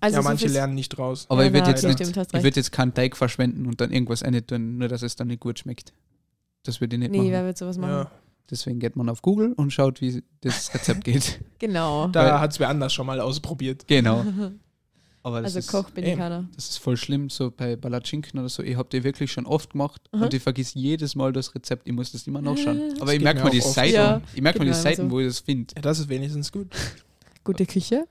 Also 0.00 0.16
ja, 0.16 0.22
so 0.22 0.28
manche 0.28 0.46
lernen 0.48 0.74
nicht 0.74 0.88
draus. 0.90 1.26
aber 1.28 1.42
Ja, 1.42 1.48
ich 1.48 1.54
würde 1.54 1.68
jetzt, 1.70 1.84
nicht, 1.84 2.00
ich 2.00 2.42
würd 2.42 2.56
jetzt 2.56 2.72
keinen 2.72 2.94
Teig 2.94 3.16
verschwenden 3.16 3.66
und 3.66 3.80
dann 3.80 3.92
irgendwas 3.92 4.22
eine 4.22 4.44
tun, 4.46 4.78
nur 4.78 4.88
dass 4.88 5.02
es 5.02 5.16
dann 5.16 5.28
nicht 5.28 5.40
gut 5.40 5.58
schmeckt. 5.58 5.92
Das 6.62 6.80
würde 6.80 6.96
ich 6.96 7.00
nicht 7.00 7.10
Nee, 7.12 7.30
wer 7.30 7.38
machen. 7.38 7.46
wird 7.46 7.58
sowas 7.58 7.78
machen? 7.78 7.90
Ja. 7.90 8.10
Deswegen 8.50 8.80
geht 8.80 8.96
man 8.96 9.08
auf 9.08 9.22
Google 9.22 9.52
und 9.52 9.72
schaut, 9.72 10.00
wie 10.00 10.22
das 10.40 10.74
Rezept 10.74 11.04
geht. 11.04 11.40
Genau. 11.58 12.08
Da 12.08 12.40
hat 12.40 12.52
es 12.52 12.58
wer 12.60 12.68
anders 12.70 12.92
schon 12.92 13.06
mal 13.06 13.20
ausprobiert. 13.20 13.86
Genau. 13.86 14.24
Aber 15.22 15.42
das, 15.42 15.54
Also 15.54 15.58
ist, 15.58 15.66
Koch 15.70 15.90
bin 15.90 16.06
ich 16.06 16.16
keiner. 16.16 16.48
das 16.56 16.70
ist 16.70 16.78
voll 16.78 16.96
schlimm, 16.96 17.28
so 17.28 17.50
bei 17.50 17.76
Palatschinken 17.76 18.40
oder 18.40 18.48
so. 18.48 18.62
Ich 18.62 18.76
habe 18.76 18.88
die 18.90 19.04
wirklich 19.04 19.30
schon 19.30 19.44
oft 19.44 19.72
gemacht 19.72 20.00
Mhm. 20.12 20.22
und 20.22 20.32
ich 20.34 20.42
vergiss 20.42 20.72
jedes 20.72 21.14
Mal 21.14 21.34
das 21.34 21.54
Rezept. 21.54 21.86
Ich 21.86 21.92
muss 21.92 22.10
das 22.12 22.26
immer 22.26 22.40
nachschauen. 22.40 22.94
Aber 23.00 23.12
ich 23.12 23.20
merke 23.20 23.40
mir 23.40 23.44
mal 23.44 23.50
die 23.50 23.60
Seiten. 23.60 23.94
Ja, 23.94 24.22
ich 24.34 24.40
merke 24.40 24.58
mal 24.58 24.64
geht 24.64 24.72
die 24.74 24.78
mir 24.78 24.82
Seiten, 24.82 25.02
so. 25.08 25.10
wo 25.10 25.20
ich 25.20 25.26
das 25.26 25.40
finde. 25.40 25.74
Ja, 25.76 25.82
das 25.82 25.98
ist 25.98 26.08
wenigstens 26.08 26.50
gut. 26.50 26.68
Gute 27.44 27.66
Küche. 27.66 28.06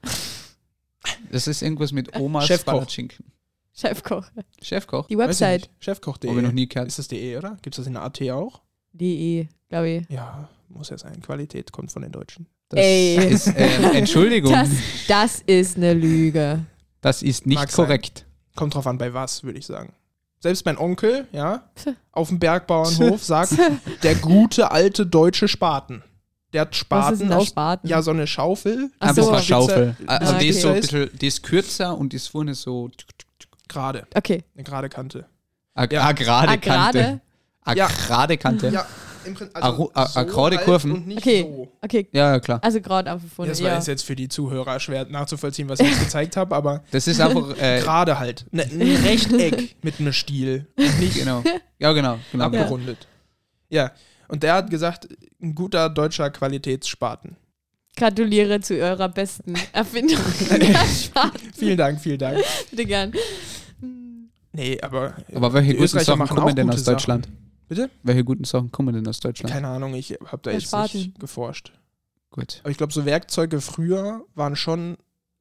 Das 1.31 1.47
ist 1.47 1.61
irgendwas 1.61 1.91
mit 1.91 2.15
Omas 2.19 2.45
Chefkoch. 2.47 2.73
Palatschinken. 2.73 3.25
Chefkoch. 3.73 4.25
Chefkoch? 4.61 5.07
Die 5.07 5.17
Website. 5.17 5.69
Chefkoch.de. 5.79 6.29
Habe 6.29 6.41
ich 6.41 6.45
noch 6.45 6.53
nie 6.53 6.67
gehört. 6.67 6.87
Ist 6.87 6.99
das 6.99 7.07
DE, 7.07 7.37
oder? 7.37 7.57
Gibt 7.61 7.75
es 7.75 7.77
das 7.77 7.87
in 7.87 7.93
der 7.93 8.03
AT 8.03 8.21
auch? 8.31 8.61
DE, 8.93 9.47
glaube 9.69 9.89
ich. 9.89 10.09
Ja, 10.09 10.49
muss 10.67 10.89
ja 10.89 10.97
sein. 10.97 11.21
Qualität 11.21 11.71
kommt 11.71 11.91
von 11.91 12.01
den 12.01 12.11
Deutschen. 12.11 12.47
Das 12.69 12.79
Ey. 12.79 13.15
ist, 13.33 13.47
äh, 13.47 13.91
Entschuldigung, 13.93 14.51
Das, 14.51 14.69
das, 14.69 14.77
das 15.07 15.41
ist 15.45 15.77
eine 15.77 15.93
Lüge. 15.93 16.65
ist 17.21 17.45
nicht 17.45 17.57
Mag 17.57 17.71
sein. 17.71 17.85
korrekt. 17.85 18.25
Kommt 18.55 18.75
drauf 18.75 18.85
an, 18.87 18.97
bei 18.97 19.13
was, 19.13 19.43
würde 19.43 19.57
ich 19.59 19.65
sagen. 19.65 19.93
Selbst 20.41 20.65
mein 20.65 20.77
Onkel, 20.77 21.27
ja, 21.31 21.69
auf 22.11 22.29
dem 22.29 22.39
Bergbauernhof 22.39 23.23
sagt, 23.23 23.53
der 24.03 24.15
gute 24.15 24.71
alte 24.71 25.05
deutsche 25.05 25.47
Spaten. 25.47 26.03
Der 26.53 26.61
hat 26.61 26.69
Was 26.69 26.75
ist 26.75 26.79
Spaten 26.79 27.19
denn 27.19 27.27
der 27.29 27.37
aus, 27.37 27.47
Spaten? 27.47 27.87
ja, 27.87 28.01
so 28.01 28.11
eine 28.11 28.25
Schaufel, 28.27 28.89
Ach 28.99 29.13
so. 29.13 29.29
eine 29.31 29.41
Schaufel. 29.43 29.95
Also 30.07 30.33
Ah, 30.33 30.37
die 30.39 30.47
ist 30.47 30.61
so 30.61 30.69
ein 30.69 30.75
bisschen, 30.81 31.09
die 31.19 31.27
ist 31.27 31.43
kürzer 31.43 31.95
und 31.97 32.11
die 32.11 32.15
ist 32.17 32.27
vorne 32.27 32.55
so 32.55 32.89
gerade, 33.67 34.07
Okay. 34.15 34.43
eine 34.55 34.63
gerade 34.63 34.89
Kante. 34.89 35.25
a, 35.75 35.85
Ja. 35.85 36.03
a 36.05 36.11
gerade 36.13 36.47
Ah, 36.51 36.57
Kante. 36.57 36.99
gerade? 36.99 37.21
A 37.65 37.73
Ja. 37.75 37.87
gerade 37.87 38.37
Kante. 38.37 38.69
Ja, 38.69 38.85
im 39.25 39.35
Prinzip, 39.35 39.55
A 39.63 39.69
ru- 39.69 39.91
a- 39.93 40.09
a 40.19 40.23
gerade 40.23 40.57
Kurven. 40.57 40.91
und 40.93 41.07
nicht 41.07 41.19
Okay. 41.19 41.43
so. 41.43 41.67
Okay. 41.83 42.07
Ja, 42.13 42.31
ja, 42.31 42.39
klar. 42.39 42.59
Also 42.63 42.81
gerade 42.81 43.13
auf 43.13 43.21
vorne. 43.35 43.51
Das 43.51 43.61
war 43.61 43.69
Ja. 43.69 43.75
jetzt, 43.75 43.87
jetzt 43.87 44.03
für 44.03 44.15
die 44.15 44.27
Zuhörer 44.27 44.79
schwer 44.79 45.05
nachzuvollziehen, 45.05 45.69
was 45.69 45.79
ich 45.81 45.87
jetzt 45.89 45.99
gezeigt 45.99 46.35
habe, 46.35 46.55
aber 46.55 46.83
Das 46.91 47.05
ist 47.07 47.21
einfach 47.21 47.55
äh, 47.61 47.79
gerade 47.81 48.17
halt. 48.17 48.45
Ne, 48.51 48.63
ein 48.63 48.81
Rechteck 49.05 49.75
mit 49.83 49.99
einem 49.99 50.13
Stiel. 50.13 50.65
Und 50.77 50.99
nicht 50.99 51.15
genau. 51.15 51.43
Ja, 51.77 51.91
genau, 51.93 52.17
genau. 52.31 52.45
abgerundet. 52.45 53.07
Ja. 53.69 53.91
Und 54.29 54.43
der 54.43 54.53
hat 54.53 54.69
gesagt, 54.69 55.07
ein 55.41 55.53
guter 55.55 55.89
deutscher 55.89 56.29
Qualitätsspaten. 56.29 57.35
Gratuliere 57.97 58.61
zu 58.61 58.75
eurer 58.75 59.09
besten 59.09 59.55
Erfindung. 59.73 60.17
Vielen 61.55 61.77
Dank, 61.77 61.99
vielen 61.99 62.19
Dank. 62.19 62.39
Bitte 62.69 62.85
gern. 62.85 63.13
Nee, 64.51 64.79
aber, 64.81 65.15
Aber 65.33 65.53
welche 65.53 65.71
guten 65.73 65.83
Österreicher 65.83 66.05
Sachen 66.05 66.19
machen 66.19 66.37
kommen 66.37 66.55
denn 66.55 66.69
aus 66.69 66.83
Deutschland? 66.83 67.25
Sachen. 67.25 67.37
Bitte? 67.67 67.89
Welche 68.03 68.23
guten 68.23 68.43
Sachen 68.45 68.71
kommen 68.71 68.95
denn 68.95 69.07
aus 69.07 69.19
Deutschland? 69.19 69.53
Keine 69.53 69.67
Ahnung, 69.67 69.93
ich 69.93 70.17
habe 70.25 70.39
da 70.41 70.51
jetzt 70.51 70.67
Spaten. 70.67 70.97
nicht 70.97 71.19
geforscht. 71.19 71.71
Gut. 72.31 72.59
Aber 72.63 72.71
ich 72.71 72.77
glaube, 72.77 72.93
so 72.93 73.05
Werkzeuge 73.05 73.61
früher 73.61 74.23
waren 74.35 74.55
schon 74.55 74.97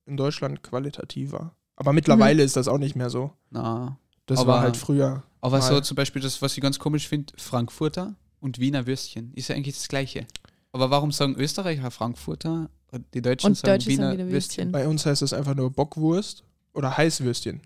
in 0.07 0.17
Deutschland 0.17 0.63
qualitativer. 0.63 1.55
Aber 1.77 1.93
mittlerweile 1.93 2.43
ist 2.43 2.57
das 2.57 2.69
auch 2.69 2.79
nicht 2.79 2.97
mehr 2.97 3.09
so. 3.11 3.33
Na. 3.51 3.99
Das 4.27 4.41
Aber- 4.41 4.55
war 4.55 4.61
halt 4.63 4.77
früher. 4.77 5.23
Aber 5.41 5.63
so 5.63 5.75
Mal. 5.75 5.85
zum 5.85 5.95
Beispiel 5.95 6.21
das, 6.21 6.43
was 6.43 6.55
ich 6.57 6.61
ganz 6.63 6.79
komisch 6.79 7.07
finde, 7.09 7.33
Frankfurter 7.39 8.15
und 8.41 8.59
Wiener 8.59 8.87
Würstchen 8.87 9.33
ist 9.35 9.49
ja 9.49 9.55
eigentlich 9.57 9.75
das 9.77 9.89
Gleiche. 9.89 10.27
Aber 10.73 10.91
warum 10.91 11.13
sagen 11.13 11.35
Österreicher 11.37 11.91
Frankfurter 11.91 12.69
und 12.93 13.05
die 13.15 13.23
Deutschen 13.23 13.47
Und 13.49 13.57
sagen 13.57 13.73
Deutsche 13.79 13.89
Wiener 13.91 14.03
sagen 14.09 14.19
wieder 14.19 14.31
Würstchen? 14.31 14.65
Würstchen. 14.67 14.73
Bei 14.73 14.87
uns 14.89 15.07
heißt 15.07 15.23
es 15.23 15.33
einfach 15.33 15.55
nur 15.55 15.71
Bockwurst 15.71 16.45
oder 16.75 16.97
Heißwürstchen. 16.97 17.61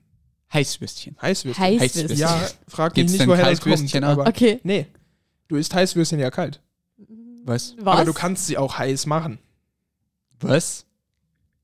Heißwürstchen. 0.53 1.17
Heißwürstchen. 1.21 1.65
Heißwürstchen. 1.81 2.19
Ja, 2.19 2.47
frag 2.69 2.93
mich 2.93 3.07
Gibt's 3.07 3.13
nicht, 3.19 3.27
woher 3.27 3.49
das 3.51 3.61
kommt. 3.61 3.95
Aber 4.05 4.27
Okay. 4.29 4.61
nee, 4.65 4.87
du 5.49 5.57
isst 5.57 5.75
Heißwürstchen 5.75 6.21
ja 6.21 6.31
kalt. 6.31 6.61
Was? 7.45 7.75
Was? 7.79 7.95
Aber 7.97 8.05
du 8.05 8.13
kannst 8.13 8.47
sie 8.47 8.57
auch 8.59 8.79
heiß 8.79 9.07
machen. 9.07 9.39
Was? 10.41 10.85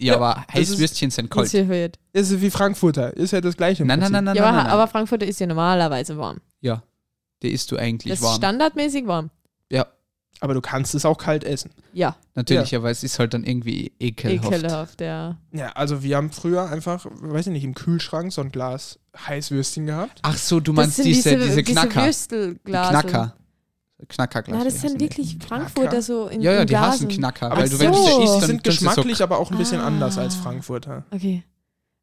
Ja, 0.01 0.15
Ja, 0.15 0.17
aber 0.17 0.45
ist- 0.55 0.55
Heißwürstchen 0.73 1.11
sind 1.11 1.27
Ist 1.27 1.31
kalt. 1.33 1.51
verwirrt. 1.51 1.99
Ist 2.13 2.41
wie 2.41 2.51
Frankfurter. 2.51 3.17
Ist 3.17 3.33
ja 3.33 3.41
das 3.41 3.57
gleiche. 3.57 3.85
Nein, 3.85 3.99
nein, 4.01 4.13
nein, 4.13 4.25
nein, 4.25 4.37
ja, 4.37 4.43
nein, 4.43 4.49
aber, 4.49 4.57
nein, 4.57 4.65
nein. 4.67 4.73
aber 4.75 4.87
Frankfurter 4.89 5.27
ist 5.27 5.39
ja 5.41 5.47
normalerweise 5.47 6.17
warm. 6.17 6.41
Ja, 6.61 6.83
die 7.43 7.51
isst 7.53 7.71
du 7.73 7.77
eigentlich 7.77 8.11
Das 8.11 8.21
ist 8.21 8.25
warm. 8.25 8.37
standardmäßig 8.37 9.07
warm. 9.07 9.31
Ja, 9.71 9.87
Aber 10.41 10.55
du 10.55 10.61
kannst 10.61 10.95
es 10.95 11.05
auch 11.05 11.19
kalt 11.19 11.43
essen. 11.45 11.71
Ja, 11.93 12.17
natürlich, 12.35 12.75
aber 12.77 12.91
es 12.91 13.03
ist 13.03 13.19
halt 13.19 13.35
dann 13.35 13.45
irgendwie 13.45 13.93
ekelhaft. 13.99 14.53
ekelhaft, 14.53 15.01
ja. 15.01 15.37
Ja, 15.53 15.73
also 15.73 16.03
wir 16.03 16.17
haben 16.17 16.31
früher 16.31 16.69
einfach, 16.71 17.07
weiß 17.11 17.49
ich 17.49 17.53
nicht, 17.53 17.65
im 17.65 17.75
Kühlschrank 17.75 18.33
so 18.33 18.41
ein 18.41 18.51
Glas 18.53 18.99
Heißwürstchen 19.17 19.87
gehabt. 19.87 20.21
Ach 20.23 20.37
so, 20.37 20.61
du 20.61 20.73
meinst 20.73 20.97
sind 20.97 21.07
diese, 21.07 21.37
diese, 21.37 21.63
Knacker. 21.65 22.05
Würstelglase. 22.05 22.91
Knacker. 22.93 23.35
Knackerglas. 24.09 24.59
Ja, 24.59 24.65
das 24.65 24.81
sind 24.81 25.01
die? 25.01 25.07
wirklich 25.07 25.39
Frankfurter 25.45 26.01
so 26.03 26.29
in 26.29 26.41
Ja, 26.41 26.53
ja, 26.53 26.61
die 26.65 26.69
Glasen. 26.69 26.93
hassen 26.93 27.09
Knacker. 27.09 27.47
Aber 27.51 27.63
weil 27.63 27.69
die 27.69 27.75
du, 27.75 27.81
wenn 27.81 27.91
du 27.91 27.99
so. 27.99 28.05
sie 28.05 28.11
isst, 28.23 28.35
Die 28.37 28.41
dann 28.41 28.47
sind 28.47 28.65
geschmacklich, 28.65 29.17
So, 29.19 29.25
aber 29.25 29.39
auch 29.39 29.51
ein 29.51 29.59
bisschen 29.59 29.81
Ah. 29.81 29.87
anders 29.89 30.19
als 30.19 30.37
Frankfurter. 30.37 31.05
Okay. 31.11 31.43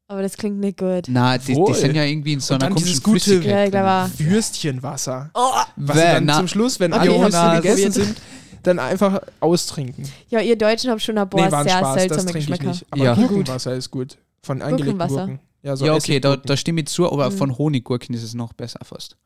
Aber 0.07 0.21
das 0.21 0.37
klingt 0.37 0.59
nicht 0.59 0.77
gut. 0.77 1.05
na, 1.07 1.37
die, 1.37 1.55
die 1.55 1.73
sind 1.73 1.95
ja 1.95 2.03
irgendwie 2.03 2.33
in 2.33 2.39
so 2.39 2.53
Und 2.53 2.61
einer 2.61 2.69
dann 2.69 2.73
komischen 2.75 2.87
dieses 2.87 3.03
gute- 3.03 3.19
Flüssigkeit. 3.19 3.73
Ja, 3.73 4.07
drin. 4.07 4.29
Würstchenwasser. 4.29 5.31
Oh, 5.33 5.51
Was 5.77 5.97
dann 5.97 6.25
na, 6.25 6.37
zum 6.37 6.47
Schluss, 6.47 6.79
wenn 6.79 6.93
Okay, 6.93 7.09
alle 7.09 7.21
hab's 7.23 7.33
Würstchen 7.33 7.61
gegessen 7.61 7.91
sind, 7.91 8.21
dann 8.63 8.79
einfach 8.79 9.19
austrinken. 9.39 10.05
ja, 10.29 10.41
ihr 10.41 10.55
Deutschen 10.57 10.91
habt 10.91 11.01
schon 11.01 11.17
ein 11.17 11.29
paar 11.29 11.41
nee, 11.45 11.49
sehr 11.49 11.77
Spaß, 11.77 11.81
das 11.81 11.93
seltsame 12.01 12.21
trinke 12.31 12.37
ich 12.39 12.45
Geschmäcker. 12.47 12.69
nicht. 12.71 12.85
Aber 12.91 13.03
Ja. 13.03 13.13
Gurkenwasser 13.15 13.73
ist 13.75 13.89
gut. 13.91 14.17
Von 14.43 14.59
Gurkenwasser? 14.59 15.15
Gurken. 15.15 15.39
Ja, 15.63 15.75
so 15.75 15.85
ja, 15.87 15.95
okay, 15.95 16.19
da, 16.19 16.35
da 16.37 16.55
stimme 16.55 16.81
ich 16.81 16.87
zu, 16.87 17.11
aber 17.11 17.31
Mhm. 17.31 17.37
von 17.37 17.57
Honiggurken 17.57 18.13
ist 18.13 18.21
es 18.23 18.35
noch 18.35 18.53
besser 18.53 18.79
fast. 18.83 19.17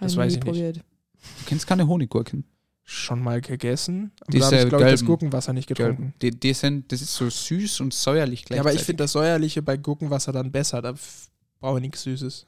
Das 0.00 0.12
ich 0.12 0.18
weiß 0.18 0.32
nie 0.32 0.38
ich 0.38 0.44
nicht. 0.44 0.52
probiert. 0.52 0.76
Du 0.78 1.44
kennst 1.46 1.66
keine 1.68 1.86
Honiggurken. 1.86 2.44
Schon 2.84 3.22
mal 3.22 3.40
gegessen. 3.40 4.12
Aber 4.20 4.30
Diese 4.30 4.40
da 4.40 4.46
habe 4.46 4.62
ich, 4.62 4.68
glaube 4.68 4.84
ich, 4.84 4.90
das. 4.92 5.04
Gurkenwasser 5.04 5.52
nicht 5.52 5.66
getrunken. 5.68 6.14
Die, 6.20 6.30
die 6.30 6.52
sind, 6.52 6.90
das 6.92 7.00
ist 7.00 7.14
so 7.14 7.28
süß 7.30 7.80
und 7.80 7.94
säuerlich 7.94 8.40
Ja, 8.42 8.46
gleichzeitig. 8.46 8.60
aber 8.60 8.74
ich 8.74 8.82
finde 8.86 9.04
das 9.04 9.12
Säuerliche 9.12 9.62
bei 9.62 9.76
Gurkenwasser 9.76 10.32
dann 10.32 10.52
besser. 10.52 10.82
Da 10.82 10.94
brauche 11.60 11.78
ich 11.78 11.82
nichts 11.82 12.02
Süßes. 12.02 12.46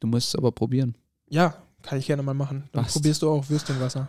Du 0.00 0.06
musst 0.06 0.28
es 0.28 0.34
aber 0.36 0.52
probieren. 0.52 0.94
Ja, 1.28 1.54
kann 1.82 1.98
ich 1.98 2.06
gerne 2.06 2.22
mal 2.22 2.34
machen. 2.34 2.68
Dann 2.72 2.82
Passt. 2.84 2.94
probierst 2.96 3.22
du 3.22 3.30
auch 3.30 3.48
Würstchenwasser. 3.48 4.08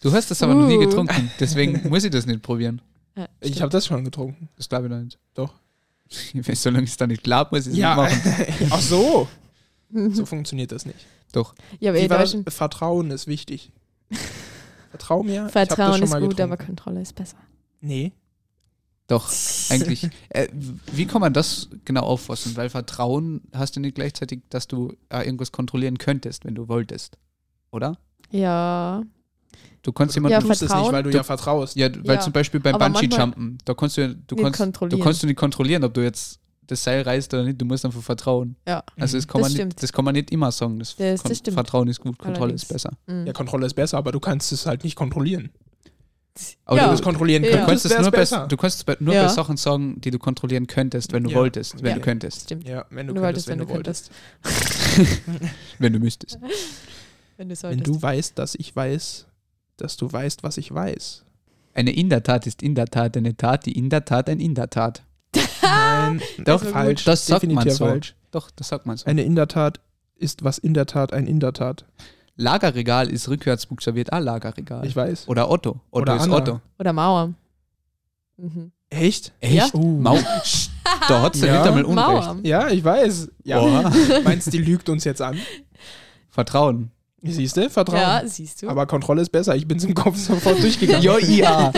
Du 0.00 0.12
hast 0.12 0.30
das 0.30 0.42
aber 0.42 0.54
noch 0.54 0.66
nie 0.68 0.76
Uh. 0.76 0.80
getrunken, 0.80 1.30
deswegen 1.40 1.88
muss 1.88 2.04
ich 2.04 2.10
das 2.10 2.26
nicht 2.26 2.42
probieren. 2.42 2.80
Ja, 3.16 3.26
Ich 3.40 3.60
habe 3.62 3.70
das 3.72 3.86
schon 3.86 4.04
getrunken. 4.04 4.48
Das 4.56 4.68
glaube 4.68 4.86
ich 4.86 4.90
noch 4.92 5.00
nicht. 5.00 5.18
Doch. 5.34 5.54
Solange 6.54 6.84
es 6.84 6.96
da 6.96 7.06
nicht 7.06 7.24
glaubt, 7.24 7.50
muss 7.50 7.66
ich 7.66 7.72
es 7.72 7.78
Ja, 7.78 7.96
nicht 8.08 8.24
machen. 8.24 8.66
ach 8.70 8.80
so. 8.80 9.26
So 9.90 10.26
funktioniert 10.26 10.70
das 10.70 10.84
nicht. 10.86 11.06
Doch. 11.32 11.54
ja, 11.80 11.90
aber 11.90 12.00
Wie 12.00 12.10
war 12.10 12.52
Vertrauen 12.52 13.10
ist 13.10 13.26
wichtig. 13.26 13.72
Vertrau 14.98 15.22
mir. 15.22 15.32
ich 15.32 15.38
hab 15.40 15.46
das 15.46 15.52
Vertrauen 15.52 15.94
schon 15.94 16.02
ist 16.04 16.10
mal 16.10 16.20
gut, 16.20 16.40
aber. 16.40 16.56
Kontrolle 16.56 17.00
ist 17.02 17.14
besser. 17.14 17.36
Nee. 17.80 18.12
Doch, 19.08 19.30
eigentlich. 19.70 20.08
Äh, 20.30 20.48
wie 20.92 21.06
kann 21.06 21.20
man 21.20 21.32
das 21.32 21.68
genau 21.84 22.02
auffassen? 22.02 22.56
Weil 22.56 22.68
Vertrauen 22.70 23.42
hast 23.54 23.76
du 23.76 23.80
nicht 23.80 23.94
gleichzeitig, 23.94 24.40
dass 24.50 24.66
du 24.66 24.94
äh, 25.10 25.24
irgendwas 25.24 25.52
kontrollieren 25.52 25.98
könntest, 25.98 26.44
wenn 26.44 26.54
du 26.54 26.68
wolltest. 26.68 27.16
Oder? 27.70 27.96
Ja. 28.30 29.02
Du 29.82 29.92
kannst 29.92 30.16
Du 30.16 30.18
jemanden. 30.18 30.32
Ja, 30.32 30.40
tust 30.40 30.62
es 30.62 30.74
nicht, 30.74 30.92
weil 30.92 31.02
du 31.04 31.10
Du- 31.10 31.16
ja 31.16 31.22
vertraust. 31.22 31.76
Ja, 31.76 31.88
weil 32.04 32.16
Ja, 32.16 32.20
zum 32.20 32.32
Beispiel 32.32 32.58
beim 32.58 32.76
Bungee-Jumpen, 32.78 33.58
da 33.64 33.74
kannst 33.74 33.96
du, 33.96 34.14
du 34.14 34.34
kannst, 34.36 34.60
du 34.80 34.98
kannst 34.98 35.22
du 35.22 35.26
nicht 35.28 35.36
kontrollieren, 35.38 35.84
ob 35.84 35.94
du 35.94 36.02
jetzt 36.02 36.40
das 36.66 36.82
Seil 36.84 37.02
reißt 37.02 37.32
oder 37.34 37.44
nicht. 37.44 37.60
Du 37.60 37.64
musst 37.64 37.84
einfach 37.84 38.02
vertrauen. 38.02 38.56
Ja. 38.66 38.82
Also 38.98 39.16
das 39.18 39.26
kann, 39.28 39.40
Das 39.40 39.50
man 39.50 39.54
stimmt. 39.56 39.68
nicht, 39.70 39.82
das 39.82 39.92
kann 39.92 40.04
man 40.04 40.14
nicht 40.14 40.30
immer 40.30 40.50
sagen. 40.52 40.78
Das, 40.78 40.96
Das- 40.96 41.22
das 41.22 41.38
stimmt. 41.38 41.54
Vertrauen 41.54 41.88
ist 41.88 42.00
gut, 42.00 42.18
Kontrolle 42.18 42.38
Allerdings. 42.42 42.62
ist 42.64 42.68
besser. 42.68 42.90
Mhm. 43.06 43.26
Ja, 43.26 43.32
Kontrolle 43.32 43.66
ist 43.66 43.74
besser, 43.74 43.98
aber 43.98 44.12
du 44.12 44.20
kannst 44.20 44.52
es 44.52 44.66
halt 44.66 44.84
nicht 44.84 44.96
kontrollieren. 44.96 45.50
Aber 46.66 46.76
Ja. 46.76 46.82
Wenn 46.82 46.88
du, 46.90 46.96
du 46.96 47.00
es 47.00 47.02
kontrollieren 47.02 47.44
Ja. 47.44 47.50
du 47.50 47.56
könntest, 47.64 47.84
kannst 47.84 47.84
es 47.96 48.02
nur, 48.02 48.10
besser. 48.10 48.36
besser. 48.36 48.48
du 48.48 48.56
kannst 48.58 48.84
bei, 48.86 48.96
nur 49.00 49.14
Ja. 49.14 49.22
bei 49.22 49.28
Sachen 49.28 49.56
sagen, 49.56 49.98
die 50.02 50.10
du 50.10 50.18
kontrollieren 50.18 50.66
könntest, 50.66 51.12
wenn 51.12 51.24
du 51.24 51.30
Ja. 51.30 51.36
wolltest, 51.36 51.82
wenn 51.82 51.90
Ja. 51.90 51.94
du 51.94 52.00
könntest, 52.02 52.42
Stimmt. 52.42 52.68
Ja, 52.68 52.84
wenn 52.90 53.06
du, 53.06 53.14
Wenn 53.14 53.14
du 53.14 53.20
könntest, 53.22 53.48
wolltest, 53.48 53.48
wenn 53.48 53.52
wenn 53.52 53.58
du 53.60 53.64
du 53.66 53.74
wolltest. 53.74 54.10
wenn 55.78 55.92
du 55.92 55.98
müsstest. 55.98 56.38
Wenn 57.38 57.48
du 57.48 57.52
Wenn 57.52 57.56
solltest. 57.56 57.86
du 57.86 58.00
weißt, 58.00 58.38
dass 58.38 58.54
ich 58.54 58.74
weiß, 58.74 59.26
dass 59.76 59.96
du 59.98 60.10
weißt, 60.10 60.42
was 60.42 60.56
ich 60.56 60.72
weiß. 60.72 61.22
Eine 61.74 61.92
in 61.94 62.08
der 62.08 62.22
Tat 62.22 62.46
ist 62.46 62.62
in 62.62 62.74
der 62.74 62.86
Tat 62.86 63.14
eine 63.16 63.36
Tat, 63.36 63.66
die 63.66 63.72
in 63.72 63.90
der 63.90 64.06
Tat 64.06 64.30
ein 64.30 64.40
in 64.40 64.54
der 64.54 64.70
Tat. 64.70 65.02
Nein, 65.66 66.22
Doch, 66.44 66.64
war 66.64 66.70
falsch. 66.72 67.04
das 67.04 67.26
sagt 67.26 67.42
man 67.42 67.50
definitiv 67.50 67.72
so. 67.78 67.84
falsch. 67.86 68.14
Doch, 68.30 68.50
das 68.50 68.68
sagt 68.68 68.86
man 68.86 68.96
so. 68.96 69.06
Eine 69.06 69.22
in 69.22 69.34
der 69.34 69.48
Tat 69.48 69.80
ist 70.16 70.44
was 70.44 70.58
in 70.58 70.74
der 70.74 70.86
Tat 70.86 71.12
ein 71.12 71.26
in 71.26 71.40
der 71.40 71.52
Tat. 71.52 71.84
Lagerregal 72.36 73.08
ist 73.08 73.28
rückwärts 73.28 73.66
buchstabiert 73.66 74.12
A 74.12 74.18
Lagerregal. 74.18 74.84
Ich 74.86 74.94
weiß. 74.94 75.28
Oder 75.28 75.50
Otto. 75.50 75.80
Otto 75.90 76.02
Oder 76.02 76.16
ist 76.16 76.22
Anna. 76.24 76.36
Otto. 76.36 76.60
Oder 76.78 76.92
Mauer. 76.92 77.34
Mhm. 78.36 78.72
Echt? 78.90 79.32
Ja? 79.42 79.68
Uh. 79.72 79.98
Mau 80.00 80.18
da 81.08 81.22
hat 81.22 81.34
sie 81.34 81.46
Ja. 81.46 81.62
einmal 81.64 81.84
Unrecht. 81.84 82.06
Mauer. 82.08 82.38
Ja, 82.42 82.68
ich 82.68 82.84
weiß. 82.84 83.28
Ja. 83.44 83.60
Meinst 84.24 84.46
du, 84.48 84.50
die 84.52 84.58
lügt 84.58 84.88
uns 84.88 85.04
jetzt 85.04 85.22
an? 85.22 85.38
Vertrauen. 86.28 86.90
Siehst 87.22 87.56
du? 87.56 87.68
Vertrauen. 87.70 88.00
Ja, 88.00 88.22
siehst 88.26 88.62
du. 88.62 88.68
Aber 88.68 88.86
Kontrolle 88.86 89.22
ist 89.22 89.30
besser. 89.30 89.56
Ich 89.56 89.66
bin 89.66 89.80
zum 89.80 89.94
Kopf 89.94 90.16
sofort 90.16 90.62
durchgegangen. 90.62 91.02
Ja, 91.02 91.18
ja. 91.18 91.72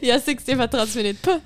ja, 0.00 0.18
siehst 0.18 0.48
du, 0.48 0.56
vertraut 0.56 0.94
mir 0.94 1.02
nicht. 1.02 1.20
Puh. 1.20 1.38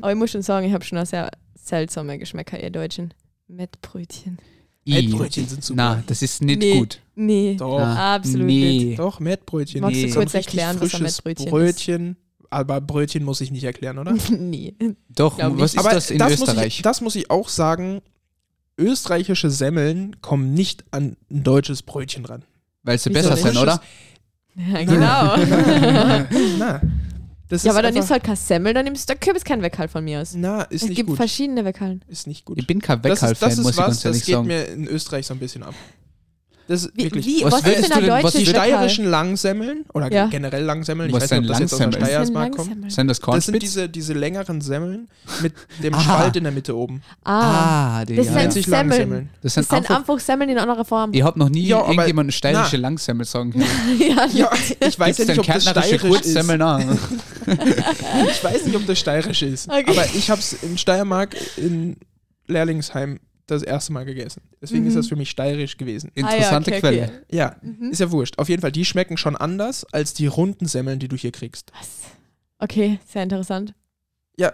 Aber 0.00 0.12
ich 0.12 0.18
muss 0.18 0.30
schon 0.30 0.42
sagen, 0.42 0.66
ich 0.66 0.72
habe 0.72 0.84
schon 0.84 0.98
auch 0.98 1.06
sehr 1.06 1.30
seltsame 1.54 2.18
Geschmäcker, 2.18 2.62
ihr 2.62 2.70
Deutschen. 2.70 3.14
Mettbrötchen. 3.48 4.38
Mettbrötchen 4.86 5.48
sind 5.48 5.64
super. 5.64 5.76
Na, 5.76 6.02
das 6.06 6.20
ist 6.22 6.42
nicht 6.42 6.58
Nee. 6.60 6.78
gut. 6.78 7.00
Nee, 7.14 7.56
Doch, 7.58 7.78
Na, 7.78 8.16
absolut 8.16 8.46
nee. 8.46 8.84
nicht. 8.84 8.98
doch, 8.98 9.20
Mettbrötchen. 9.20 9.80
Magst 9.80 9.96
du 10.02 10.08
So 10.08 10.20
ein 10.20 10.26
kurz 10.26 10.34
erklären, 10.34 10.76
was 10.80 10.94
ein 10.94 11.02
Mettbrötchen 11.02 11.46
ist? 11.46 11.50
Brötchen. 11.50 12.16
Aber 12.50 12.80
Brötchen 12.80 13.24
muss 13.24 13.40
ich 13.40 13.50
nicht 13.50 13.64
erklären, 13.64 13.98
oder? 13.98 14.14
nee. 14.30 14.74
Doch, 15.08 15.36
Glaub 15.38 15.52
was 15.58 15.72
nicht. 15.72 15.74
ist 15.74 15.78
Aber 15.78 15.94
das 15.94 16.10
in 16.10 16.18
Muss 16.18 16.32
Österreich? 16.32 16.66
ich, 16.76 16.82
das 16.82 17.00
muss 17.00 17.16
ich 17.16 17.30
auch 17.30 17.48
sagen. 17.48 18.00
Österreichische 18.76 19.50
Semmeln 19.50 20.20
kommen 20.20 20.52
nicht 20.54 20.84
an 20.90 21.16
ein 21.30 21.44
deutsches 21.44 21.82
Brötchen 21.82 22.24
ran. 22.24 22.44
Weil 22.82 22.98
sie 22.98 23.10
besser 23.10 23.36
sind, 23.36 23.56
oder? 23.56 23.80
Ja, 24.56 24.82
genau. 24.84 25.36
Na, 26.58 26.80
das 27.48 27.62
ja, 27.62 27.70
ist 27.70 27.76
aber 27.76 27.82
dann 27.82 27.94
nimmst 27.94 28.08
du 28.08 28.12
halt 28.14 28.24
kein 28.24 28.36
Semmel, 28.36 28.72
dann 28.72 28.84
nimmst 28.84 29.08
du, 29.08 29.12
da 29.14 29.18
gibt 29.18 29.44
kein 29.44 29.60
Weckhall 29.60 29.88
von 29.88 30.02
mir 30.04 30.20
aus. 30.20 30.34
Na, 30.34 30.62
ist 30.62 30.82
es 30.82 30.88
nicht 30.88 30.96
gibt 30.96 31.08
gut. 31.10 31.16
verschiedene 31.16 31.64
Weckhallen. 31.64 32.02
Ist 32.08 32.26
nicht 32.26 32.44
gut. 32.44 32.58
Ich 32.58 32.66
bin 32.66 32.80
kein 32.80 33.02
das 33.02 33.20
das 33.38 33.56
muss 33.58 33.66
ist 33.66 33.70
ich 33.72 33.76
was, 33.78 33.86
ganz 33.86 33.96
das 33.96 34.04
ehrlich 34.04 34.24
geht 34.24 34.34
sagen. 34.34 34.46
mir 34.46 34.66
in 34.68 34.86
Österreich 34.88 35.26
so 35.26 35.34
ein 35.34 35.40
bisschen 35.40 35.62
ab. 35.62 35.74
Das 36.66 36.84
ist 36.84 36.92
Wie, 36.96 37.04
wirklich. 37.04 37.26
wie, 37.26 37.44
Was 37.44 37.52
was, 37.52 37.62
denn 37.62 37.82
du 37.82 38.00
denn- 38.00 38.22
was 38.22 38.32
die 38.32 38.46
steirischen 38.46 39.04
Langsemmeln 39.04 39.84
oder 39.92 40.10
Ja. 40.10 40.26
generell 40.28 40.62
Langsemmeln, 40.64 41.10
ich 41.10 41.14
Was 41.14 41.24
weiß 41.24 41.30
nicht, 41.32 41.38
ob 41.40 41.44
sind 41.44 41.50
das 41.50 41.58
jetzt 41.60 41.72
aus 41.74 41.78
der 41.78 41.86
Langsemmeln? 41.88 42.02
Was 42.02 42.08
ist 42.08 42.28
denn 42.30 42.34
Steiersmark 42.34 42.56
kommt. 42.56 42.92
Sind 42.92 43.08
das 43.08 43.18
Das 43.18 43.24
Kornspitz? 43.24 43.44
sind 43.52 43.62
diese, 43.62 43.88
diese 43.90 44.12
längeren 44.14 44.60
Semmeln 44.62 45.08
mit 45.42 45.52
dem 45.82 45.92
Aha. 45.94 46.00
Spalt 46.02 46.36
in 46.36 46.44
der 46.44 46.52
Mitte 46.52 46.74
oben. 46.74 47.02
Ah, 47.22 47.98
ah, 48.00 48.04
die, 48.06 48.16
das 48.16 48.26
ja, 48.28 48.32
sind 48.32 48.52
sich 48.54 48.64
Semmeln. 48.64 48.88
Langsemmeln. 48.88 49.28
Das 49.42 49.54
das 49.54 49.66
sind 49.68 49.84
sind 49.86 49.96
einfach, 49.96 50.18
Semmeln 50.20 50.48
in 50.50 50.58
anderer 50.58 50.84
Form. 50.86 51.12
ich 51.12 51.22
habe 51.22 51.38
noch 51.38 51.50
nie 51.50 51.66
Ja, 51.66 51.80
aber- 51.80 51.90
irgendjemanden 51.92 52.32
steirische. 52.32 52.76
Langsemmel 52.78 53.26
sagen 53.26 53.52
ja, 53.98 54.26
Ja, 54.32 54.50
ich 54.80 54.98
weiß 54.98 55.18
ja 55.18 55.24
nicht, 55.26 55.38
ob 55.40 55.46
das 55.46 55.64
steirisch 55.68 56.24
ist. 56.24 56.34
Ich 58.30 58.42
weiß 58.44 58.64
nicht, 58.66 58.76
ob 58.76 58.86
das 58.86 58.98
steirisch 58.98 59.42
ist. 59.42 59.70
Aber 59.70 60.06
ich 60.14 60.30
habe 60.30 60.40
es 60.40 60.52
in 60.62 60.78
Steiermark 60.78 61.36
in 61.56 61.96
Lehrlingsheim 62.46 63.18
das 63.46 63.62
erste 63.62 63.92
Mal 63.92 64.04
gegessen. 64.04 64.42
Deswegen 64.62 64.82
Mhm. 64.82 64.88
ist 64.88 64.96
das 64.96 65.08
für 65.08 65.16
mich 65.16 65.30
steirisch 65.30 65.76
gewesen. 65.76 66.10
Interessante 66.14 66.70
ah, 66.70 66.74
ja, 66.74 66.78
okay, 66.78 66.80
Quelle. 66.80 67.02
Okay. 67.04 67.36
Ja, 67.36 67.56
Mhm. 67.62 67.90
ist 67.90 68.00
ja 68.00 68.10
wurscht. 68.10 68.38
Auf 68.38 68.48
jeden 68.48 68.62
Fall, 68.62 68.72
die 68.72 68.84
schmecken 68.84 69.16
schon 69.16 69.36
anders 69.36 69.84
als 69.92 70.14
die 70.14 70.26
runden 70.26 70.66
Semmeln, 70.66 70.98
die 70.98 71.08
du 71.08 71.16
hier 71.16 71.32
kriegst. 71.32 71.70
Was? 71.78 71.88
Okay, 72.58 72.98
sehr 73.06 73.22
interessant. 73.24 73.74
Ja, 74.38 74.52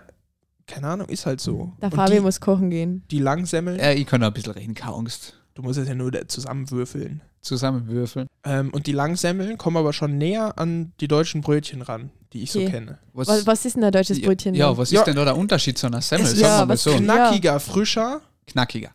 keine 0.67 0.89
Ahnung, 0.89 1.09
ist 1.09 1.27
halt 1.27 1.41
so. 1.41 1.73
Der 1.83 1.91
Fabi 1.91 2.15
die, 2.15 2.21
muss 2.21 2.41
kochen 2.41 2.71
gehen. 2.71 3.05
die 3.11 3.19
Langsemmeln, 3.19 3.79
Äh, 3.79 3.95
ich 3.95 4.07
kann 4.07 4.21
noch 4.21 4.29
ein 4.29 4.33
bisschen 4.33 4.53
reden, 4.53 4.75
keine 4.75 4.95
Angst. 4.95 5.35
du 5.55 5.63
musst 5.63 5.79
es 5.79 5.89
ja 5.89 5.95
nur 5.95 6.11
da 6.11 6.27
zusammenwürfeln. 6.27 7.23
Zusammenwürfeln. 7.43 8.27
Ähm, 8.45 8.71
und 8.71 8.87
die 8.87 8.93
Langsemmeln 8.93 9.57
kommen 9.59 9.77
aber 9.77 9.93
schon 9.93 10.19
näher 10.19 10.59
an 10.59 10.93
die 11.01 11.09
deutschen 11.09 11.41
Brötchen 11.41 11.83
ran, 11.83 12.11
die 12.33 12.43
ich 12.43 12.53
so 12.53 12.61
Okay. 12.61 12.71
kenne. 12.71 12.99
Was, 13.13 13.47
was 13.47 13.65
ist 13.65 13.77
denn 13.77 13.85
ein 13.85 13.93
deutsches 13.93 14.21
Brötchen? 14.21 14.55
Ja, 14.55 14.77
was 14.77 14.91
Ja. 14.91 15.01
ist 15.01 15.07
denn 15.07 15.17
da 15.17 15.25
der 15.25 15.37
Unterschied 15.37 15.77
zu 15.79 15.87
einer 15.87 16.01
Semmel? 16.03 16.27
Es 16.27 16.33
Sagen 16.33 16.43
ja, 16.43 16.59
wir 16.61 16.67
mal 16.67 16.73
was 16.75 16.83
so. 16.83 16.97
Knackiger, 16.97 17.59
frischer. 17.61 18.21
Knackiger. 18.53 18.91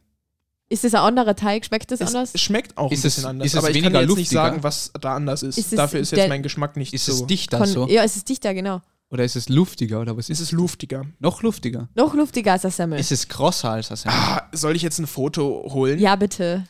Ist 0.67 0.83
das 0.83 0.93
ein 0.95 1.01
anderer 1.01 1.35
Teig? 1.35 1.63
Schmeckt 1.65 1.91
das 1.91 2.01
anders? 2.01 2.31
Es 2.33 2.41
schmeckt 2.41 2.75
auch 2.77 2.91
Ist 2.91 3.03
ein 3.03 3.07
es- 3.07 3.15
bisschen 3.15 3.29
anders. 3.29 3.45
ist 3.45 3.53
es 3.53 3.57
aber 3.59 3.69
ich 3.69 3.75
kann 3.83 3.93
weniger 3.93 4.01
jetzt 4.07 4.17
nicht 4.17 4.29
sagen, 4.31 4.63
was 4.63 4.91
da 4.99 5.15
anders 5.15 5.43
ist. 5.43 5.57
Ist 5.59 5.71
es 5.71 5.77
Dafür 5.77 5.99
ist 5.99 6.11
jetzt 6.11 6.27
mein 6.29 6.41
Geschmack 6.41 6.75
nicht 6.75 6.93
Ist 6.93 7.05
so. 7.05 7.11
es 7.13 7.27
dichter 7.27 7.59
Kon- 7.59 7.67
so? 7.67 7.87
Ja, 7.87 8.03
es 8.03 8.15
ist 8.15 8.27
dichter, 8.27 8.53
genau. 8.55 8.81
Oder 9.11 9.23
ist 9.23 9.35
es 9.35 9.47
luftiger? 9.49 10.01
Oder 10.01 10.17
was 10.17 10.29
Ist 10.29 10.39
ist 10.39 10.47
es 10.47 10.51
luftiger? 10.51 11.05
Noch 11.19 11.43
luftiger. 11.43 11.87
Noch 11.93 12.15
luftiger 12.15 12.53
als 12.53 12.65
ein 12.65 12.71
Semmel. 12.71 12.99
Ist 12.99 13.11
es 13.11 13.27
krosser 13.27 13.69
als 13.71 13.91
eine 13.91 13.97
Semmel? 13.97 14.17
Ah, 14.17 14.49
soll 14.53 14.75
ich 14.75 14.81
jetzt 14.81 14.97
ein 14.97 15.05
Foto 15.05 15.69
holen? 15.71 15.99
ja, 15.99 16.15
bitte. 16.15 16.65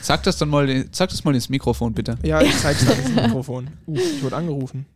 Sag 0.00 0.22
das 0.22 0.38
dann 0.38 0.48
mal, 0.48 0.86
sag 0.92 1.10
das 1.10 1.22
mal 1.24 1.34
ins 1.34 1.50
Mikrofon, 1.50 1.92
bitte. 1.92 2.16
Ja, 2.22 2.40
ich 2.40 2.56
zeig's 2.58 2.86
dann 2.86 2.98
ins 2.98 3.10
Mikrofon. 3.10 3.68
Uh, 3.86 3.98
ich 3.98 4.22
wurde 4.22 4.36
angerufen. 4.36 4.86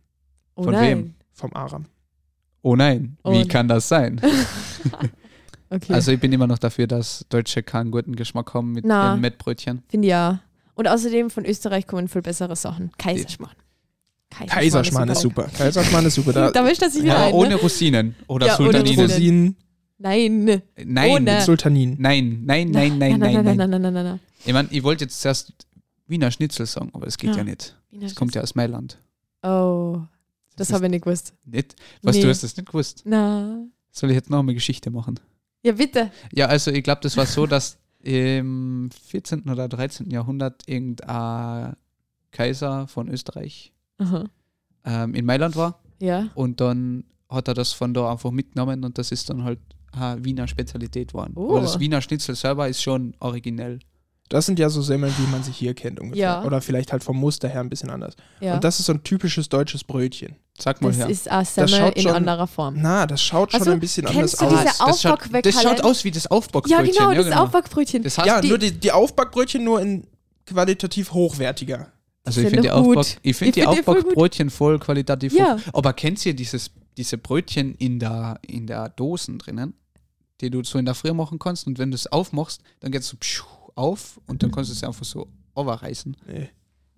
Oh 0.55 0.63
Von 0.63 0.73
nein. 0.73 0.97
wem? 0.97 1.13
Vom 1.33 1.53
Aram. 1.53 1.85
Oh 2.63 2.75
nein, 2.75 3.17
Oh 3.23 3.31
wie 3.31 3.37
nein. 3.39 3.47
kann 3.47 3.67
das 3.67 3.87
sein? 3.87 4.19
Okay. 5.73 5.93
Also 5.93 6.11
ich 6.11 6.19
bin 6.19 6.31
immer 6.33 6.47
noch 6.47 6.59
dafür, 6.59 6.85
dass 6.85 7.25
Deutsche 7.29 7.63
keinen 7.63 7.91
guten 7.91 8.15
Geschmack 8.15 8.53
haben 8.53 8.73
mit 8.73 8.85
Na. 8.85 9.11
ihren 9.13 9.21
Mettbrötchen. 9.21 9.81
Finde 9.87 10.07
ja. 10.07 10.41
Und 10.75 10.87
außerdem 10.87 11.29
von 11.29 11.45
Österreich 11.45 11.87
kommen 11.87 12.07
viel 12.09 12.21
bessere 12.21 12.55
Sachen. 12.55 12.91
Kaiserschmarrn. 12.97 13.55
Kaiserschmarrn 14.29 15.09
ist 15.09 15.21
super. 15.21 15.43
Kaiserschmarrn 15.57 16.05
ist 16.05 16.15
super. 16.15 16.33
Da, 16.33 16.51
Da 16.51 16.61
mischt 16.63 16.81
das 16.81 16.93
sich 16.93 17.03
wieder 17.03 17.13
Ja, 17.13 17.25
ein. 17.27 17.33
ohne 17.33 17.49
ne? 17.49 17.55
Rosinen 17.55 18.15
oder 18.27 18.47
Ja, 18.47 18.59
ohne 18.59 18.65
Sultaninen. 18.71 18.99
Rosinen. 18.99 19.07
Rosinen, 19.09 19.55
Nein. 19.97 20.61
Nein, 20.83 21.11
Ohne. 21.11 21.41
Sultanin. 21.41 21.95
nein, 21.99 22.41
nein, 22.43 22.71
nein, 22.71 22.97
nein, 22.97 23.19
nein, 23.19 23.19
nein, 23.19 23.33
nein. 23.33 23.43
nein, 23.57 23.69
nein, 23.69 23.81
nein, 23.81 23.93
nein, 23.93 24.03
nein. 24.05 24.19
Ich 24.45 24.51
meine, 24.53 24.67
ich 24.71 24.81
wollte 24.83 25.03
jetzt 25.05 25.21
zuerst 25.21 25.53
Wiener 26.07 26.31
Schnitzel 26.31 26.65
sagen, 26.65 26.89
aber 26.93 27.05
das 27.05 27.17
geht 27.17 27.29
Ja. 27.31 27.37
ja, 27.37 27.43
nicht. 27.43 27.75
nein. 27.91 28.01
Das 28.01 28.15
kommt 28.15 28.33
ja 28.35 28.41
aus 28.41 28.55
Mailand. 28.55 28.97
Oh, 29.43 29.99
das 30.55 30.69
ist 30.69 30.73
habe 30.73 30.85
ich 30.85 30.91
nicht 30.91 31.03
gewusst. 31.05 31.33
Nicht? 31.45 31.75
Was, 32.01 32.15
Nee. 32.15 32.23
du 32.23 32.29
hast 32.29 32.43
das 32.43 32.57
nicht 32.57 32.65
gewusst? 32.67 33.03
Na. 33.05 33.63
Soll 33.91 34.09
ich 34.09 34.15
jetzt 34.15 34.29
noch 34.29 34.39
eine 34.39 34.53
Geschichte 34.53 34.89
machen? 34.89 35.19
Ja, 35.63 35.73
bitte. 35.73 36.11
Ja, 36.33 36.47
also 36.47 36.71
ich 36.71 36.83
glaube, 36.83 37.01
das 37.01 37.17
war 37.17 37.25
so, 37.25 37.45
dass 37.45 37.77
im 38.01 38.89
14. 39.09 39.43
oder 39.49 39.67
13. 39.69 40.09
Jahrhundert 40.09 40.63
irgendein 40.67 41.75
Kaiser 42.31 42.87
von 42.87 43.07
Österreich 43.09 43.71
ähm, 44.85 45.13
in 45.13 45.25
Mailand 45.25 45.55
war 45.55 45.79
Ja. 45.99 46.29
und 46.33 46.59
dann 46.61 47.03
hat 47.29 47.47
er 47.47 47.53
das 47.53 47.73
von 47.73 47.93
da 47.93 48.11
einfach 48.11 48.31
mitgenommen 48.31 48.83
und 48.83 48.97
das 48.97 49.11
ist 49.11 49.29
dann 49.29 49.43
halt 49.43 49.59
eine 49.91 50.23
Wiener 50.25 50.47
Spezialität 50.47 51.09
geworden. 51.09 51.33
Oh. 51.35 51.51
Aber 51.51 51.61
das 51.61 51.79
Wiener 51.79 52.01
Schnitzel 52.01 52.35
selber 52.35 52.67
ist 52.67 52.81
schon 52.81 53.13
originell. 53.19 53.79
Das 54.29 54.45
sind 54.45 54.57
ja 54.59 54.69
so 54.69 54.81
Semmeln, 54.81 55.13
wie 55.17 55.29
man 55.29 55.43
sie 55.43 55.51
hier 55.51 55.73
kennt 55.73 55.99
ungefähr. 55.99 56.21
Ja. 56.23 56.43
Oder 56.45 56.61
vielleicht 56.61 56.93
halt 56.93 57.03
vom 57.03 57.17
Muster 57.17 57.49
her 57.49 57.59
ein 57.59 57.69
bisschen 57.69 57.89
anders. 57.89 58.15
ja. 58.39 58.55
Und 58.55 58.63
das 58.63 58.79
ist 58.79 58.85
so 58.85 58.93
ein 58.93 59.03
typisches 59.03 59.49
deutsches 59.49 59.83
Brötchen. 59.83 60.35
Sag 60.61 60.81
mal 60.81 60.89
das 60.89 60.97
her. 60.97 61.09
ist 61.09 61.27
Das 61.27 61.71
schaut 61.71 61.95
in 61.95 62.03
schon- 62.03 62.11
anderer 62.11 62.47
Form. 62.47 62.75
Na, 62.77 63.05
das 63.07 63.21
schaut 63.21 63.51
schon 63.51 63.59
Also, 63.61 63.71
ein 63.71 63.79
bisschen 63.79 64.05
anders 64.07 64.35
aus. 64.39 64.49
diese 64.49 64.63
das, 64.63 65.01
schaut, 65.01 65.19
das 65.45 65.61
schaut 65.63 65.81
aus 65.83 66.03
wie 66.03 66.11
das 66.11 66.23
Ja, 66.25 66.31
Aufbackbrötchen. 66.31 66.85
genau, 66.93 67.13
das 67.13 67.31
Aufbackbrötchen. 67.31 68.03
Das 68.03 68.17
heißt, 68.17 68.27
Ja, 68.27 68.41
die- 68.41 68.49
nur 68.49 68.57
die, 68.57 68.71
die 68.71 68.91
Aufbackbrötchen 68.91 69.63
nur 69.63 69.81
in 69.81 70.05
qualitativ 70.45 71.11
hochwertiger. 71.13 71.91
also 72.23 72.41
ich 72.41 72.47
finde 72.47 72.61
die. 72.63 72.71
Aufback, 72.71 73.05
ich 73.23 73.31
Ich 73.31 73.37
find 73.37 73.55
die 73.55 73.61
find 73.61 73.83
voll. 73.83 73.97
Aufbackbrötchen 73.97 74.49
voll 74.49 74.79
qualitativ 74.79 75.33
Ja. 75.33 75.55
hoch. 75.55 75.59
Aber 75.73 75.93
kennst 75.93 76.25
du 76.25 76.33
dieses, 76.33 76.69
diese 76.97 77.17
Brötchen 77.17 77.73
in 77.75 77.99
der, 77.99 78.39
in 78.45 78.67
der 78.67 78.89
Dosen 78.89 79.39
drinnen, 79.39 79.73
die 80.41 80.49
du 80.49 80.63
so 80.63 80.77
in 80.77 80.85
der 80.85 80.93
Früh 80.95 81.13
machen 81.13 81.39
kannst 81.39 81.67
und 81.67 81.79
wenn 81.79 81.91
du 81.91 81.95
es 81.95 82.07
aufmachst, 82.07 82.61
dann 82.81 82.91
geht 82.91 83.01
es 83.01 83.07
so 83.09 83.17
auf 83.75 84.19
und 84.27 84.43
dann 84.43 84.51
kannst 84.51 84.69
du 84.69 84.73
es 84.73 84.83
einfach 84.83 85.05
so 85.05 85.27
overreißen. 85.55 86.17
Nee. 86.27 86.49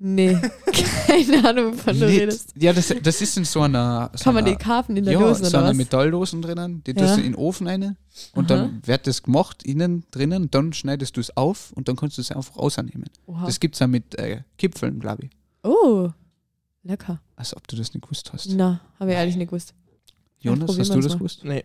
Nee. 0.05 0.37
Keine 1.07 1.47
Ahnung, 1.47 1.73
wovon 1.77 1.97
du 1.97 2.05
redest. 2.05 2.53
Ja, 2.57 2.73
das, 2.73 2.93
das 3.01 3.21
ist 3.21 3.37
in 3.37 3.45
so 3.45 3.61
einer. 3.61 4.11
So 4.13 4.25
Kann 4.25 4.33
man 4.33 4.43
die 4.43 4.51
einer, 4.51 4.59
kaufen 4.59 4.97
in 4.97 5.05
der 5.05 5.13
ja, 5.13 5.19
Dose 5.21 5.45
so 5.45 5.49
oder 5.49 5.59
einer 5.59 5.69
was? 5.69 5.77
Metalldosen 5.77 6.41
drinnen, 6.41 6.83
die 6.83 6.91
Ja. 6.91 6.97
tust 7.03 7.15
du 7.15 7.21
in 7.21 7.27
den 7.31 7.35
Ofen 7.35 7.67
rein 7.67 7.95
und 8.33 8.51
Aha. 8.51 8.57
dann 8.63 8.81
wird 8.85 9.07
das 9.07 9.23
gemacht 9.23 9.63
innen 9.63 10.03
drinnen, 10.11 10.51
dann 10.51 10.73
schneidest 10.73 11.15
du 11.15 11.21
es 11.21 11.37
auf 11.37 11.71
und 11.71 11.87
dann 11.87 11.95
kannst 11.95 12.17
du 12.17 12.21
es 12.21 12.33
einfach 12.33 12.57
rausnehmen. 12.57 13.05
Oha. 13.27 13.45
Das 13.45 13.61
gibt 13.61 13.75
es 13.75 13.79
ja 13.79 13.87
mit 13.87 14.15
äh, 14.15 14.41
Kipfeln, 14.57 14.99
glaube 14.99 15.23
ich. 15.27 15.31
Oh, 15.63 16.09
lecker. 16.83 17.21
Als 17.37 17.55
ob 17.55 17.65
du 17.69 17.77
das 17.77 17.93
nicht 17.93 18.03
gewusst 18.03 18.33
hast. 18.33 18.49
Na, 18.49 18.81
habe 18.99 19.11
ich 19.11 19.15
ehrlich 19.17 19.37
nicht 19.37 19.47
gewusst. 19.51 19.73
Jonas, 20.39 20.65
probieren 20.65 20.79
hast 20.81 20.89
du 20.89 20.95
wir's 20.95 21.05
das 21.05 21.13
mal. 21.13 21.17
gewusst? 21.19 21.43
Nee, 21.45 21.63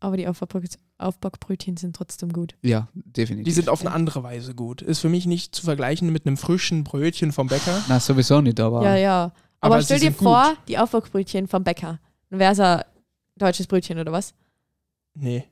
Aber 0.00 0.16
die 0.16 0.28
Aufbackbrötchen, 0.28 1.76
sind 1.76 1.96
trotzdem 1.96 2.32
gut. 2.32 2.54
Ja, 2.62 2.88
definitiv. 2.94 3.44
die 3.44 3.50
sind 3.50 3.68
auf 3.68 3.80
eine 3.80 3.90
andere 3.90 4.22
Weise 4.22 4.54
gut. 4.54 4.80
Ist 4.80 5.00
für 5.00 5.08
mich 5.08 5.26
nicht 5.26 5.54
zu 5.54 5.62
vergleichen 5.62 6.12
mit 6.12 6.26
einem 6.26 6.36
frischen 6.36 6.84
Brötchen 6.84 7.32
vom 7.32 7.48
Bäcker. 7.48 7.82
Na, 7.88 7.98
sowieso 7.98 8.40
nicht, 8.40 8.60
aber. 8.60 8.84
Ja, 8.84 8.96
ja. 8.96 9.32
Aber, 9.60 9.74
Aber 9.74 9.82
stell 9.82 9.98
dir 9.98 10.12
vor, 10.12 10.54
die 10.68 10.78
Aufbackbrötchen 10.78 11.48
vom 11.48 11.64
Bäcker. 11.64 11.98
Dann 12.30 12.38
wäre 12.38 12.52
es 12.52 12.60
ein 12.60 12.82
deutsches 13.36 13.66
Brötchen 13.66 13.98
oder 13.98 14.12
was? 14.12 14.34
Nee. 15.14 15.44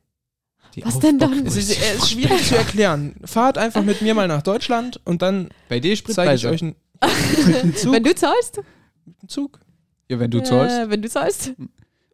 die 0.75 0.85
Was 0.85 1.01
denn 1.01 1.19
dann? 1.19 1.45
Es 1.45 1.57
ist, 1.57 1.71
es 1.71 1.97
ist 1.97 2.11
schwierig 2.11 2.47
zu 2.47 2.57
erklären. 2.57 3.17
Fahrt 3.25 3.59
einfach 3.59 3.83
mit 3.83 4.03
mir 4.03 4.15
mal 4.15 4.29
nach 4.29 4.43
Deutschland 4.43 5.01
und 5.05 5.23
dann 5.23 5.49
Bei 5.69 5.81
dir 5.81 5.97
zeige 6.05 6.35
ich 6.35 6.47
euch 6.47 6.63
einen, 6.63 6.77
Zug. 7.75 7.93
Wenn 7.93 8.05
du 8.05 8.15
zahlst? 8.15 8.59
mit 9.05 9.17
einem 9.21 9.29
Zug. 9.29 9.61
Ja, 10.09 10.19
wenn 10.21 10.31
du 10.31 10.43
zahlst. 10.43 10.79
Äh, 10.79 10.91
wenn 10.91 11.03
du 11.03 11.09
zahlst. 11.09 11.53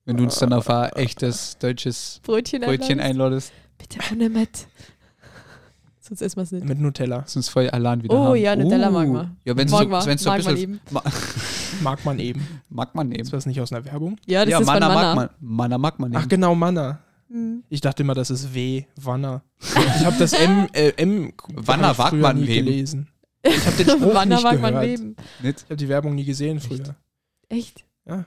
Wenn 0.04 0.16
du 0.16 0.24
uns 0.24 0.36
dann 0.38 0.52
auf 0.52 0.68
ein 0.68 0.90
echtes 0.94 1.56
deutsches 1.58 2.20
Brötchen, 2.24 2.62
Brötchen 2.62 2.98
einladest. 3.00 3.52
Bitte 3.78 3.98
ohne 4.12 4.28
Met. 4.28 4.66
Sonst 6.00 6.20
essen 6.22 6.36
wir 6.36 6.42
es 6.42 6.50
nicht. 6.52 6.64
Mit 6.66 6.80
Nutella. 6.80 7.22
sonst 7.26 7.48
voll 7.48 7.70
allein 7.70 8.02
wieder 8.02 8.14
Oh 8.14 8.28
haben. 8.30 8.36
ja, 8.36 8.56
Nutella 8.56 8.88
Uh. 8.88 8.92
mag 8.92 9.08
man. 9.08 9.36
Ja, 9.44 9.56
wenn 9.56 9.70
mag 9.70 9.82
so, 9.84 9.88
man, 9.88 10.06
wenn's 10.06 10.22
so 10.22 10.30
ein 10.30 10.38
mag 10.38 10.44
man 10.44 10.54
bisschen. 10.54 10.70
eben. 10.74 10.80
Ma 10.90 11.02
Mag 11.82 12.04
man 12.04 12.18
eben. 12.18 12.60
mag 12.68 12.94
man 12.94 13.08
nehmen. 13.08 13.20
Ist 13.22 13.32
das 13.32 13.46
nicht 13.46 13.60
aus 13.60 13.72
einer 13.72 13.84
Werbung? 13.84 14.16
Ja, 14.26 14.44
das 14.44 14.50
ja, 14.52 14.58
ist 14.58 14.64
von 14.68 14.74
Manna 14.74 14.88
mag 14.88 14.96
Manna. 14.96 15.14
man. 15.14 15.28
Manna 15.40 15.78
mag 15.78 15.98
man 16.00 16.10
Ach 16.14 16.18
nehmen. 16.20 16.28
genau, 16.28 16.54
Manna. 16.56 16.98
Mhm. 17.28 17.62
Ich 17.68 17.80
dachte 17.80 18.02
immer, 18.02 18.14
das 18.14 18.30
ist 18.30 18.52
W, 18.52 18.84
Wanner. 18.96 19.42
Ich 19.60 20.04
habe 20.04 20.16
das 20.18 20.32
M, 20.32 20.66
äh, 20.72 20.90
M 20.96 21.32
Wanner 21.54 21.94
früher 21.94 22.12
man 22.20 22.36
nie 22.40 22.46
wem. 22.48 22.64
gelesen. 22.66 23.08
Ich 23.44 23.66
habe 23.66 23.76
den 23.76 23.88
Spruch 23.88 24.14
Wanna 24.14 24.34
nicht 24.36 24.44
mag 24.44 24.60
man 24.60 24.72
gehört. 24.74 24.86
leben. 24.86 25.16
Nicht? 25.42 25.58
Ich 25.60 25.64
habe 25.64 25.76
die 25.76 25.88
Werbung 25.88 26.14
nie 26.14 26.24
gesehen 26.24 26.60
früher. 26.60 26.94
Echt? 27.48 27.84
Ja. 28.06 28.24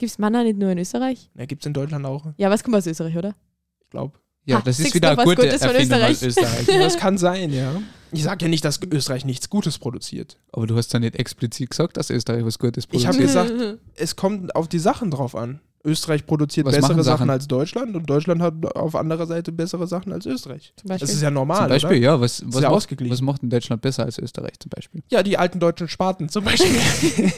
Gibt's 0.00 0.18
Manna 0.18 0.42
nicht 0.42 0.58
nur 0.58 0.70
in 0.70 0.78
Österreich? 0.78 1.30
Ja, 1.36 1.44
gibt's 1.44 1.66
in 1.66 1.74
Deutschland 1.74 2.06
auch, 2.06 2.32
Ja, 2.38 2.48
was 2.50 2.64
kommt 2.64 2.74
aus 2.74 2.86
Österreich, 2.86 3.16
oder? 3.16 3.34
ich 3.82 3.90
glaube. 3.90 4.18
Ja, 4.46 4.56
Ah, 4.56 4.62
das 4.64 4.80
ist 4.80 4.94
wieder 4.94 5.10
eine 5.10 5.22
gute 5.22 5.42
Gutes 5.42 5.60
Erfindung 5.60 6.00
aus 6.00 6.22
Österreich. 6.22 6.60
Österreich. 6.60 6.78
Das 6.80 6.96
kann 6.98 7.18
sein, 7.18 7.52
ja. 7.52 7.70
Ich 8.12 8.22
sage 8.22 8.46
ja 8.46 8.48
nicht, 8.48 8.64
dass 8.64 8.80
Österreich 8.90 9.26
nichts 9.26 9.50
Gutes 9.50 9.78
produziert. 9.78 10.38
Aber 10.52 10.66
du 10.66 10.74
hast 10.76 10.90
ja 10.94 10.98
nicht 10.98 11.16
explizit 11.16 11.68
gesagt, 11.70 11.98
dass 11.98 12.08
Österreich 12.08 12.44
was 12.46 12.58
Gutes 12.58 12.88
Ich 12.90 13.06
hab 13.06 13.14
produziert. 13.14 13.48
gesagt- 13.50 13.78
Es 13.96 14.16
kommt 14.16 14.56
auf 14.56 14.66
die 14.68 14.78
Sachen 14.78 15.10
drauf 15.10 15.36
an. 15.36 15.60
Österreich 15.84 16.26
produziert 16.26 16.66
Was 16.66 16.74
bessere 16.74 16.88
Sachen 17.02 17.04
Sachen? 17.04 17.30
als 17.30 17.48
Deutschland 17.48 17.94
und 17.96 18.08
Deutschland 18.08 18.42
hat 18.42 18.76
auf 18.76 18.94
anderer 18.94 19.26
Seite 19.26 19.50
bessere 19.52 19.86
Sachen 19.86 20.12
als 20.12 20.26
Österreich. 20.26 20.74
Das 20.84 21.00
ist 21.02 21.22
ja 21.22 21.30
normal, 21.30 21.58
zum 21.58 21.68
Beispiel, 21.68 21.90
oder? 21.90 21.98
ja. 21.98 22.20
Was, 22.20 22.42
was, 22.46 22.62
ja 22.62 22.70
macht, 22.70 23.10
was 23.10 23.20
macht 23.22 23.42
denn 23.42 23.50
Deutschland 23.50 23.80
besser 23.82 24.04
als 24.04 24.18
Österreich 24.18 24.58
zum 24.58 24.68
Beispiel? 24.70 25.02
Ja, 25.10 25.22
die 25.22 25.38
alten 25.38 25.58
deutschen 25.60 25.88
Spaten 25.88 26.28
zum 26.28 26.44
Beispiel. 26.44 26.70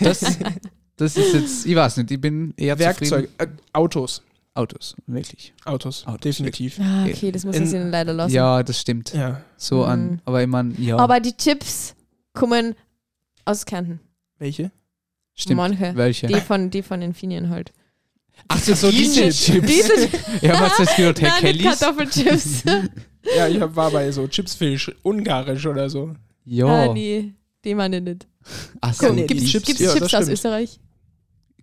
Das, 0.01 0.23
das 0.97 1.17
ist 1.17 1.33
jetzt, 1.35 1.67
ich 1.67 1.75
weiß 1.77 1.97
nicht, 1.99 2.11
ich 2.11 2.21
bin 2.21 2.53
eher 2.57 2.79
Werkzeug, 2.79 3.29
äh, 3.39 3.47
Autos. 3.73 4.23
Autos, 4.55 4.95
wirklich. 5.07 5.55
Autos, 5.65 6.07
Autos, 6.07 6.21
definitiv. 6.21 6.79
ah, 6.79 7.07
okay, 7.07 7.33
das 7.33 7.45
muss 7.47 7.57
ich 7.57 7.73
ihnen 7.73 7.91
leider 7.91 8.13
lassen. 8.13 8.35
Ja, 8.35 8.63
das 8.63 8.79
stimmt. 8.79 9.15
Ja. 9.15 9.41
So 9.57 9.79
Mhm. 9.79 9.85
an, 9.85 10.23
aber 10.27 10.43
ich 10.43 10.49
meine, 10.49 10.75
ja, 10.79 10.99
Aber 10.99 11.21
die 11.21 11.35
Chips 11.35 11.95
kommen 12.35 12.75
aus 13.47 13.65
Kärnten. 13.65 14.01
Welche? 14.39 14.71
stimmt. 15.35 15.57
Manche. 15.57 15.93
Welche? 15.97 16.27
Die 16.27 16.41
von, 16.41 16.69
die 16.69 16.83
von 16.83 17.01
Infineon 17.01 17.49
halt. 17.49 17.73
Ach, 18.49 18.61
das 18.63 18.83
so 18.83 18.91
diese 18.91 19.31
Chips. 19.31 19.67
Diese 19.67 20.09
Ja, 20.43 20.61
was 20.61 20.77
das 20.77 20.97
gehört, 20.97 21.21
Herr 21.23 21.39
Kellys? 21.41 21.79
Kartoffelchips. 21.81 22.65
Ja, 23.37 23.47
ich 23.47 23.61
war 23.61 23.91
bei 23.93 24.11
so 24.11 24.27
Chipsfisch, 24.27 24.91
ungarisch 25.03 25.65
oder 25.65 25.89
so. 25.89 26.13
Ja. 26.45 26.67
Ah, 26.67 26.93
nee, 26.93 27.33
die 27.65 27.73
meine 27.75 27.99
ich 27.99 28.03
nicht. 28.03 28.27
Ach 28.81 28.95
so, 28.95 29.13
die 29.13 29.27
Gibt's, 29.27 29.45
Chips, 29.51 29.67
gibt's 29.67 29.81
ja, 29.81 29.95
Chips 29.95 30.15
aus. 30.15 30.29
Österreich? 30.29 30.81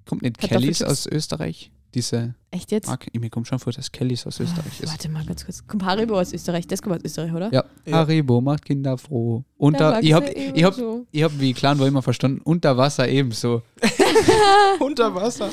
kommt 0.06 0.22
nicht 0.24 0.38
Kellys 0.40 0.82
aus 0.82 1.06
Österreich? 1.06 1.72
Diese 1.94 2.36
Echt 2.52 2.72
jetzt? 2.72 2.88
Marke? 2.88 3.10
Mir 3.20 3.30
kommt 3.30 3.48
schon 3.48 3.58
vor, 3.58 3.74
dass 3.74 3.92
Kellys 3.92 4.26
aus 4.28 4.40
Österreich 4.40 4.80
ist. 4.80 4.90
Warte 4.92 5.10
mal 5.10 5.26
ganz 5.26 5.44
kurz. 5.46 5.66
Kommt 5.66 5.84
Haribo 5.84 6.20
aus 6.20 6.34
Österreich? 6.34 6.68
Das 6.68 6.82
kommt 6.82 6.96
aus 6.98 7.02
Österreich, 7.04 7.34
oder? 7.34 7.52
Ja, 7.52 7.64
Ja. 7.86 7.98
Haribo 7.98 8.42
macht 8.42 8.66
Kinder 8.66 8.98
froh. 8.98 9.44
Unter, 9.58 10.02
ich 10.04 10.14
hab, 10.14 10.24
ich 10.30 10.64
hab, 10.64 10.76
ich 11.12 11.24
hab 11.24 11.40
wie 11.40 11.54
Clan 11.54 11.80
war 11.80 11.88
immer 11.88 12.04
verstanden, 12.04 12.42
unter 12.44 12.78
Wasser 12.78 13.08
ebenso. 13.08 13.64
Unter 14.80 15.14
Wasser. 15.16 15.50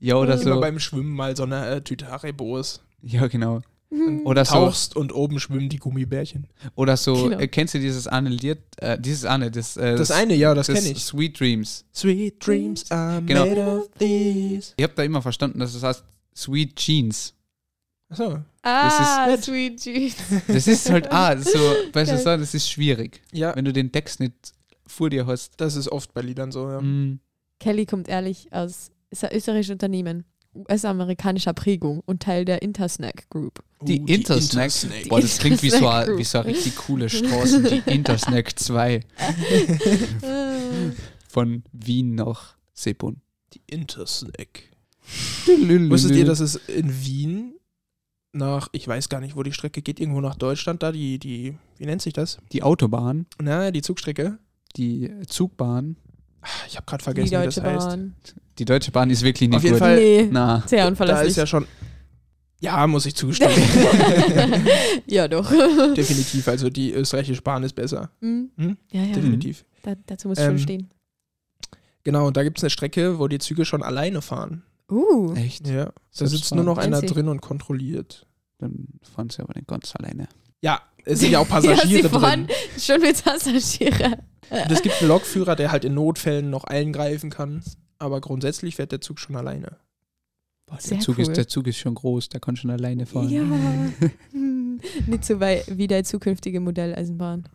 Ja, 0.00 0.16
oder 0.16 0.34
Immer 0.34 0.54
so. 0.54 0.60
beim 0.60 0.78
Schwimmen 0.78 1.12
mal 1.12 1.36
so 1.36 1.44
eine 1.44 1.66
äh, 1.66 1.80
Tüte 1.80 2.08
Haribos. 2.08 2.82
Ja, 3.02 3.26
genau. 3.26 3.60
Mhm. 3.94 4.26
Oder 4.26 4.44
so, 4.44 4.54
Tauchst 4.54 4.96
und 4.96 5.14
oben 5.14 5.38
schwimmen 5.38 5.68
die 5.68 5.76
Gummibärchen. 5.76 6.48
oder 6.74 6.96
so 6.96 7.14
Genau. 7.28 7.38
äh, 7.38 7.46
kennst 7.46 7.74
du 7.74 7.78
dieses 7.78 8.08
eine 8.08 8.28
Lied, 8.28 8.58
äh, 8.78 8.98
dieses 8.98 9.24
eine, 9.24 9.50
das, 9.50 9.76
äh, 9.76 9.94
Das 9.96 10.10
eine, 10.10 10.34
ja, 10.34 10.52
das 10.54 10.66
das 10.66 10.76
kenne 10.80 10.90
ich. 10.90 11.04
Sweet 11.04 11.38
Dreams. 11.38 11.84
Sweet 11.94 12.44
dreams 12.44 12.90
are 12.90 13.22
Genau. 13.22 13.46
made 13.46 13.60
of 13.66 13.88
these. 13.98 14.72
Ich 14.76 14.82
hab 14.84 14.94
da 14.96 15.04
immer 15.04 15.22
verstanden, 15.22 15.60
dass 15.60 15.74
es 15.74 15.82
heißt 15.82 16.02
Sweet 16.34 16.74
Jeans. 16.76 17.34
Achso. 18.08 18.38
Ah, 18.62 19.26
nett. 19.28 19.44
Sweet 19.44 19.84
Juice. 19.84 20.16
Das 20.48 20.66
ist 20.66 20.90
halt, 20.90 21.10
ah, 21.12 21.36
so, 21.36 21.58
weißt 21.92 22.12
du, 22.12 22.18
so, 22.18 22.24
das 22.36 22.54
ist 22.54 22.68
schwierig. 22.68 23.20
Ja, 23.32 23.54
Wenn 23.54 23.64
du 23.64 23.72
den 23.72 23.92
Text 23.92 24.18
nicht 24.20 24.34
vor 24.86 25.08
dir 25.10 25.26
hast. 25.26 25.52
das 25.60 25.76
ist 25.76 25.88
oft 25.88 26.12
bei 26.14 26.20
Liedern 26.22 26.50
so, 26.52 26.68
ja. 26.70 26.80
Mm, 26.80 27.20
Kelly 27.60 27.86
kommt 27.86 28.08
ehrlich 28.08 28.52
aus, 28.52 28.90
ist 29.10 29.24
ein 29.24 29.34
österreichisches 29.36 29.72
Unternehmen, 29.72 30.24
US-amerikanischer 30.54 31.52
Prägung 31.52 32.00
und 32.06 32.22
Teil 32.22 32.44
der 32.44 32.62
Intersnack 32.62 33.28
Group. 33.30 33.62
Die 33.82 34.00
Uh, 34.00 34.06
Intersnack. 34.06 34.64
Intersnack. 34.64 35.08
Boah, 35.08 35.20
das 35.20 35.38
klingt 35.38 35.62
wie 35.62 35.70
so, 35.70 35.78
Group. 35.80 36.18
wie 36.18 36.24
so 36.24 36.38
eine 36.38 36.48
richtig 36.48 36.76
coole 36.76 37.08
Straße, 37.08 37.62
die 37.62 37.82
Intersnack 37.90 38.58
2 38.58 39.00
von 41.28 41.62
Wien 41.72 42.14
nach 42.14 42.56
Sepun. 42.72 43.20
Die 43.52 43.62
Intersnack. 43.66 44.70
Wusstet 45.46 46.16
ihr, 46.16 46.24
dass 46.24 46.40
es 46.40 46.56
in 46.56 47.04
Wien 47.04 47.54
nach, 48.32 48.68
ich 48.72 48.88
weiß 48.88 49.08
gar 49.08 49.20
nicht, 49.20 49.36
wo 49.36 49.42
die 49.42 49.52
Strecke 49.52 49.82
geht, 49.82 50.00
irgendwo 50.00 50.20
nach 50.20 50.36
Deutschland 50.36 50.82
da, 50.82 50.90
die, 50.92 51.18
die, 51.18 51.56
wie 51.78 51.86
nennt 51.86 52.02
sich 52.02 52.14
das? 52.14 52.38
die 52.52 52.62
Autobahn, 52.62 53.26
Na, 53.40 53.70
die 53.70 53.82
Zugstrecke? 53.82 54.38
die 54.76 55.08
Zugbahn, 55.28 55.96
Ah, 56.00 56.03
Ich 56.68 56.76
habe 56.76 56.86
gerade 56.86 57.00
Die 57.00 57.04
vergessen, 57.04 57.40
wie 57.40 57.44
das 57.44 57.60
heißt. 57.60 57.88
Bahn. 57.88 58.14
die 58.58 58.64
Deutsche 58.64 58.90
Bahn 58.90 59.10
ist 59.10 59.22
wirklich 59.22 59.48
nicht 59.48 59.56
Auf 59.56 59.62
jeden 59.62 59.74
gut. 59.74 59.80
Fall- 59.80 59.96
Nee, 59.96 60.28
Na, 60.30 60.62
sehr 60.66 60.82
Da 60.82 60.88
unverlässlich. 60.88 61.28
ist 61.30 61.36
ja 61.36 61.46
schon. 61.46 61.66
Ja, 62.60 62.86
muss 62.86 63.04
ich 63.06 63.14
zustimmen. 63.14 63.52
ja, 65.06 65.28
doch. 65.28 65.50
Definitiv. 65.94 66.48
Also 66.48 66.70
die 66.70 66.92
österreichische 66.92 67.42
Bahn 67.42 67.62
ist 67.62 67.74
besser. 67.74 68.10
Hm? 68.20 68.50
Hm? 68.56 68.76
Ja, 68.90 69.02
ja. 69.02 69.14
Definitiv. 69.14 69.64
Da, 69.82 69.94
dazu 70.06 70.28
muss 70.28 70.38
Ähm, 70.38 70.52
schon 70.52 70.58
stehen. 70.60 70.90
Genau, 72.04 72.26
und 72.26 72.36
da 72.36 72.42
gibt 72.42 72.58
es 72.58 72.64
eine 72.64 72.70
Strecke, 72.70 73.18
wo 73.18 73.28
die 73.28 73.38
Züge 73.38 73.64
schon 73.64 73.82
alleine 73.82 74.22
fahren. 74.22 74.62
Uh, 74.90 75.34
echt? 75.34 75.66
Ja. 75.66 75.92
Da 76.16 76.26
sitzt 76.26 76.54
nur 76.54 76.64
noch 76.64 76.78
einer 76.78 77.00
drin 77.02 77.28
und 77.28 77.40
kontrolliert. 77.40 78.26
Dann 78.58 78.86
fahren 79.02 79.30
sie 79.30 79.40
aber 79.42 79.54
nicht 79.54 79.66
ganz 79.66 79.94
alleine. 79.96 80.28
Ja, 80.64 80.80
es 81.04 81.20
sind 81.20 81.30
ja 81.32 81.38
auch 81.40 81.48
ja, 81.48 81.54
Passagiere 81.60 82.02
sie 82.02 82.08
fahren 82.08 82.46
drin. 82.46 82.56
schon 82.80 83.00
mit 83.00 83.22
Passagiere. 83.22 84.18
Und 84.50 84.70
es 84.70 84.82
gibt 84.82 84.96
einen 85.00 85.08
Lokführer, 85.08 85.56
der 85.56 85.70
halt 85.72 85.84
in 85.84 85.94
Notfällen 85.94 86.48
noch 86.50 86.64
eingreifen 86.64 87.30
kann. 87.30 87.62
Aber 87.98 88.20
grundsätzlich 88.20 88.76
fährt 88.76 88.92
der 88.92 89.00
Zug 89.00 89.18
schon 89.20 89.36
alleine. 89.36 89.76
Boah, 90.66 90.78
der, 90.90 91.00
Zug 91.00 91.16
cool. 91.18 91.22
ist, 91.22 91.36
der 91.36 91.46
Zug 91.48 91.66
ist 91.66 91.76
schon 91.78 91.94
groß, 91.94 92.30
der 92.30 92.40
kann 92.40 92.56
schon 92.56 92.70
alleine 92.70 93.06
fahren. 93.06 93.28
Ja. 93.28 93.42
Hm. 94.32 94.80
Nicht 95.06 95.24
so 95.24 95.38
weit 95.40 95.64
wie 95.78 95.86
der 95.86 96.02
zukünftige 96.04 96.60
Modelleisenbahn. 96.60 97.48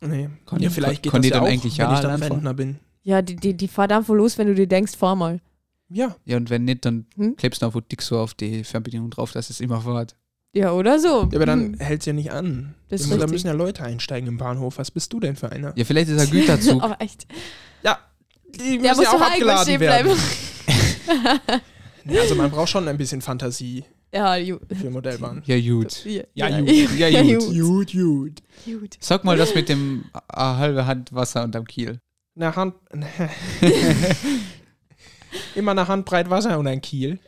Nee. 0.00 0.28
Kann- 0.46 0.60
ja, 0.60 0.70
vielleicht 0.70 1.02
geht 1.02 1.10
kann 1.12 1.22
das 1.22 1.28
die 1.28 1.30
ja 1.30 1.36
dann 1.40 1.44
auch, 1.44 1.50
eigentlich 1.52 1.78
wenn 1.78 1.86
ja 1.86 1.94
ich 1.94 2.00
dann 2.00 2.18
fahren? 2.18 2.32
Rentner 2.32 2.54
bin. 2.54 2.78
Ja, 3.02 3.22
die, 3.22 3.36
die, 3.36 3.54
die 3.54 3.68
fahrt 3.68 3.90
einfach 3.92 4.14
los, 4.14 4.36
wenn 4.38 4.48
du 4.48 4.54
dir 4.54 4.66
denkst, 4.66 4.96
fahr 4.96 5.16
mal. 5.16 5.40
Ja, 5.88 6.14
Ja, 6.26 6.36
und 6.36 6.50
wenn 6.50 6.64
nicht, 6.64 6.84
dann 6.84 7.06
Hm? 7.16 7.36
klebst 7.36 7.62
du 7.62 7.66
einfach 7.66 7.80
dick 7.80 8.02
so 8.02 8.18
auf 8.18 8.34
die 8.34 8.62
Fernbedienung 8.64 9.10
drauf, 9.10 9.32
dass 9.32 9.48
es 9.50 9.60
immer 9.60 9.80
fährt. 9.80 10.14
Ja, 10.54 10.72
oder 10.72 10.98
so. 10.98 11.28
Ja, 11.30 11.36
aber 11.36 11.46
dann 11.46 11.74
Hm. 11.74 11.80
hält 11.80 12.00
es 12.00 12.06
ja 12.06 12.12
nicht 12.12 12.32
an. 12.32 12.74
Das 12.88 13.02
ist 13.02 13.10
da 13.10 13.14
richtig. 13.16 13.30
müssen 13.32 13.46
ja 13.48 13.52
Leute 13.52 13.82
einsteigen 13.84 14.28
im 14.28 14.38
Bahnhof. 14.38 14.78
Was 14.78 14.90
bist 14.90 15.12
du 15.12 15.20
denn 15.20 15.36
für 15.36 15.52
einer? 15.52 15.72
Ja, 15.76 15.84
vielleicht 15.84 16.08
ist 16.08 16.18
er 16.18 16.26
Güterzug. 16.26 16.82
Aber 16.82 17.00
echt. 17.00 17.26
Die 18.50 18.76
Ja, 18.82 18.94
musst 18.94 19.12
du 19.12 19.20
heim 19.20 19.58
stehen 19.62 19.78
bleiben. 19.78 20.10
Ja, 22.10 22.22
also 22.22 22.34
man 22.34 22.50
braucht 22.50 22.70
schon 22.70 22.88
ein 22.88 22.96
bisschen 22.96 23.20
Fantasie 23.20 23.84
ja, 24.14 24.32
ju- 24.36 24.58
für 24.74 24.88
Modellbahn. 24.88 25.42
ja, 25.44 25.60
gut. 25.60 26.02
ja, 26.06 26.22
Ja, 26.32 26.48
ja, 26.48 26.60
gut. 26.60 26.98
Ja, 26.98 27.08
ja, 27.08 27.22
gut. 27.22 27.44
gut. 27.44 27.52
Gut, 27.60 27.92
gut. 27.92 28.42
Gut. 28.80 28.96
Sag 29.00 29.24
mal 29.24 29.36
das 29.36 29.54
mit 29.54 29.68
dem 29.68 30.06
äh, 30.14 30.18
halbe 30.40 30.86
Hand 30.86 31.12
Wasser 31.12 31.44
unterm 31.44 31.66
Kiel. 31.66 32.00
Eine 32.36 32.56
Hand. 32.56 32.74
Immer 35.54 35.72
eine 35.72 35.86
Handbreit 35.88 36.30
Wasser 36.30 36.58
und 36.58 36.66
ein 36.66 36.80
Kiel. 36.80 37.18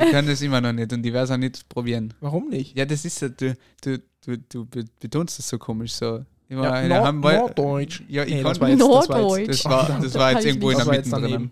Ich 0.00 0.10
kann 0.12 0.26
das 0.26 0.40
immer 0.42 0.60
noch 0.60 0.72
nicht 0.72 0.92
und 0.92 1.02
die 1.02 1.12
werden 1.12 1.24
es 1.24 1.30
auch 1.30 1.36
nicht 1.36 1.68
probieren. 1.68 2.14
Warum 2.20 2.48
nicht? 2.48 2.76
Ja, 2.76 2.84
das 2.84 3.04
ist 3.04 3.20
ja, 3.20 3.28
du, 3.28 3.56
du, 3.82 3.98
du, 4.24 4.36
du 4.48 4.64
be- 4.66 4.84
betonst 5.00 5.38
das 5.38 5.48
so 5.48 5.58
komisch 5.58 5.92
so. 5.92 6.24
Immer 6.48 6.64
Ja, 6.64 6.72
eine 6.72 6.94
Nord 7.00 7.14
Norddeutsch. 7.56 8.02
Ja, 8.08 8.22
ich 8.24 8.30
Nee, 8.34 8.42
kann 8.42 8.52
das 8.52 8.60
war 8.60 8.68
jetzt, 8.70 8.80
das 8.80 8.88
war 8.88 9.18
Norddeutsch. 9.18 9.38
jetzt, 9.48 9.64
Das 9.64 9.70
war, 9.70 10.00
das 10.00 10.14
war 10.14 10.30
jetzt 10.32 10.40
ich 10.40 10.46
irgendwo 10.46 10.70
in 10.70 10.76
der 10.78 10.86
Mitte 10.86 11.10
drin. 11.10 11.50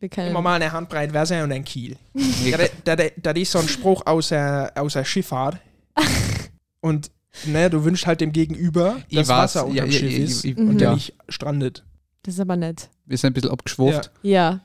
Wir 0.00 0.08
können, 0.08 0.30
Immer 0.30 0.42
mal 0.42 0.56
eine 0.56 0.72
Handbreit 0.72 1.14
Wasser 1.14 1.44
und 1.44 1.52
ein 1.52 1.64
Kiel. 1.64 1.96
Das, 2.84 2.96
das 3.16 3.36
ist 3.36 3.52
so 3.52 3.58
ein 3.60 3.68
Spruch 3.68 4.02
aus 4.06 4.28
der, 4.30 4.72
aus 4.76 4.94
der 4.94 5.04
Schifffahrt. 5.04 5.58
Und 6.80 7.10
ne, 7.46 7.70
du 7.70 7.84
wünschst 7.84 8.06
halt 8.06 8.20
dem 8.20 8.32
Gegenüber, 8.32 8.96
ich 9.08 9.18
dass 9.18 9.28
Wasser 9.28 9.66
unterm 9.66 9.86
ja, 9.86 9.92
Schiff 9.92 10.12
ja, 10.12 10.18
ist 10.24 10.44
ich- 10.44 10.52
ich- 10.52 10.58
und 10.58 10.78
der 10.78 10.94
nicht 10.94 11.14
strandet. 11.28 11.84
Das 12.24 12.34
ist 12.34 12.40
aber 12.40 12.56
nett. 12.56 12.88
wir 13.06 13.16
sind 13.16 13.30
ein 13.30 13.34
bisschen 13.34 13.50
abgeschwuft. 13.50 14.10
Ja. 14.22 14.60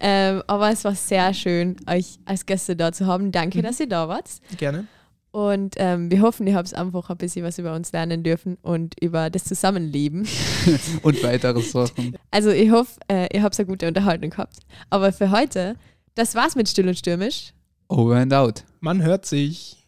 Ähm, 0.00 0.42
aber 0.46 0.70
es 0.70 0.84
war 0.84 0.94
sehr 0.94 1.32
schön, 1.32 1.76
euch 1.88 2.18
als 2.26 2.44
Gäste 2.46 2.76
da 2.76 2.92
zu 2.92 3.06
haben. 3.06 3.32
Danke, 3.32 3.58
Mhm. 3.58 3.62
dass 3.62 3.80
ihr 3.80 3.88
da 3.88 4.08
wart. 4.08 4.28
Gerne. 4.58 4.86
Und 5.30 5.74
ähm, 5.78 6.12
wir 6.12 6.20
hoffen, 6.20 6.46
ihr 6.46 6.54
habt 6.54 6.72
einfach 6.74 7.10
ein 7.10 7.16
bisschen 7.16 7.44
was 7.44 7.58
über 7.58 7.74
uns 7.74 7.90
lernen 7.90 8.22
dürfen 8.22 8.56
und 8.62 8.94
über 9.00 9.30
das 9.30 9.42
Zusammenleben. 9.44 10.28
Und 11.02 11.22
weitere 11.24 11.60
Sachen. 11.60 12.16
Also 12.30 12.50
ich 12.50 12.70
hoffe, 12.70 13.00
äh, 13.08 13.26
ihr 13.34 13.42
habt 13.42 13.58
eine 13.58 13.66
gute 13.66 13.88
Unterhaltung 13.88 14.30
gehabt. 14.30 14.58
Aber 14.90 15.12
für 15.12 15.30
heute, 15.32 15.74
das 16.14 16.36
war's 16.36 16.54
mit 16.54 16.68
Still 16.68 16.86
und 16.86 16.96
Stürmisch. 16.98 17.52
Over 17.88 18.16
and 18.16 18.32
out. 18.32 18.62
Man 18.80 19.02
hört 19.02 19.26
sich. 19.26 19.83